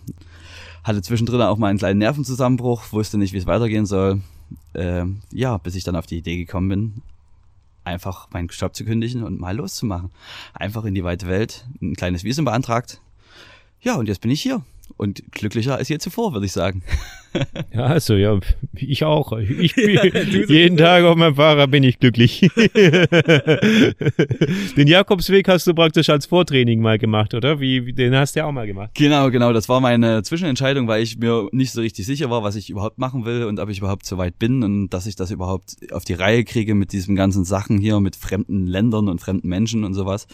Hatte 0.84 1.02
zwischendrin 1.02 1.42
auch 1.42 1.58
mal 1.58 1.68
einen 1.68 1.80
kleinen 1.80 2.00
Nervenzusammenbruch, 2.00 2.92
wusste 2.92 3.18
nicht, 3.18 3.34
wie 3.34 3.38
es 3.38 3.48
weitergehen 3.48 3.86
soll. 3.86 4.22
Äh, 4.74 5.06
ja, 5.32 5.58
bis 5.58 5.76
ich 5.76 5.84
dann 5.84 5.96
auf 5.96 6.06
die 6.06 6.18
Idee 6.18 6.38
gekommen 6.38 6.70
bin, 6.70 7.02
einfach 7.84 8.30
meinen 8.32 8.48
Job 8.48 8.76
zu 8.76 8.86
kündigen 8.86 9.24
und 9.24 9.40
mal 9.40 9.56
loszumachen. 9.56 10.12
Einfach 10.54 10.86
in 10.86 10.96
die 10.96 11.04
weite 11.04 11.28
Welt, 11.28 11.68
ein 11.82 11.96
kleines 11.96 12.24
Visum 12.24 12.46
beantragt. 12.46 13.02
Ja, 13.82 13.96
und 13.96 14.08
jetzt 14.08 14.22
bin 14.22 14.32
ich 14.32 14.42
hier 14.42 14.64
und 14.98 15.32
glücklicher 15.32 15.76
als 15.76 15.90
je 15.90 15.98
zuvor, 15.98 16.34
würde 16.34 16.46
ich 16.46 16.52
sagen. 16.52 16.84
Ja, 17.74 17.86
also 17.86 18.16
ja, 18.16 18.40
ich 18.74 19.04
auch. 19.04 19.32
Ich 19.38 19.76
bin, 19.76 20.00
jeden 20.48 20.78
Tag 20.78 21.04
auf 21.04 21.16
meinem 21.16 21.36
Fahrrad 21.36 21.70
bin 21.72 21.84
ich 21.84 22.00
glücklich. 22.00 22.40
den 24.76 24.88
Jakobsweg 24.88 25.48
hast 25.48 25.68
du 25.68 25.74
praktisch 25.74 26.10
als 26.10 26.26
Vortraining 26.26 26.82
mal 26.82 26.98
gemacht, 26.98 27.34
oder? 27.34 27.60
Wie, 27.60 27.94
den 27.94 28.16
hast 28.16 28.36
du 28.36 28.40
ja 28.40 28.46
auch 28.46 28.52
mal 28.52 28.66
gemacht. 28.66 28.92
Genau, 28.96 29.30
genau. 29.30 29.54
Das 29.54 29.70
war 29.70 29.80
meine 29.82 30.24
Zwischenentscheidung, 30.24 30.88
weil 30.88 31.04
ich 31.04 31.20
mir 31.20 31.48
nicht 31.52 31.72
so 31.72 31.82
richtig 31.82 32.06
sicher 32.06 32.30
war, 32.30 32.44
was 32.44 32.56
ich 32.56 32.70
überhaupt 32.70 32.98
machen 32.98 33.26
will 33.26 33.44
und 33.46 33.60
ob 33.60 33.70
ich 33.70 33.80
überhaupt 33.80 34.06
so 34.06 34.18
weit 34.18 34.40
bin 34.40 34.64
und 34.64 34.90
dass 34.90 35.06
ich 35.06 35.16
das 35.16 35.32
überhaupt 35.32 35.76
auf 35.92 36.06
die 36.06 36.14
Reihe 36.14 36.44
kriege 36.44 36.76
mit 36.76 36.92
diesen 36.92 37.16
ganzen 37.16 37.46
Sachen 37.46 37.78
hier, 37.78 38.00
mit 38.00 38.16
fremden 38.16 38.66
Ländern 38.68 39.08
und 39.08 39.22
fremden 39.22 39.48
Menschen 39.48 39.84
und 39.84 39.94
sowas. 39.94 40.28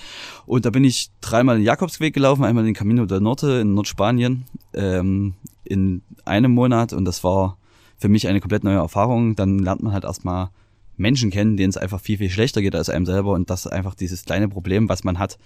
Und 0.46 0.66
da 0.66 0.70
bin 0.70 0.84
ich 0.84 1.10
dreimal 1.22 1.58
den 1.58 1.66
Jakobsweg 1.66 2.14
gelaufen, 2.14 2.44
einmal 2.46 2.64
den 2.64 2.74
Camino 2.74 3.06
del 3.06 3.22
Norte 3.22 3.60
in 3.62 3.74
Nordspanien. 3.74 4.46
Ähm, 4.76 5.34
in 5.64 6.02
einem 6.26 6.52
Monat 6.52 6.94
und 6.94 7.06
das 7.06 7.24
war 7.24 7.58
für 7.98 8.10
mich 8.10 8.28
eine 8.28 8.40
komplett 8.40 8.64
neue 8.64 8.78
Erfahrung. 8.78 9.36
Dann 9.36 9.60
lernt 9.60 9.82
man 9.82 9.94
halt 9.94 10.04
erstmal 10.04 10.50
Menschen 10.98 11.32
kennen, 11.32 11.58
denen 11.58 11.70
es 11.70 11.78
einfach 11.78 12.00
viel, 12.00 12.18
viel 12.18 12.30
schlechter 12.30 12.62
geht 12.62 12.76
als 12.76 12.90
einem 12.90 13.06
selber 13.06 13.32
und 13.32 13.50
das 13.50 13.68
einfach 13.68 13.96
dieses 13.96 14.26
kleine 14.26 14.48
Problem, 14.48 14.90
was 14.90 15.04
man 15.04 15.20
hat, 15.20 15.38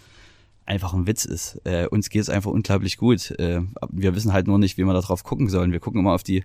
einfach 0.65 0.93
ein 0.93 1.07
Witz 1.07 1.25
ist. 1.25 1.59
Äh, 1.63 1.87
uns 1.87 2.09
geht 2.09 2.21
es 2.21 2.29
einfach 2.29 2.51
unglaublich 2.51 2.97
gut. 2.97 3.31
Äh, 3.39 3.61
wir 3.89 4.15
wissen 4.15 4.33
halt 4.33 4.47
nur 4.47 4.59
nicht, 4.59 4.77
wie 4.77 4.83
wir 4.83 4.93
da 4.93 5.01
drauf 5.01 5.23
gucken 5.23 5.49
sollen. 5.49 5.71
Wir 5.71 5.79
gucken 5.79 6.01
immer 6.01 6.13
auf 6.13 6.23
die 6.23 6.43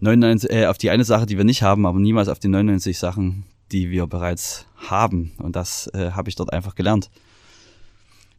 99, 0.00 0.50
äh, 0.50 0.66
auf 0.66 0.78
die 0.78 0.90
eine 0.90 1.04
Sache, 1.04 1.26
die 1.26 1.36
wir 1.36 1.44
nicht 1.44 1.62
haben, 1.62 1.86
aber 1.86 1.98
niemals 1.98 2.28
auf 2.28 2.38
die 2.38 2.48
99 2.48 2.98
Sachen, 2.98 3.44
die 3.72 3.90
wir 3.90 4.06
bereits 4.06 4.66
haben. 4.76 5.32
Und 5.38 5.56
das 5.56 5.88
äh, 5.94 6.12
habe 6.12 6.28
ich 6.28 6.36
dort 6.36 6.52
einfach 6.52 6.74
gelernt. 6.74 7.10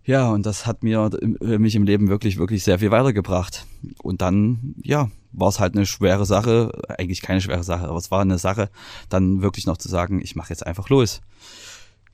Ja, 0.03 0.29
und 0.29 0.45
das 0.45 0.65
hat 0.65 0.83
mir 0.83 1.09
äh, 1.41 1.57
mich 1.57 1.75
im 1.75 1.83
Leben 1.83 2.09
wirklich, 2.09 2.37
wirklich 2.37 2.63
sehr 2.63 2.79
viel 2.79 2.91
weitergebracht. 2.91 3.65
Und 4.01 4.21
dann, 4.21 4.75
ja, 4.81 5.09
war 5.31 5.49
es 5.49 5.59
halt 5.59 5.75
eine 5.75 5.85
schwere 5.85 6.25
Sache, 6.25 6.71
eigentlich 6.97 7.21
keine 7.21 7.41
schwere 7.41 7.63
Sache, 7.63 7.87
aber 7.87 7.97
es 7.97 8.11
war 8.11 8.21
eine 8.21 8.37
Sache, 8.37 8.69
dann 9.09 9.41
wirklich 9.41 9.65
noch 9.65 9.77
zu 9.77 9.89
sagen, 9.89 10.19
ich 10.21 10.35
mache 10.35 10.49
jetzt 10.49 10.65
einfach 10.65 10.89
los. 10.89 11.21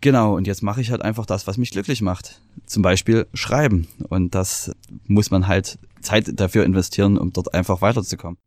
Genau, 0.02 0.36
und 0.36 0.46
jetzt 0.46 0.62
mache 0.62 0.82
ich 0.82 0.92
halt 0.92 1.02
einfach 1.02 1.26
das, 1.26 1.48
was 1.48 1.58
mich 1.58 1.72
glücklich 1.72 2.02
macht. 2.02 2.40
Zum 2.66 2.84
Beispiel 2.84 3.26
schreiben. 3.34 3.88
Und 4.10 4.36
das 4.36 4.76
muss 5.08 5.32
man 5.32 5.48
halt 5.48 5.80
Zeit 6.02 6.40
dafür 6.40 6.66
investieren, 6.66 7.18
um 7.18 7.34
dort 7.34 7.54
einfach 7.54 7.82
weiterzukommen. 7.82 8.38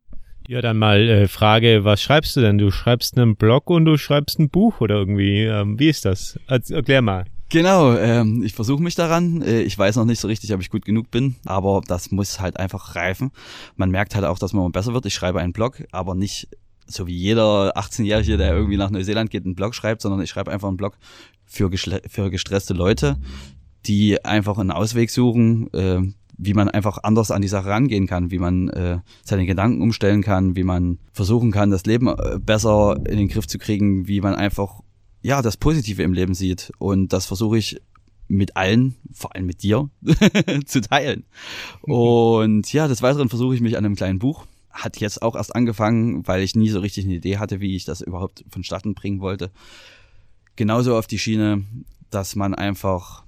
Ja, 0.47 0.61
dann 0.61 0.77
mal 0.77 1.07
äh, 1.07 1.27
Frage, 1.27 1.83
was 1.83 2.01
schreibst 2.01 2.35
du 2.35 2.41
denn? 2.41 2.57
Du 2.57 2.71
schreibst 2.71 3.17
einen 3.17 3.35
Blog 3.35 3.69
und 3.69 3.85
du 3.85 3.97
schreibst 3.97 4.39
ein 4.39 4.49
Buch 4.49 4.79
oder 4.79 4.95
irgendwie. 4.95 5.43
Ähm, 5.43 5.77
wie 5.77 5.89
ist 5.89 6.05
das? 6.05 6.39
Erklär 6.47 7.01
mal. 7.01 7.25
Genau, 7.51 7.93
ähm, 7.97 8.43
ich 8.43 8.53
versuche 8.53 8.81
mich 8.81 8.95
daran. 8.95 9.41
Äh, 9.41 9.63
ich 9.63 9.77
weiß 9.77 9.97
noch 9.97 10.05
nicht 10.05 10.21
so 10.21 10.29
richtig, 10.29 10.53
ob 10.53 10.61
ich 10.61 10.69
gut 10.69 10.85
genug 10.85 11.11
bin, 11.11 11.35
aber 11.43 11.81
das 11.85 12.09
muss 12.09 12.39
halt 12.39 12.57
einfach 12.57 12.95
reifen. 12.95 13.31
Man 13.75 13.91
merkt 13.91 14.15
halt 14.15 14.23
auch, 14.23 14.39
dass 14.39 14.53
man 14.53 14.71
besser 14.71 14.93
wird. 14.93 15.05
Ich 15.05 15.13
schreibe 15.13 15.41
einen 15.41 15.51
Blog, 15.51 15.83
aber 15.91 16.15
nicht 16.15 16.47
so 16.87 17.07
wie 17.07 17.13
jeder 17.13 17.75
18-Jährige, 17.75 18.37
der 18.37 18.53
irgendwie 18.53 18.77
nach 18.77 18.89
Neuseeland 18.89 19.31
geht, 19.31 19.43
einen 19.43 19.55
Blog 19.55 19.75
schreibt, 19.75 20.01
sondern 20.01 20.21
ich 20.21 20.29
schreibe 20.29 20.49
einfach 20.49 20.69
einen 20.69 20.77
Blog 20.77 20.97
für, 21.45 21.69
für 22.07 22.29
gestresste 22.29 22.73
Leute, 22.73 23.17
die 23.85 24.23
einfach 24.23 24.57
einen 24.57 24.71
Ausweg 24.71 25.09
suchen, 25.09 25.73
äh, 25.73 25.99
wie 26.37 26.53
man 26.53 26.69
einfach 26.69 26.99
anders 27.03 27.31
an 27.31 27.41
die 27.41 27.49
Sache 27.49 27.67
rangehen 27.67 28.07
kann, 28.07 28.31
wie 28.31 28.39
man 28.39 28.69
äh, 28.69 28.99
seine 29.25 29.45
Gedanken 29.45 29.81
umstellen 29.81 30.21
kann, 30.21 30.55
wie 30.55 30.63
man 30.63 30.99
versuchen 31.11 31.51
kann, 31.51 31.69
das 31.69 31.85
Leben 31.85 32.07
äh, 32.07 32.39
besser 32.39 32.95
in 33.05 33.17
den 33.17 33.27
Griff 33.27 33.45
zu 33.45 33.57
kriegen, 33.57 34.07
wie 34.07 34.21
man 34.21 34.35
einfach 34.35 34.79
ja, 35.21 35.41
das 35.41 35.57
Positive 35.57 36.03
im 36.03 36.13
Leben 36.13 36.33
sieht. 36.33 36.71
Und 36.77 37.13
das 37.13 37.25
versuche 37.25 37.57
ich 37.57 37.81
mit 38.27 38.55
allen, 38.55 38.95
vor 39.11 39.35
allem 39.35 39.45
mit 39.45 39.61
dir, 39.61 39.89
zu 40.65 40.81
teilen. 40.81 41.25
Und 41.81 42.71
ja, 42.71 42.87
des 42.87 43.01
Weiteren 43.01 43.29
versuche 43.29 43.55
ich 43.55 43.61
mich 43.61 43.77
an 43.77 43.85
einem 43.85 43.95
kleinen 43.95 44.19
Buch. 44.19 44.45
Hat 44.69 44.99
jetzt 44.99 45.21
auch 45.21 45.35
erst 45.35 45.53
angefangen, 45.53 46.25
weil 46.27 46.41
ich 46.41 46.55
nie 46.55 46.69
so 46.69 46.79
richtig 46.79 47.05
eine 47.05 47.15
Idee 47.15 47.37
hatte, 47.37 47.59
wie 47.59 47.75
ich 47.75 47.83
das 47.83 48.01
überhaupt 48.01 48.45
vonstatten 48.49 48.93
bringen 48.93 49.19
wollte. 49.19 49.51
Genauso 50.55 50.97
auf 50.97 51.07
die 51.07 51.19
Schiene, 51.19 51.65
dass 52.09 52.35
man 52.35 52.55
einfach 52.55 53.23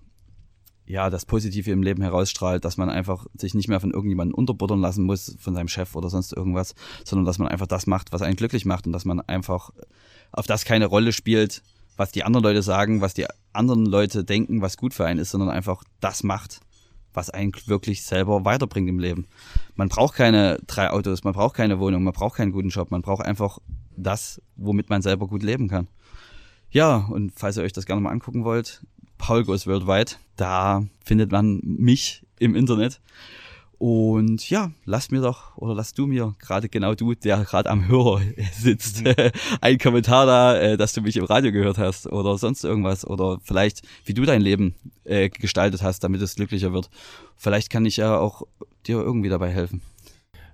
ja, 0.85 1.09
das 1.09 1.25
Positive 1.25 1.71
im 1.71 1.81
Leben 1.81 2.01
herausstrahlt, 2.01 2.65
dass 2.65 2.77
man 2.77 2.89
einfach 2.89 3.25
sich 3.37 3.53
nicht 3.53 3.69
mehr 3.69 3.79
von 3.79 3.91
irgendjemandem 3.91 4.35
unterbuttern 4.35 4.81
lassen 4.81 5.03
muss, 5.03 5.35
von 5.39 5.53
seinem 5.53 5.69
Chef 5.69 5.95
oder 5.95 6.09
sonst 6.09 6.33
irgendwas, 6.33 6.75
sondern 7.05 7.25
dass 7.25 7.39
man 7.39 7.47
einfach 7.47 7.67
das 7.67 7.87
macht, 7.87 8.11
was 8.11 8.21
einen 8.21 8.35
glücklich 8.35 8.65
macht 8.65 8.85
und 8.85 8.93
dass 8.93 9.05
man 9.05 9.21
einfach 9.21 9.71
auf 10.31 10.45
das 10.45 10.65
keine 10.65 10.87
Rolle 10.87 11.13
spielt, 11.13 11.61
was 11.97 12.11
die 12.11 12.23
anderen 12.23 12.43
Leute 12.43 12.61
sagen, 12.61 13.01
was 13.01 13.13
die 13.13 13.25
anderen 13.53 13.85
Leute 13.85 14.23
denken, 14.23 14.61
was 14.61 14.77
gut 14.77 14.93
für 14.93 15.05
einen 15.05 15.19
ist, 15.19 15.31
sondern 15.31 15.49
einfach 15.49 15.83
das 15.99 16.23
macht, 16.23 16.59
was 17.13 17.29
einen 17.29 17.51
wirklich 17.65 18.03
selber 18.03 18.45
weiterbringt 18.45 18.89
im 18.89 18.99
Leben. 18.99 19.27
Man 19.75 19.89
braucht 19.89 20.15
keine 20.15 20.59
drei 20.67 20.89
Autos, 20.89 21.23
man 21.23 21.33
braucht 21.33 21.55
keine 21.55 21.79
Wohnung, 21.79 22.03
man 22.03 22.13
braucht 22.13 22.37
keinen 22.37 22.51
guten 22.51 22.69
Job, 22.69 22.91
man 22.91 23.01
braucht 23.01 23.25
einfach 23.25 23.59
das, 23.95 24.41
womit 24.55 24.89
man 24.89 25.01
selber 25.01 25.27
gut 25.27 25.43
leben 25.43 25.67
kann. 25.67 25.87
Ja, 26.71 26.97
und 26.97 27.31
falls 27.35 27.57
ihr 27.57 27.63
euch 27.63 27.73
das 27.73 27.85
gerne 27.85 28.01
mal 28.01 28.09
angucken 28.09 28.43
wollt, 28.43 28.81
Paul 29.19 29.45
Goes 29.45 29.67
Worldwide, 29.67 30.13
da 30.35 30.85
findet 31.05 31.31
man 31.31 31.61
mich 31.63 32.25
im 32.39 32.55
Internet. 32.55 32.99
Und 33.83 34.49
ja, 34.49 34.71
lass 34.85 35.11
mir 35.11 35.19
doch, 35.19 35.57
oder 35.57 35.75
lass 35.75 35.93
du 35.93 36.07
mir, 36.07 36.35
gerade 36.39 36.69
genau 36.69 36.95
du, 36.95 37.15
der 37.15 37.43
gerade 37.43 37.69
am 37.69 37.89
Hörer 37.89 38.21
sitzt, 38.53 39.03
mhm. 39.03 39.13
einen 39.59 39.77
Kommentar 39.77 40.25
da, 40.25 40.57
äh, 40.57 40.77
dass 40.77 40.93
du 40.93 41.01
mich 41.01 41.17
im 41.17 41.25
Radio 41.25 41.51
gehört 41.51 41.77
hast 41.77 42.07
oder 42.07 42.37
sonst 42.37 42.63
irgendwas. 42.63 43.05
Oder 43.05 43.39
vielleicht, 43.43 43.81
wie 44.05 44.13
du 44.13 44.23
dein 44.23 44.39
Leben 44.39 44.75
äh, 45.03 45.27
gestaltet 45.27 45.81
hast, 45.81 45.99
damit 45.99 46.21
es 46.21 46.37
glücklicher 46.37 46.71
wird. 46.71 46.89
Vielleicht 47.35 47.69
kann 47.69 47.85
ich 47.85 47.97
ja 47.97 48.17
auch 48.17 48.43
dir 48.87 49.01
irgendwie 49.01 49.27
dabei 49.27 49.49
helfen. 49.49 49.81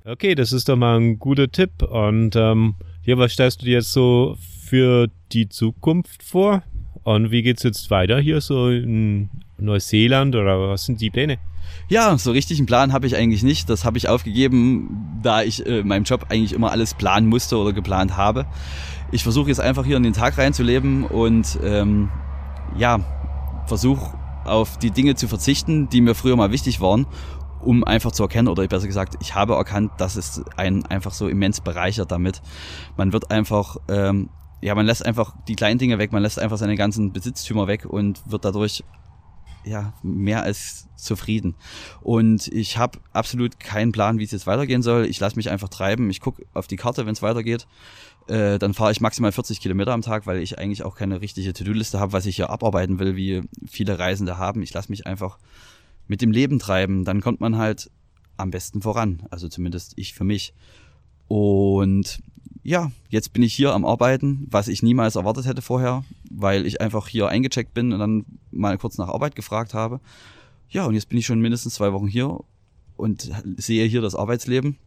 Okay, 0.05 0.33
das 0.33 0.51
ist 0.51 0.67
doch 0.67 0.75
mal 0.75 0.99
ein 0.99 1.19
guter 1.19 1.51
Tipp. 1.51 1.83
Und 1.83 2.35
ähm, 2.35 2.77
hier, 3.03 3.19
was 3.19 3.33
stellst 3.33 3.61
du 3.61 3.65
dir 3.65 3.73
jetzt 3.73 3.93
so 3.93 4.37
für 4.65 5.07
die 5.33 5.49
Zukunft 5.49 6.23
vor? 6.23 6.63
Und 7.03 7.29
wie 7.29 7.43
geht's 7.43 7.61
jetzt 7.61 7.91
weiter 7.91 8.19
hier 8.19 8.41
so 8.41 8.69
in 8.69 9.29
Neuseeland 9.59 10.35
oder 10.35 10.67
was 10.69 10.85
sind 10.85 10.99
die 10.99 11.11
Pläne? 11.11 11.37
Ja, 11.87 12.17
so 12.17 12.31
richtig 12.31 12.59
einen 12.59 12.67
Plan 12.67 12.93
habe 12.93 13.07
ich 13.07 13.15
eigentlich 13.15 13.43
nicht. 13.43 13.69
Das 13.69 13.85
habe 13.85 13.97
ich 13.97 14.07
aufgegeben, 14.07 15.19
da 15.21 15.41
ich 15.41 15.65
äh, 15.65 15.79
in 15.79 15.87
meinem 15.87 16.03
Job 16.03 16.27
eigentlich 16.29 16.53
immer 16.53 16.71
alles 16.71 16.93
planen 16.93 17.27
musste 17.27 17.57
oder 17.57 17.73
geplant 17.73 18.15
habe. 18.15 18.45
Ich 19.11 19.23
versuche 19.23 19.49
jetzt 19.49 19.59
einfach 19.59 19.85
hier 19.85 19.97
in 19.97 20.03
den 20.03 20.13
Tag 20.13 20.37
reinzuleben 20.37 21.05
und 21.05 21.59
ähm, 21.63 22.09
ja, 22.77 22.99
versuche 23.65 24.17
auf 24.45 24.77
die 24.77 24.91
Dinge 24.91 25.15
zu 25.15 25.27
verzichten, 25.27 25.89
die 25.89 26.01
mir 26.01 26.15
früher 26.15 26.35
mal 26.35 26.51
wichtig 26.51 26.81
waren, 26.81 27.07
um 27.61 27.83
einfach 27.83 28.11
zu 28.11 28.23
erkennen, 28.23 28.47
oder 28.47 28.67
besser 28.67 28.87
gesagt, 28.87 29.15
ich 29.21 29.35
habe 29.35 29.53
erkannt, 29.53 29.91
dass 29.97 30.15
es 30.15 30.43
einen 30.57 30.85
einfach 30.85 31.13
so 31.13 31.27
immens 31.27 31.61
bereichert 31.61 32.11
damit. 32.11 32.41
Man 32.97 33.13
wird 33.13 33.31
einfach, 33.31 33.77
ähm, 33.87 34.29
ja, 34.61 34.75
man 34.75 34.85
lässt 34.85 35.05
einfach 35.05 35.33
die 35.47 35.55
kleinen 35.55 35.79
Dinge 35.79 35.97
weg, 35.97 36.11
man 36.11 36.21
lässt 36.21 36.39
einfach 36.39 36.57
seine 36.57 36.75
ganzen 36.75 37.11
Besitztümer 37.13 37.67
weg 37.67 37.85
und 37.85 38.21
wird 38.29 38.45
dadurch 38.45 38.83
ja, 39.63 39.93
mehr 40.03 40.43
als 40.43 40.87
zufrieden. 40.95 41.55
Und 42.01 42.47
ich 42.47 42.77
habe 42.77 42.99
absolut 43.13 43.59
keinen 43.59 43.91
Plan, 43.91 44.19
wie 44.19 44.23
es 44.23 44.31
jetzt 44.31 44.47
weitergehen 44.47 44.81
soll. 44.81 45.05
Ich 45.05 45.19
lasse 45.19 45.35
mich 45.35 45.49
einfach 45.49 45.69
treiben. 45.69 46.09
Ich 46.09 46.21
gucke 46.21 46.45
auf 46.53 46.67
die 46.67 46.75
Karte, 46.75 47.05
wenn 47.05 47.13
es 47.13 47.21
weitergeht. 47.21 47.67
Äh, 48.27 48.59
dann 48.59 48.73
fahre 48.73 48.91
ich 48.91 49.01
maximal 49.01 49.31
40 49.31 49.59
Kilometer 49.59 49.91
am 49.91 50.01
Tag, 50.01 50.27
weil 50.27 50.39
ich 50.39 50.59
eigentlich 50.59 50.83
auch 50.83 50.95
keine 50.95 51.21
richtige 51.21 51.51
To-Do-Liste 51.53 51.99
habe, 51.99 52.13
was 52.13 52.25
ich 52.25 52.35
hier 52.35 52.49
abarbeiten 52.49 52.99
will, 52.99 53.15
wie 53.15 53.41
viele 53.67 53.97
Reisende 53.97 54.37
haben. 54.37 54.61
Ich 54.61 54.73
lasse 54.73 54.91
mich 54.91 55.07
einfach 55.07 55.39
mit 56.07 56.21
dem 56.21 56.31
Leben 56.31 56.59
treiben. 56.59 57.05
Dann 57.05 57.21
kommt 57.21 57.39
man 57.39 57.57
halt 57.57 57.89
am 58.37 58.51
besten 58.51 58.81
voran. 58.81 59.23
Also 59.29 59.47
zumindest 59.47 59.93
ich 59.95 60.13
für 60.13 60.23
mich. 60.23 60.53
Und 61.27 62.21
ja, 62.69 62.91
jetzt 63.09 63.33
bin 63.33 63.41
ich 63.41 63.55
hier 63.55 63.73
am 63.73 63.83
Arbeiten, 63.83 64.45
was 64.47 64.67
ich 64.67 64.83
niemals 64.83 65.15
erwartet 65.15 65.47
hätte 65.47 65.63
vorher, 65.63 66.03
weil 66.29 66.67
ich 66.67 66.81
einfach 66.81 67.07
hier 67.07 67.27
eingecheckt 67.27 67.73
bin 67.73 67.91
und 67.91 67.97
dann 67.97 68.25
mal 68.51 68.77
kurz 68.77 68.99
nach 68.99 69.07
Arbeit 69.07 69.35
gefragt 69.35 69.73
habe. 69.73 69.99
Ja, 70.69 70.85
und 70.85 70.93
jetzt 70.93 71.09
bin 71.09 71.17
ich 71.17 71.25
schon 71.25 71.41
mindestens 71.41 71.73
zwei 71.73 71.93
Wochen 71.93 72.05
hier 72.05 72.41
und 72.95 73.31
sehe 73.57 73.87
hier 73.87 74.01
das 74.01 74.13
Arbeitsleben, 74.13 74.77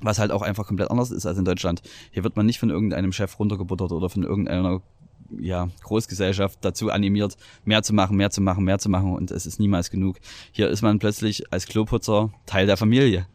was 0.00 0.18
halt 0.18 0.30
auch 0.30 0.40
einfach 0.40 0.66
komplett 0.66 0.90
anders 0.90 1.10
ist 1.10 1.26
als 1.26 1.36
in 1.36 1.44
Deutschland. 1.44 1.82
Hier 2.10 2.24
wird 2.24 2.36
man 2.36 2.46
nicht 2.46 2.58
von 2.58 2.70
irgendeinem 2.70 3.12
Chef 3.12 3.38
runtergebuttert 3.38 3.92
oder 3.92 4.08
von 4.08 4.22
irgendeiner 4.22 4.80
ja, 5.38 5.68
Großgesellschaft 5.82 6.60
dazu 6.62 6.90
animiert, 6.90 7.36
mehr 7.66 7.82
zu 7.82 7.92
machen, 7.92 8.16
mehr 8.16 8.30
zu 8.30 8.40
machen, 8.40 8.64
mehr 8.64 8.78
zu 8.78 8.88
machen 8.88 9.12
und 9.12 9.30
es 9.30 9.44
ist 9.44 9.60
niemals 9.60 9.90
genug. 9.90 10.16
Hier 10.52 10.70
ist 10.70 10.80
man 10.80 10.98
plötzlich 10.98 11.52
als 11.52 11.66
Kloputzer 11.66 12.30
Teil 12.46 12.64
der 12.64 12.78
Familie. 12.78 13.26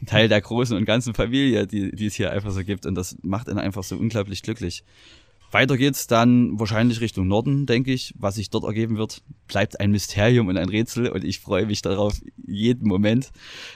Teil 0.06 0.28
der 0.28 0.40
großen 0.40 0.76
und 0.76 0.84
ganzen 0.84 1.14
Familie, 1.14 1.66
die, 1.66 1.90
die 1.92 2.06
es 2.06 2.14
hier 2.14 2.30
einfach 2.30 2.50
so 2.50 2.62
gibt. 2.64 2.86
Und 2.86 2.94
das 2.94 3.16
macht 3.22 3.48
ihn 3.48 3.58
einfach 3.58 3.82
so 3.82 3.96
unglaublich 3.96 4.42
glücklich. 4.42 4.84
Weiter 5.52 5.76
geht's 5.76 6.06
dann 6.06 6.58
wahrscheinlich 6.58 7.00
Richtung 7.00 7.28
Norden, 7.28 7.66
denke 7.66 7.92
ich. 7.92 8.12
Was 8.18 8.34
sich 8.34 8.50
dort 8.50 8.64
ergeben 8.64 8.98
wird, 8.98 9.22
bleibt 9.46 9.80
ein 9.80 9.90
Mysterium 9.90 10.48
und 10.48 10.56
ein 10.56 10.68
Rätsel 10.68 11.08
und 11.08 11.24
ich 11.24 11.38
freue 11.38 11.66
mich 11.66 11.82
darauf, 11.82 12.20
jeden 12.46 12.88
Moment 12.88 13.30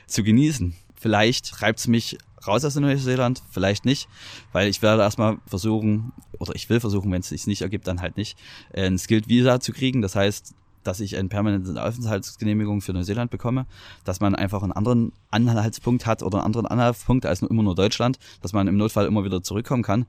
zu 0.06 0.24
genießen. 0.24 0.74
Vielleicht 0.96 1.50
treibt's 1.50 1.86
mich 1.86 2.18
raus 2.46 2.64
aus 2.64 2.74
Neuseeland, 2.74 3.42
vielleicht 3.50 3.84
nicht, 3.84 4.08
weil 4.52 4.68
ich 4.68 4.82
werde 4.82 5.02
erstmal 5.02 5.38
versuchen, 5.46 6.12
oder 6.38 6.54
ich 6.54 6.68
will 6.68 6.80
versuchen, 6.80 7.10
wenn 7.12 7.20
es 7.20 7.28
sich 7.28 7.46
nicht 7.46 7.62
ergibt, 7.62 7.86
dann 7.86 8.00
halt 8.00 8.16
nicht, 8.16 8.36
ein 8.74 8.98
Skilled 8.98 9.28
Visa 9.28 9.60
zu 9.60 9.72
kriegen. 9.72 10.02
Das 10.02 10.16
heißt, 10.16 10.54
dass 10.82 11.00
ich 11.00 11.16
eine 11.16 11.28
permanente 11.28 11.82
Aufenthaltsgenehmigung 11.82 12.80
für 12.80 12.92
Neuseeland 12.92 13.30
bekomme, 13.30 13.66
dass 14.04 14.20
man 14.20 14.34
einfach 14.34 14.62
einen 14.62 14.72
anderen 14.72 15.12
Anhaltspunkt 15.30 16.06
hat 16.06 16.22
oder 16.22 16.38
einen 16.38 16.46
anderen 16.46 16.66
Anhaltspunkt 16.66 17.26
als 17.26 17.42
nur 17.42 17.50
immer 17.50 17.62
nur 17.62 17.74
Deutschland, 17.74 18.18
dass 18.42 18.52
man 18.52 18.68
im 18.68 18.76
Notfall 18.76 19.06
immer 19.06 19.24
wieder 19.24 19.42
zurückkommen 19.42 19.82
kann. 19.82 20.06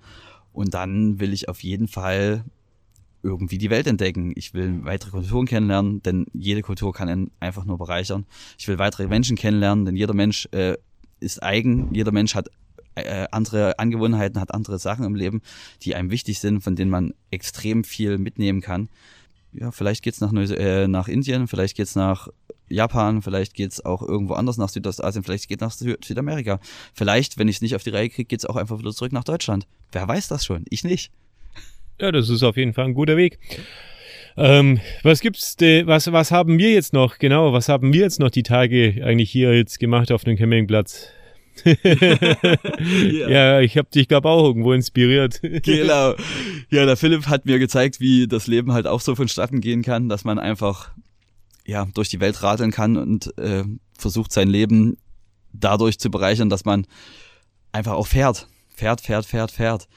Und 0.54 0.74
dann 0.74 1.20
will 1.20 1.34
ich 1.34 1.50
auf 1.50 1.64
jeden 1.64 1.88
Fall 1.88 2.44
irgendwie 3.24 3.58
die 3.58 3.70
Welt 3.70 3.88
entdecken. 3.88 4.34
Ich 4.36 4.54
will 4.54 4.84
weitere 4.84 5.12
Kulturen 5.12 5.46
kennenlernen, 5.46 6.02
denn 6.02 6.26
jede 6.34 6.62
Kultur 6.62 6.94
kann 6.94 7.30
einfach 7.40 7.66
nur 7.66 7.78
bereichern. 7.78 8.26
Ich 8.58 8.68
will 8.68 8.80
weitere 8.80 9.08
Menschen 9.08 9.38
kennenlernen, 9.38 9.86
denn 9.86 9.96
jeder 9.96 10.14
Mensch 10.14 10.48
äh, 10.52 10.76
ist 11.20 11.44
eigen, 11.44 11.94
jeder 11.94 12.12
Mensch 12.12 12.34
hat 12.36 12.50
äh, 12.96 13.28
andere 13.32 13.80
Angewohnheiten, 13.80 14.42
hat 14.42 14.54
andere 14.54 14.80
Sachen 14.80 15.06
im 15.06 15.16
Leben, 15.16 15.42
die 15.84 15.96
einem 15.96 16.12
wichtig 16.12 16.40
sind, 16.40 16.62
von 16.62 16.76
denen 16.76 16.92
man 16.92 17.14
extrem 17.30 17.84
viel 17.84 18.18
mitnehmen 18.18 18.62
kann 18.62 18.90
ja, 19.54 19.72
vielleicht 19.72 20.04
geht's 20.04 20.22
nach, 20.22 20.34
äh, 20.34 20.88
nach 20.88 21.08
Indien, 21.08 21.48
vielleicht 21.48 21.76
geht's 21.76 21.96
nach 21.96 22.30
Japan, 22.70 23.22
vielleicht 23.22 23.54
geht's 23.54 23.84
auch 23.84 24.02
irgendwo 24.02 24.34
anders 24.34 24.58
nach 24.58 24.70
Südostasien, 24.70 25.24
vielleicht 25.24 25.48
geht 25.50 25.62
nach 25.62 25.72
Sü 25.72 25.96
Südamerika. 26.04 26.60
Vielleicht, 26.94 27.38
wenn 27.38 27.48
ich 27.48 27.58
es 27.58 27.62
nicht 27.62 27.76
auf 27.76 27.84
die 27.84 27.90
Reihe 27.90 28.10
kriege, 28.10 28.28
geht's 28.28 28.46
auch 28.46 28.56
einfach 28.56 28.80
wieder 28.80 28.92
zurück 28.92 29.12
nach 29.12 29.24
Deutschland. 29.24 29.68
Wer 29.92 30.08
weiß 30.08 30.30
das 30.30 30.46
schon? 30.46 30.66
Ich 30.70 30.84
nicht. 30.84 31.12
Ja, 32.00 32.12
das 32.12 32.30
ist 32.30 32.44
auf 32.44 32.58
jeden 32.58 32.74
Fall 32.74 32.86
ein 32.86 32.94
guter 32.94 33.18
Weg. 33.18 33.40
Ähm, 34.38 34.80
was 35.04 35.20
gibt's 35.20 35.58
de, 35.58 35.86
was, 35.86 36.12
was 36.12 36.32
haben 36.32 36.58
wir 36.58 36.72
jetzt 36.72 36.94
noch, 36.94 37.18
genau, 37.18 37.52
was 37.52 37.68
haben 37.68 37.92
wir 37.94 38.02
jetzt 38.02 38.20
noch 38.20 38.30
die 38.30 38.44
Tage 38.44 39.02
eigentlich 39.04 39.30
hier 39.30 39.54
jetzt 39.56 39.80
gemacht 39.80 40.12
auf 40.12 40.24
dem 40.24 40.38
Campingplatz? 40.38 41.10
ja. 41.84 43.30
ja. 43.30 43.60
ich 43.60 43.78
habe 43.78 43.90
dich, 43.90 44.08
glaube 44.08 44.30
auch 44.30 44.46
irgendwo 44.46 44.74
inspiriert. 44.74 45.42
genau. 45.64 46.16
Ja, 46.70 46.86
der 46.86 46.98
Philipp 46.98 47.28
hat 47.28 47.46
mir 47.46 47.60
gezeigt, 47.60 48.00
wie 48.00 48.28
das 48.28 48.48
Leben 48.48 48.74
halt 48.74 48.88
auch 48.88 49.02
so 49.02 49.16
vonstatten 49.16 49.62
gehen 49.62 49.84
kann, 49.84 50.10
dass 50.10 50.24
man 50.24 50.40
einfach 50.40 50.92
ja 51.66 51.88
durch 51.94 52.10
die 52.10 52.20
Welt 52.20 52.42
radeln 52.44 52.72
kann 52.72 52.98
und 52.98 53.38
äh, 53.38 53.64
versucht 53.98 54.32
sein 54.32 54.48
Leben 54.48 54.98
dadurch 55.54 56.00
zu 56.00 56.10
bereichern, 56.10 56.50
dass 56.50 56.66
man 56.66 56.88
einfach 57.72 57.94
auch 57.94 58.08
fährt, 58.08 58.48
fährt, 58.74 59.02
fährt, 59.02 59.26
fährt, 59.26 59.52
fährt. 59.52 59.88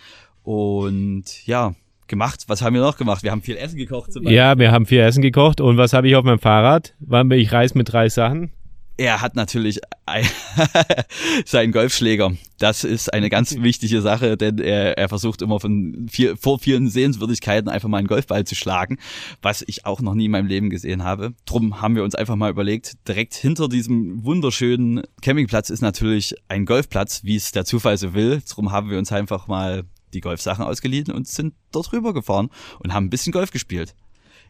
Und 0.42 1.46
ja, 1.46 1.74
gemacht. 2.06 2.44
Was 2.48 2.62
haben 2.62 2.74
wir 2.74 2.82
noch 2.82 2.98
gemacht? 2.98 3.22
Wir 3.22 3.30
haben 3.30 3.42
viel 3.42 3.56
Essen 3.56 3.78
gekocht. 3.78 4.12
Zum 4.12 4.24
Beispiel. 4.24 4.36
Ja, 4.36 4.58
wir 4.58 4.72
haben 4.72 4.86
viel 4.86 5.00
Essen 5.00 5.22
gekocht. 5.22 5.60
Und 5.60 5.76
was 5.76 5.92
habe 5.92 6.08
ich 6.08 6.16
auf 6.16 6.24
meinem 6.24 6.38
Fahrrad? 6.38 6.94
Ich 7.30 7.52
reise 7.52 7.78
mit 7.78 7.92
drei 7.92 8.08
Sachen 8.08 8.50
er 8.96 9.20
hat 9.20 9.34
natürlich 9.34 9.80
seinen 11.44 11.72
Golfschläger. 11.72 12.32
Das 12.58 12.84
ist 12.84 13.12
eine 13.12 13.28
ganz 13.28 13.56
wichtige 13.56 14.00
Sache, 14.00 14.36
denn 14.36 14.58
er, 14.58 14.96
er 14.96 15.08
versucht 15.08 15.42
immer 15.42 15.58
von 15.58 16.06
viel, 16.08 16.36
vor 16.36 16.58
vielen 16.58 16.88
Sehenswürdigkeiten 16.88 17.68
einfach 17.68 17.88
mal 17.88 17.98
einen 17.98 18.06
Golfball 18.06 18.44
zu 18.44 18.54
schlagen, 18.54 18.98
was 19.42 19.64
ich 19.66 19.84
auch 19.86 20.00
noch 20.00 20.14
nie 20.14 20.26
in 20.26 20.30
meinem 20.30 20.46
Leben 20.46 20.70
gesehen 20.70 21.02
habe. 21.02 21.34
Drum 21.46 21.80
haben 21.80 21.96
wir 21.96 22.04
uns 22.04 22.14
einfach 22.14 22.36
mal 22.36 22.50
überlegt, 22.50 22.94
direkt 23.08 23.34
hinter 23.34 23.68
diesem 23.68 24.24
wunderschönen 24.24 25.02
Campingplatz 25.22 25.70
ist 25.70 25.80
natürlich 25.80 26.34
ein 26.48 26.64
Golfplatz, 26.64 27.24
wie 27.24 27.36
es 27.36 27.50
der 27.50 27.64
Zufall 27.64 27.98
so 27.98 28.14
will. 28.14 28.42
Drum 28.48 28.70
haben 28.70 28.90
wir 28.90 28.98
uns 28.98 29.10
einfach 29.10 29.48
mal 29.48 29.84
die 30.12 30.20
Golfsachen 30.20 30.64
ausgeliehen 30.64 31.10
und 31.10 31.26
sind 31.26 31.54
dort 31.72 31.92
rüber 31.92 32.14
gefahren 32.14 32.50
und 32.78 32.94
haben 32.94 33.06
ein 33.06 33.10
bisschen 33.10 33.32
Golf 33.32 33.50
gespielt. 33.50 33.94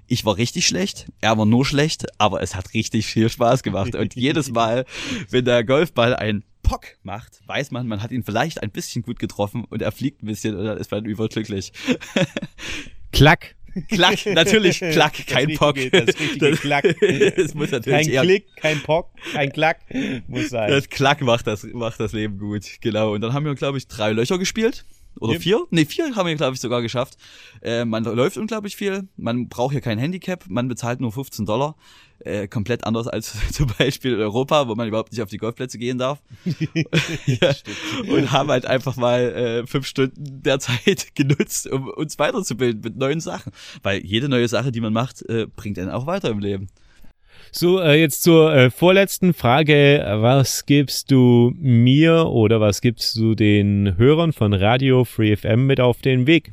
Ich 0.07 0.25
war 0.25 0.37
richtig 0.37 0.67
schlecht, 0.67 1.07
er 1.21 1.39
war 1.39 1.47
nur 1.47 1.65
schlecht, 1.65 2.07
aber 2.19 2.43
es 2.43 2.55
hat 2.55 2.75
richtig 2.75 3.07
viel 3.07 3.29
Spaß 3.29 3.63
gemacht. 3.63 3.95
Und 3.95 4.15
jedes 4.17 4.51
Mal, 4.51 4.85
wenn 5.31 5.45
der 5.45 5.65
Golfball 5.65 6.15
ein 6.15 6.45
Pock 6.63 6.97
macht, 7.03 7.41
weiß 7.47 7.71
man, 7.71 7.87
man 7.87 8.03
hat 8.03 8.11
ihn 8.11 8.23
vielleicht 8.23 8.63
ein 8.63 8.71
bisschen 8.71 9.03
gut 9.03 9.19
getroffen 9.19 9.65
und 9.65 9.83
er 9.83 9.93
fliegt 9.93 10.23
ein 10.23 10.27
bisschen 10.27 10.57
und 10.57 10.65
dann 10.65 10.79
ist 10.79 10.91
man 10.91 11.05
überglücklich. 11.05 11.73
Klack. 13.13 13.55
Klack, 13.89 14.25
natürlich 14.27 14.79
Klack, 14.93 15.27
kein 15.27 15.49
das 15.49 15.59
Pock. 15.59 15.77
Das 15.91 16.09
richtige 16.21 16.53
Klack. 16.53 16.85
das 17.37 17.55
muss 17.55 17.73
natürlich 17.73 18.13
kein 18.13 18.25
Klick, 18.25 18.57
kein 18.57 18.81
Pock, 18.83 19.11
kein 19.33 19.53
Klack 19.53 19.81
muss 20.29 20.51
sein. 20.51 20.71
Das 20.71 20.89
Klack 20.89 21.21
macht 21.23 21.47
das, 21.47 21.65
macht 21.65 21.99
das 21.99 22.13
Leben 22.13 22.39
gut, 22.39 22.65
genau. 22.81 23.15
Und 23.15 23.21
dann 23.21 23.33
haben 23.33 23.45
wir, 23.45 23.55
glaube 23.55 23.79
ich, 23.79 23.89
drei 23.89 24.13
Löcher 24.13 24.39
gespielt. 24.39 24.85
Oder 25.21 25.39
vier? 25.41 25.65
Ne, 25.71 25.87
vier 25.87 26.15
haben 26.17 26.27
wir, 26.27 26.35
glaube 26.35 26.55
ich, 26.55 26.61
sogar 26.61 26.83
geschafft. 26.83 27.17
Äh, 27.63 27.85
man 27.85 28.05
läuft 28.05 28.37
unglaublich 28.37 28.77
viel. 28.77 29.09
Man 29.17 29.49
braucht 29.49 29.73
hier 29.73 29.81
kein 29.81 29.99
Handicap. 29.99 30.45
Man 30.49 30.69
bezahlt 30.69 31.01
nur 31.01 31.13
15 31.13 31.47
Dollar. 31.47 31.77
Äh, 32.21 32.49
komplett 32.49 32.85
anders 32.85 33.07
als 33.07 33.35
zum 33.53 33.71
Beispiel 33.79 34.15
in 34.15 34.21
Europa, 34.21 34.69
wo 34.69 34.75
man 34.75 34.89
überhaupt 34.89 35.13
nicht 35.13 35.21
auf 35.23 35.29
die 35.29 35.37
Golfplätze 35.37 35.79
gehen 35.79 35.99
darf. 35.99 36.23
ja. 37.27 37.53
Und 38.09 38.33
haben 38.33 38.51
halt 38.51 38.67
einfach 38.67 38.97
mal 38.97 39.21
äh, 39.21 39.67
fünf 39.67 39.87
Stunden 39.87 40.43
der 40.43 40.59
Zeit 40.59 41.09
genutzt, 41.15 41.71
um 41.71 41.89
uns 41.89 42.19
weiterzubilden 42.19 42.81
mit 42.83 42.97
neuen 42.97 43.21
Sachen. 43.21 43.53
Weil 43.83 44.05
jede 44.05 44.29
neue 44.29 44.49
Sache, 44.49 44.73
die 44.73 44.81
man 44.81 44.93
macht, 44.93 45.23
äh, 45.29 45.47
bringt 45.47 45.79
einen 45.79 45.91
auch 45.91 46.07
weiter 46.07 46.31
im 46.31 46.39
Leben. 46.39 46.69
So, 47.57 47.79
äh, 47.79 48.01
jetzt 48.01 48.25
zur 48.25 48.53
äh, 48.53 48.69
vorletzten 48.69 49.33
Frage. 49.33 50.05
Was 50.19 50.67
gibst 50.67 51.13
du 51.13 51.53
mir 51.55 52.27
oder 52.27 52.61
was 52.61 52.81
gibst 52.81 53.15
du 53.15 53.37
den 53.37 53.97
Hörern 53.97 54.33
von 54.33 54.53
Radio 54.53 55.05
Free 55.05 55.37
FM 55.37 55.65
mit 55.65 55.79
auf 55.79 56.01
den 56.01 56.27
Weg? 56.27 56.53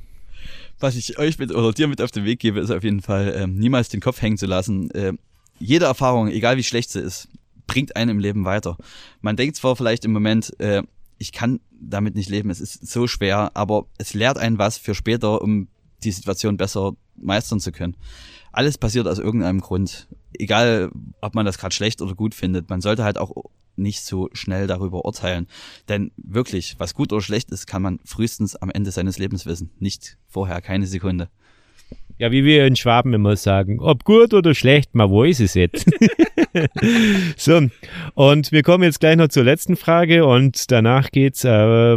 Was 0.80 0.96
ich 0.96 1.18
euch 1.18 1.40
mit 1.40 1.56
oder 1.56 1.74
dir 1.74 1.88
mit 1.88 2.04
auf 2.04 2.12
den 2.12 2.24
Weg 2.24 2.38
gebe, 2.40 2.60
ist 2.60 2.70
auf 2.70 2.84
jeden 2.84 3.02
Fall, 3.02 3.34
ähm, 3.36 3.56
niemals 3.56 3.90
den 3.90 4.00
Kopf 4.00 4.22
hängen 4.22 4.38
zu 4.38 4.46
lassen. 4.46 4.92
Äh, 4.92 5.14
jede 5.58 5.86
Erfahrung, 5.86 6.28
egal 6.28 6.58
wie 6.58 6.64
schlecht 6.64 6.92
sie 6.92 7.00
ist, 7.00 7.30
bringt 7.66 7.96
einen 7.96 8.12
im 8.12 8.20
Leben 8.20 8.46
weiter. 8.46 8.78
Man 9.22 9.36
denkt 9.36 9.56
zwar 9.56 9.76
vielleicht 9.76 10.06
im 10.06 10.14
Moment, 10.14 10.54
äh, 10.60 10.84
ich 11.18 11.32
kann 11.32 11.62
damit 11.72 12.14
nicht 12.14 12.30
leben, 12.30 12.52
es 12.52 12.62
ist 12.62 12.88
so 12.88 13.08
schwer, 13.08 13.50
aber 13.56 13.88
es 13.98 14.14
lehrt 14.14 14.38
einen 14.38 14.60
was 14.60 14.78
für 14.78 14.94
später, 14.94 15.42
um 15.42 15.68
die 16.04 16.12
Situation 16.12 16.58
besser 16.58 16.92
meistern 17.16 17.60
zu 17.60 17.72
können. 17.72 17.98
Alles 18.52 18.78
passiert 18.78 19.08
aus 19.08 19.18
irgendeinem 19.18 19.62
Grund 19.62 20.08
egal 20.38 20.92
ob 21.22 21.36
man 21.36 21.46
das 21.46 21.58
gerade 21.58 21.74
schlecht 21.74 22.02
oder 22.02 22.16
gut 22.16 22.36
findet, 22.36 22.70
man 22.70 22.82
sollte 22.82 23.04
halt 23.04 23.18
auch 23.18 23.34
nicht 23.76 24.02
so 24.02 24.30
schnell 24.34 24.68
darüber 24.68 25.06
urteilen. 25.06 25.48
Denn 25.88 26.12
wirklich, 26.18 26.76
was 26.78 26.94
gut 26.94 27.12
oder 27.14 27.22
schlecht 27.22 27.52
ist, 27.52 27.68
kann 27.68 27.82
man 27.82 28.00
frühestens 28.06 28.56
am 28.56 28.70
Ende 28.70 28.92
seines 28.92 29.18
Lebens 29.18 29.46
wissen. 29.46 29.72
Nicht 29.80 30.18
vorher, 30.28 30.62
keine 30.62 30.88
Sekunde. 30.88 31.30
Ja, 32.22 32.32
wie 32.32 32.46
wir 32.46 32.68
in 32.68 32.76
Schwaben 32.76 33.16
immer 33.16 33.36
sagen, 33.36 33.80
ob 33.80 34.04
gut 34.04 34.36
oder 34.36 34.54
schlecht, 34.54 34.94
man 34.94 35.10
weiß 35.10 35.40
es 35.40 35.56
jetzt. 35.56 35.90
so, 37.36 37.62
und 38.14 38.52
wir 38.52 38.62
kommen 38.62 38.84
jetzt 38.84 39.00
gleich 39.00 39.16
noch 39.16 39.30
zur 39.30 39.44
letzten 39.44 39.76
Frage 39.76 40.24
und 40.28 40.70
danach 40.70 41.10
geht's 41.10 41.44
äh, 41.46 41.50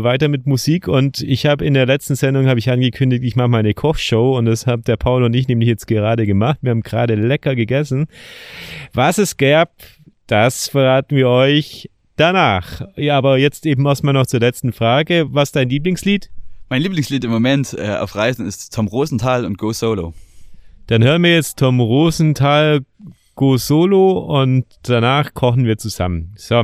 weiter 0.02 0.28
mit 0.28 0.46
Musik 0.46 0.88
und 0.88 1.20
ich 1.20 1.44
habe 1.44 1.62
in 1.66 1.74
der 1.74 1.84
letzten 1.84 2.14
Sendung 2.14 2.48
ich 2.56 2.70
angekündigt, 2.70 3.22
ich 3.22 3.36
mache 3.36 3.48
mal 3.48 3.58
eine 3.58 3.74
Kochshow 3.74 4.38
und 4.38 4.46
das 4.46 4.66
hat 4.66 4.88
der 4.88 4.96
Paul 4.96 5.24
und 5.24 5.34
ich 5.34 5.46
nämlich 5.46 5.68
jetzt 5.68 5.86
gerade 5.86 6.24
gemacht. 6.24 6.56
Wir 6.62 6.70
haben 6.70 6.82
gerade 6.82 7.16
lecker 7.16 7.54
gegessen. 7.54 8.06
Was 8.94 9.18
es 9.18 9.36
gab, 9.36 9.72
das 10.26 10.68
verraten 10.68 11.16
wir 11.16 11.28
euch 11.28 11.90
danach. 12.16 12.80
Ja, 12.96 13.18
aber 13.18 13.36
jetzt 13.36 13.66
eben 13.66 13.84
erstmal 13.84 14.14
noch 14.14 14.26
zur 14.26 14.40
letzten 14.40 14.72
Frage. 14.72 15.26
Was 15.28 15.48
ist 15.48 15.56
dein 15.56 15.68
Lieblingslied? 15.68 16.30
Mein 16.68 16.82
Lieblingslied 16.82 17.24
im 17.24 17.30
Moment 17.30 17.74
äh, 17.74 17.96
auf 17.96 18.14
Reisen 18.14 18.46
ist 18.46 18.74
Tom 18.74 18.88
Rosenthal 18.88 19.44
und 19.44 19.58
Go 19.58 19.72
Solo. 19.72 20.14
Dann 20.86 21.02
hören 21.02 21.22
wir 21.22 21.34
jetzt 21.34 21.58
Tom 21.58 21.80
Rosenthal 21.80 22.80
go 23.34 23.56
solo 23.56 24.18
und 24.42 24.64
danach 24.82 25.34
kochen 25.34 25.64
wir 25.64 25.78
zusammen. 25.78 26.34
So. 26.36 26.60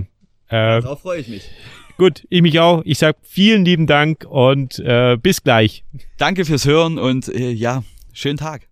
Äh, 0.49 0.81
Darauf 0.81 1.01
freue 1.01 1.21
ich 1.21 1.29
mich. 1.29 1.51
gut, 1.97 2.27
ich 2.29 2.43
mich 2.43 2.61
auch. 2.61 2.83
Ich 2.85 2.99
sag 2.99 3.17
vielen 3.23 3.65
lieben 3.65 3.87
Dank 3.87 4.25
und 4.29 4.79
äh, 4.79 5.17
bis 5.21 5.43
gleich. 5.43 5.85
Danke 6.19 6.45
fürs 6.45 6.65
Hören 6.67 6.99
und 6.99 7.29
äh, 7.29 7.51
ja, 7.51 7.83
schönen 8.13 8.37
Tag. 8.37 8.70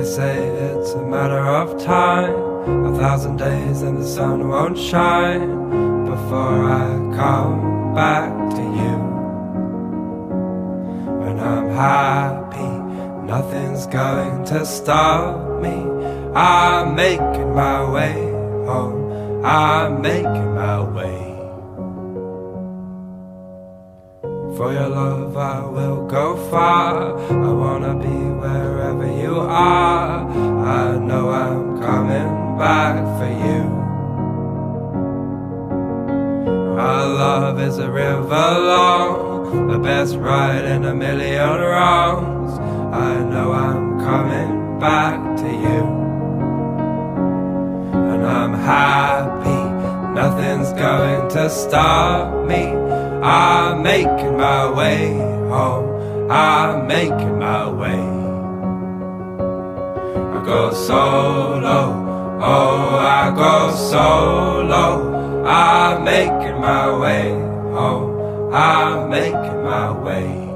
They 0.00 0.06
say 0.06 0.46
it's 0.46 0.92
a 0.92 1.02
matter 1.02 1.44
of 1.46 1.78
time, 1.78 2.34
a 2.86 2.98
thousand 2.98 3.36
days 3.36 3.82
and 3.82 3.98
the 3.98 4.06
sun 4.06 4.48
won't 4.48 4.78
shine 4.78 6.06
before 6.06 6.64
I 6.64 6.88
come 7.14 7.94
back 7.94 8.32
to 8.56 8.62
you. 8.80 8.96
When 11.20 11.38
I'm 11.38 11.68
happy, 11.68 13.26
nothing's 13.26 13.86
going 13.88 14.46
to 14.46 14.64
stop 14.64 15.60
me. 15.60 15.76
I'm 16.34 16.94
making 16.94 17.54
my 17.54 17.84
way 17.90 18.14
home, 18.64 19.44
I'm 19.44 20.00
making 20.00 20.54
my 20.54 20.80
way. 20.80 21.19
For 24.60 24.74
your 24.74 24.90
love, 24.90 25.38
I 25.38 25.64
will 25.64 26.06
go 26.06 26.36
far. 26.50 27.16
I 27.16 27.50
wanna 27.50 27.94
be 27.94 28.18
wherever 28.42 29.10
you 29.10 29.40
are. 29.40 30.28
I 30.28 30.98
know 30.98 31.30
I'm 31.30 31.80
coming 31.80 32.58
back 32.58 32.96
for 33.18 33.30
you. 33.46 33.62
Our 36.78 37.06
love 37.08 37.58
is 37.58 37.78
a 37.78 37.90
river 37.90 38.50
long, 38.72 39.68
the 39.68 39.78
best 39.78 40.16
ride 40.16 40.66
in 40.66 40.84
a 40.84 40.94
million 40.94 41.58
wrongs. 41.58 42.52
I 42.92 43.14
know 43.32 43.52
I'm 43.52 43.98
coming 44.00 44.78
back 44.78 45.38
to 45.38 45.48
you. 45.64 45.80
And 47.94 48.26
I'm 48.26 48.52
happy, 48.52 49.62
nothing's 50.12 50.70
going 50.74 51.30
to 51.30 51.48
stop 51.48 52.46
me. 52.46 52.89
I'm 53.22 53.82
making 53.82 54.36
my 54.36 54.70
way 54.70 55.12
home. 55.48 56.30
I'm 56.30 56.86
making 56.86 57.38
my 57.38 57.68
way. 57.68 58.00
I 60.36 60.42
go 60.44 60.72
solo. 60.72 62.38
Oh, 62.42 62.96
I 62.98 63.30
go 63.36 63.74
solo. 63.74 65.44
I'm 65.44 66.04
making 66.04 66.60
my 66.60 66.98
way 66.98 67.30
home. 67.72 68.54
I'm 68.54 69.10
making 69.10 69.64
my 69.64 69.90
way. 69.92 70.49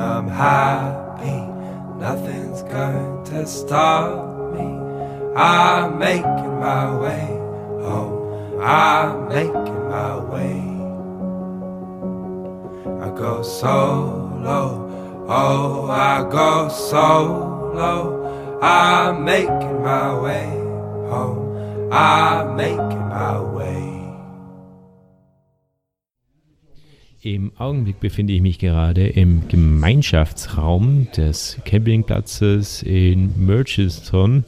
I'm 0.00 0.28
happy. 0.28 1.40
Nothing's 1.98 2.62
going 2.62 3.22
to 3.24 3.46
stop 3.46 4.54
me. 4.54 4.66
I'm 5.36 5.98
making 5.98 6.58
my 6.58 6.96
way 6.98 7.26
home. 7.84 8.60
I'm 8.60 9.28
making 9.28 9.88
my 9.88 10.16
way. 10.16 10.60
I 13.04 13.10
go 13.14 13.42
solo. 13.42 15.26
Oh, 15.28 15.90
I 15.90 16.26
go 16.30 16.70
solo. 16.70 18.58
I'm 18.62 19.22
making 19.24 19.82
my 19.82 20.18
way 20.18 20.48
home. 21.10 21.92
I'm 21.92 22.56
making 22.56 23.08
my 23.08 23.38
way. 23.38 23.89
Im 27.22 27.52
Augenblick 27.58 28.00
befinde 28.00 28.32
ich 28.32 28.40
mich 28.40 28.58
gerade 28.58 29.06
im 29.06 29.46
Gemeinschaftsraum 29.46 31.08
des 31.14 31.58
Campingplatzes 31.66 32.82
in 32.82 33.44
Murchiston, 33.44 34.44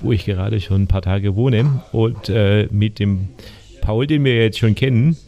wo 0.00 0.10
ich 0.10 0.24
gerade 0.24 0.62
schon 0.62 0.84
ein 0.84 0.86
paar 0.86 1.02
Tage 1.02 1.36
wohne. 1.36 1.82
Und 1.92 2.30
äh, 2.30 2.68
mit 2.70 3.00
dem 3.00 3.28
Paul, 3.82 4.06
den 4.06 4.24
wir 4.24 4.34
jetzt 4.34 4.58
schon 4.58 4.74
kennen, 4.74 5.18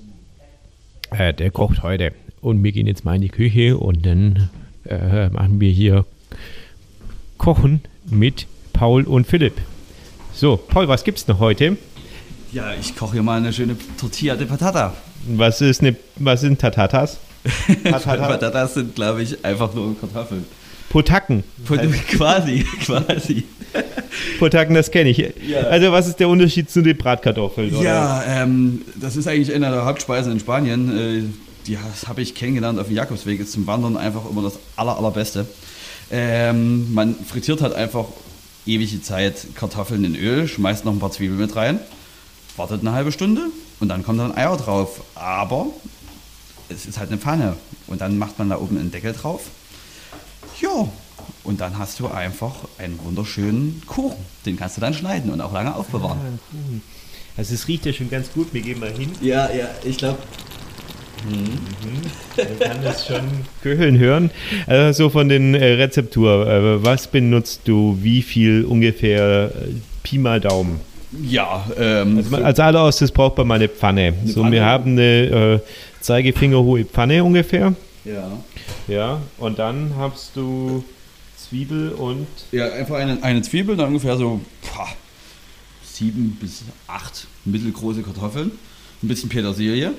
äh, 1.11 1.35
der 1.35 1.51
kocht 1.51 1.83
heute. 1.83 2.15
Und 2.41 2.65
wir 2.65 2.73
gehen 2.73 2.87
jetzt 2.87 3.05
mal 3.05 3.17
in 3.17 3.21
die 3.21 3.29
Küche 3.29 3.77
und 3.77 4.07
dann 4.07 4.49
äh, 4.87 5.29
machen 5.29 5.61
wir 5.61 5.71
hier 5.71 6.07
Kochen 7.37 7.83
mit 8.07 8.47
Paul 8.73 9.03
und 9.03 9.27
Philipp. 9.27 9.61
So, 10.33 10.57
Paul, 10.57 10.89
was 10.89 11.05
gibt's 11.05 11.29
noch 11.29 11.39
heute? 11.39 11.77
Ja, 12.51 12.73
ich 12.81 12.97
koche 12.97 13.13
hier 13.13 13.23
mal 13.23 13.37
eine 13.37 13.53
schöne 13.53 13.77
Tortilla 13.99 14.37
de 14.37 14.47
Patata. 14.47 14.95
Was 15.27 15.61
ist 15.61 15.81
eine, 15.81 15.97
was 16.17 16.41
sind 16.41 16.61
Tatatas? 16.61 17.19
Patatas 17.85 18.75
sind, 18.75 18.95
glaube 18.95 19.23
ich, 19.23 19.45
einfach 19.45 19.75
nur 19.75 19.99
Kartoffeln. 19.99 20.45
Potacken. 20.89 21.43
quasi, 22.11 22.65
quasi. 22.85 23.45
Potacken, 24.39 24.75
das 24.75 24.91
kenne 24.91 25.11
ich. 25.11 25.19
Ja. 25.19 25.61
Also 25.61 25.91
was 25.91 26.07
ist 26.07 26.21
der 26.21 26.29
Unterschied 26.29 26.71
zu 26.71 26.83
den 26.83 26.97
Bratkartoffeln? 26.97 27.75
oder? 27.75 27.83
Ja, 27.83 28.25
ähm, 28.27 28.83
das 28.97 29.17
ist 29.17 29.27
eigentlich 29.27 29.55
eine 29.55 29.71
der 29.71 29.85
Hauptspeisen 29.87 30.33
in 30.33 30.41
Spanien. 30.41 30.99
Äh, 30.99 31.23
die 31.67 31.79
habe 31.79 32.21
ich 32.21 32.35
kennengelernt 32.35 32.79
auf 32.79 32.89
dem 32.89 32.97
Jakobsweg. 32.97 33.41
Ist 33.41 33.53
zum 33.53 33.67
Wandern 33.67 33.97
einfach 33.97 34.29
immer 34.29 34.43
das 34.43 34.59
aller, 34.77 34.97
allerbeste. 34.99 35.47
Ähm, 36.11 36.93
man 36.93 37.15
frittiert 37.15 37.63
halt 37.63 37.75
einfach 37.75 38.05
ewige 38.67 39.01
Zeit 39.01 39.47
Kartoffeln 39.55 40.05
in 40.05 40.15
Öl, 40.15 40.47
schmeißt 40.47 40.85
noch 40.85 40.93
ein 40.93 40.99
paar 40.99 41.11
Zwiebeln 41.11 41.41
mit 41.41 41.57
rein, 41.57 41.81
wartet 42.57 42.83
eine 42.83 42.93
halbe 42.93 43.13
Stunde 43.13 43.47
und 43.83 43.89
dann 43.89 44.05
kommt 44.05 44.21
dann 44.21 44.35
Eier 44.35 44.57
drauf. 44.57 45.03
Aber 45.17 45.67
es 46.69 46.87
ist 46.87 46.99
halt 46.99 47.11
eine 47.11 47.19
Pfanne 47.19 47.57
und 47.89 48.01
dann 48.01 48.17
macht 48.17 48.39
man 48.39 48.49
da 48.49 48.59
oben 48.59 48.79
einen 48.79 48.93
Deckel 48.93 49.13
drauf. 49.13 49.43
Ja, 50.61 50.89
und 51.43 51.61
dann 51.61 51.77
hast 51.77 51.99
du 51.99 52.07
einfach 52.07 52.55
einen 52.79 52.99
wunderschönen 53.03 53.83
Kuchen. 53.87 54.25
Den 54.47 54.57
kannst 54.57 54.77
du 54.77 54.81
dann 54.81 54.95
schneiden 54.95 55.33
und 55.33 55.41
auch 55.41 55.53
lange 55.53 55.75
aufbewahren. 55.75 56.41
Also 57.37 57.55
es 57.55 57.67
riecht 57.67 57.85
ja 57.85 57.93
schon 57.93 58.09
ganz 58.09 58.33
gut. 58.33 58.55
Wir 58.55 58.63
gehen 58.63 58.79
mal 58.79 58.93
hin. 58.93 59.11
Ja, 59.21 59.51
ja, 59.53 59.69
ich 59.83 59.99
glaube, 59.99 60.19
Man 62.37 62.59
kann 62.61 62.85
das 62.85 63.07
schon 63.09 63.29
köcheln 63.63 63.99
hören. 63.99 64.31
Also 64.69 65.05
so 65.05 65.11
von 65.11 65.29
den 65.29 65.55
äh, 65.55 65.65
Rezeptur. 65.73 66.47
Äh, 66.47 66.85
was 66.85 67.09
benutzt 67.09 67.63
du? 67.65 67.99
Wie 68.01 68.23
viel 68.23 68.65
ungefähr? 68.65 69.51
Äh, 69.57 69.75
Pi 70.05 70.19
mal 70.19 70.41
Daumen. 70.41 70.92
Ja, 71.23 71.65
ähm, 71.79 72.17
Also 72.19 72.31
man- 72.31 72.45
als 72.45 72.59
allererstes 72.61 73.11
braucht 73.13 73.37
man 73.39 73.47
mal 73.49 73.55
eine 73.57 73.69
Pfanne. 73.69 74.15
so, 74.25 74.41
Pfanne? 74.41 74.53
wir 74.53 74.65
haben 74.65 74.93
eine 74.93 75.03
äh, 75.55 75.61
Zeigefingerhohe 76.01 76.85
Pfanne 76.85 77.23
ungefähr. 77.25 77.75
ja. 78.05 78.31
Ja. 78.89 79.21
Und 79.39 79.59
dann 79.61 79.93
hast 79.97 80.33
du 80.35 80.83
Zwiebel 81.37 81.91
und 81.93 82.27
ja, 82.51 82.67
einfach 82.73 82.97
eine, 82.97 83.23
eine 83.23 83.43
Zwiebel, 83.43 83.77
dann 83.77 83.89
ungefähr 83.89 84.17
so 84.17 84.41
pah, 84.63 84.89
sieben 85.85 86.37
bis 86.41 86.63
acht 86.89 87.27
mittelgroße 87.45 88.03
Kartoffeln, 88.03 88.51
ein 89.03 89.09
bisschen 89.09 89.29
Petersilie 89.29 89.93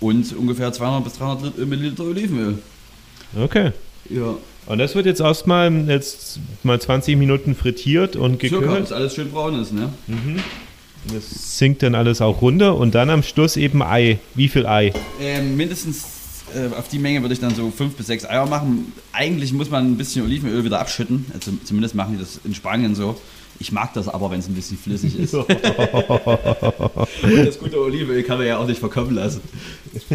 und 0.00 0.32
ungefähr 0.36 0.72
200 0.72 1.02
bis 1.04 1.14
300 1.14 1.56
Lit- 1.58 1.66
Milliliter 1.68 2.04
Olivenöl. 2.04 2.58
okay. 3.36 3.72
Ja, 4.08 4.34
Und 4.66 4.78
das 4.78 4.94
wird 4.94 5.06
jetzt 5.06 5.20
erstmal 5.20 5.72
jetzt 5.88 6.38
mal 6.62 6.80
20 6.80 7.16
Minuten 7.16 7.54
frittiert 7.54 8.16
und 8.16 8.40
circa, 8.40 8.56
geköchelt. 8.58 8.80
bis 8.82 8.92
alles 8.92 9.14
schön 9.14 9.30
braun 9.30 9.60
ist, 9.60 9.72
ne? 9.72 9.92
Das 11.12 11.58
sinkt 11.58 11.82
dann 11.82 11.94
alles 11.96 12.20
auch 12.20 12.42
runter 12.42 12.76
und 12.76 12.94
dann 12.94 13.10
am 13.10 13.22
Schluss 13.22 13.56
eben 13.56 13.82
Ei. 13.82 14.18
Wie 14.34 14.48
viel 14.48 14.66
Ei? 14.66 14.92
Ähm, 15.20 15.56
mindestens 15.56 16.04
äh, 16.54 16.74
auf 16.76 16.88
die 16.88 16.98
Menge 16.98 17.22
würde 17.22 17.34
ich 17.34 17.40
dann 17.40 17.54
so 17.54 17.70
fünf 17.70 17.96
bis 17.96 18.06
sechs 18.06 18.24
Eier 18.24 18.46
machen. 18.46 18.92
Eigentlich 19.12 19.52
muss 19.52 19.68
man 19.68 19.86
ein 19.86 19.96
bisschen 19.96 20.24
Olivenöl 20.24 20.64
wieder 20.64 20.78
abschütten. 20.78 21.26
Also 21.34 21.52
zumindest 21.64 21.94
machen 21.94 22.14
die 22.14 22.18
das 22.20 22.40
in 22.44 22.54
Spanien 22.54 22.94
so. 22.94 23.16
Ich 23.62 23.70
mag 23.70 23.94
das 23.94 24.08
aber, 24.08 24.28
wenn 24.32 24.40
es 24.40 24.48
ein 24.48 24.54
bisschen 24.54 24.76
flüssig 24.76 25.16
ist. 25.16 25.34
Und 25.38 25.46
das 27.46 27.60
gute 27.60 27.80
Olivenöl 27.80 28.24
kann 28.24 28.38
man 28.38 28.48
ja 28.48 28.58
auch 28.58 28.66
nicht 28.66 28.80
verkommen 28.80 29.14
lassen. 29.14 29.40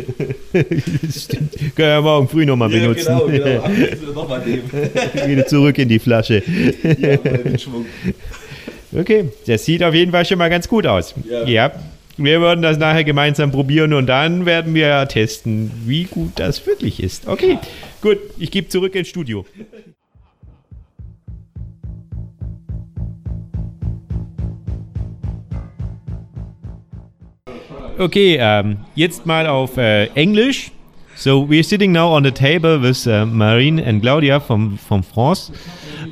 Stimmt. 1.10 1.54
Können 1.74 1.88
wir 1.88 2.02
morgen 2.02 2.28
früh 2.28 2.45
nochmal 2.45 2.68
benutzen. 2.68 3.18
genau. 3.26 3.62
Ab 3.62 3.72
und 3.72 4.00
zu 4.00 4.12
Nochmal 4.12 4.45
nehmen. 4.45 4.70
Wieder 5.28 5.48
zurück 5.48 5.78
in 5.78 5.88
die 5.88 5.98
Flasche. 5.98 6.43
Ja, 7.00 7.18
mal 7.24 7.39
mit 7.45 7.62
Schwung. 7.62 7.86
Okay, 8.91 9.30
das 9.45 9.64
sieht 9.64 9.82
auf 9.82 9.93
jeden 9.93 10.12
Fall 10.12 10.26
schon 10.26 10.39
mal 10.39 10.50
ganz 10.50 10.68
gut 10.68 10.86
aus. 10.86 11.16
Ja. 11.45 11.72
Wir 12.18 12.41
werden 12.41 12.62
das 12.62 12.78
nachher 12.78 13.06
gemeinsam 13.06 13.54
probieren 13.54 13.93
und 13.93 14.08
dann 14.08 14.45
werden 14.45 14.76
wir 14.76 15.08
testen, 15.08 15.72
wie 15.86 16.04
gut 16.04 16.34
das 16.36 16.68
wirklich 16.68 17.02
ist. 17.02 17.30
Okay, 17.30 17.60
gut, 18.02 18.18
ich 18.38 18.52
gebe 18.52 18.68
zurück 18.68 18.93
ins 18.93 19.08
Studio. 19.08 19.45
Okay, 28.00 28.38
ähm, 28.39 28.78
jetzt 28.93 29.26
mal 29.26 29.48
auf 29.48 29.78
äh, 29.78 30.06
Englisch. 30.14 30.72
So 31.16 31.41
we're 31.41 31.64
sitting 31.64 31.91
now 31.91 32.16
on 32.16 32.24
the 32.24 32.32
table 32.32 32.80
with 32.80 33.08
uh, 33.08 33.26
Marine 33.26 33.80
and 33.80 34.04
Claudia 34.04 34.39
from 34.39 34.78
from 34.78 35.02
France, 35.02 35.52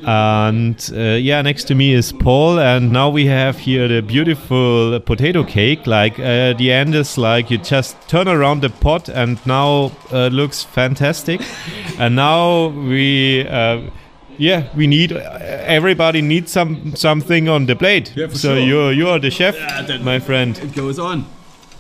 and 0.04 0.76
uh, 0.96 1.20
yeah, 1.20 1.44
next 1.44 1.66
to 1.66 1.76
me 1.76 1.94
is 1.94 2.12
Paul, 2.12 2.58
and 2.58 2.92
now 2.92 3.12
we 3.12 3.28
have 3.28 3.60
here 3.60 3.88
the 3.88 4.02
beautiful 4.02 5.00
potato 5.00 5.44
cake. 5.44 5.86
Like 5.86 6.18
uh, 6.18 6.54
the 6.58 6.72
end 6.72 6.96
is 6.96 7.20
like 7.20 7.52
you 7.52 7.60
just 7.60 7.96
turn 8.08 8.28
around 8.28 8.64
the 8.64 8.72
pot, 8.72 9.08
and 9.08 9.38
now 9.46 9.92
uh, 10.12 10.30
looks 10.30 10.64
fantastic. 10.64 11.40
and 12.00 12.16
now 12.16 12.70
we. 12.70 13.48
Uh, 13.48 13.82
yeah, 14.38 14.64
we 14.76 14.86
need 14.86 15.14
everybody 15.14 16.22
needs 16.22 16.52
some 16.52 16.96
something 16.96 17.48
on 17.48 17.68
the 17.68 17.76
plate. 17.76 18.12
Yeah, 18.16 18.28
so 18.30 18.56
sure. 18.56 18.60
you're 18.60 18.92
you're 18.92 19.20
the 19.20 19.30
chef, 19.32 19.56
Yeah, 19.56 20.00
my 20.04 20.20
friend. 20.20 20.58
It 20.58 20.76
goes 20.76 21.00
on. 21.00 21.26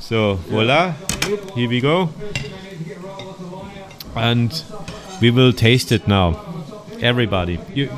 So 0.05 0.35
voila, 0.35 0.91
here 1.55 1.67
we 1.67 1.81
go. 1.81 2.09
And 4.15 4.53
we 5.19 5.31
will 5.31 5.51
taste 5.51 5.91
it 5.91 6.07
now. 6.07 6.39
Everybody. 7.01 7.57
You, 7.73 7.89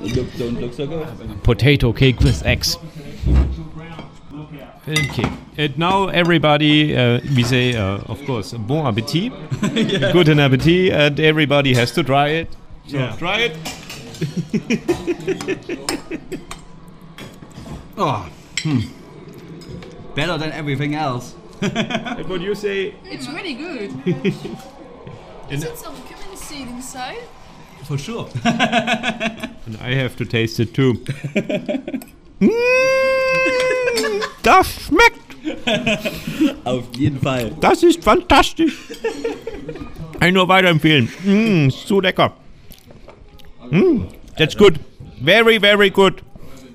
Look, 0.00 0.26
don't 0.36 0.60
look 0.60 0.74
so 0.74 0.88
good. 0.88 1.06
potato 1.44 1.92
cake 1.92 2.18
with 2.18 2.44
eggs. 2.44 2.76
Okay. 4.88 5.30
And 5.56 5.78
now 5.78 6.08
everybody, 6.08 6.96
uh, 6.96 7.20
we 7.36 7.44
say, 7.44 7.76
uh, 7.76 7.98
of 8.08 8.20
course, 8.26 8.52
bon 8.52 8.84
appetit. 8.86 9.32
Good 10.12 10.28
appetit, 10.40 10.92
and 10.92 11.20
everybody 11.20 11.74
has 11.74 11.92
to 11.92 12.02
try 12.02 12.28
it. 12.30 12.48
So 12.88 12.98
Yeah. 12.98 13.16
try 13.16 13.38
it. 13.48 13.56
Oh, 17.96 18.28
hmm. 18.64 18.80
Better 20.14 20.38
than 20.38 20.52
everything 20.52 20.94
else. 20.94 21.34
And 21.62 22.28
what 22.28 22.40
you 22.40 22.54
say? 22.54 22.94
It's 23.04 23.28
really 23.28 23.54
good. 23.54 23.90
And, 25.50 25.52
Is 25.52 25.64
it 25.64 25.76
some 25.76 25.94
cumin 26.06 26.36
seed 26.36 26.68
inside? 26.68 27.18
For 27.84 27.98
sure. 27.98 28.28
and 28.44 29.76
I 29.78 29.92
have 29.94 30.16
to 30.16 30.24
taste 30.24 30.58
it 30.58 30.72
too. 30.72 30.94
Mm, 32.40 34.22
das 34.42 34.86
schmeckt. 34.86 35.20
Auf 36.64 36.84
jeden 36.96 37.20
Fall. 37.20 37.50
Das 37.60 37.82
ist 37.82 38.02
fantastisch. 38.02 38.74
Kann 40.18 40.28
ich 40.28 40.34
nur 40.34 40.48
weiterempfehlen. 40.48 41.10
Mm, 41.24 41.68
so 41.70 42.00
lecker. 42.00 42.32
Mm, 43.70 44.06
that's 44.38 44.56
good. 44.56 44.80
Very, 45.22 45.58
very 45.58 45.90
good. 45.90 46.22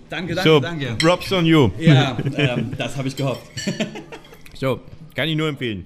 Danke, 0.10 0.34
danke, 0.36 0.50
So, 0.50 0.60
danke. 0.60 0.96
props 0.98 1.32
on 1.32 1.46
you. 1.46 1.70
Ja, 1.80 2.18
ähm, 2.36 2.72
das 2.78 2.98
habe 2.98 3.08
ich 3.08 3.16
gehofft. 3.16 3.42
So, 4.56 4.82
kann 5.16 5.30
ich 5.30 5.38
nur 5.38 5.48
empfehlen. 5.48 5.86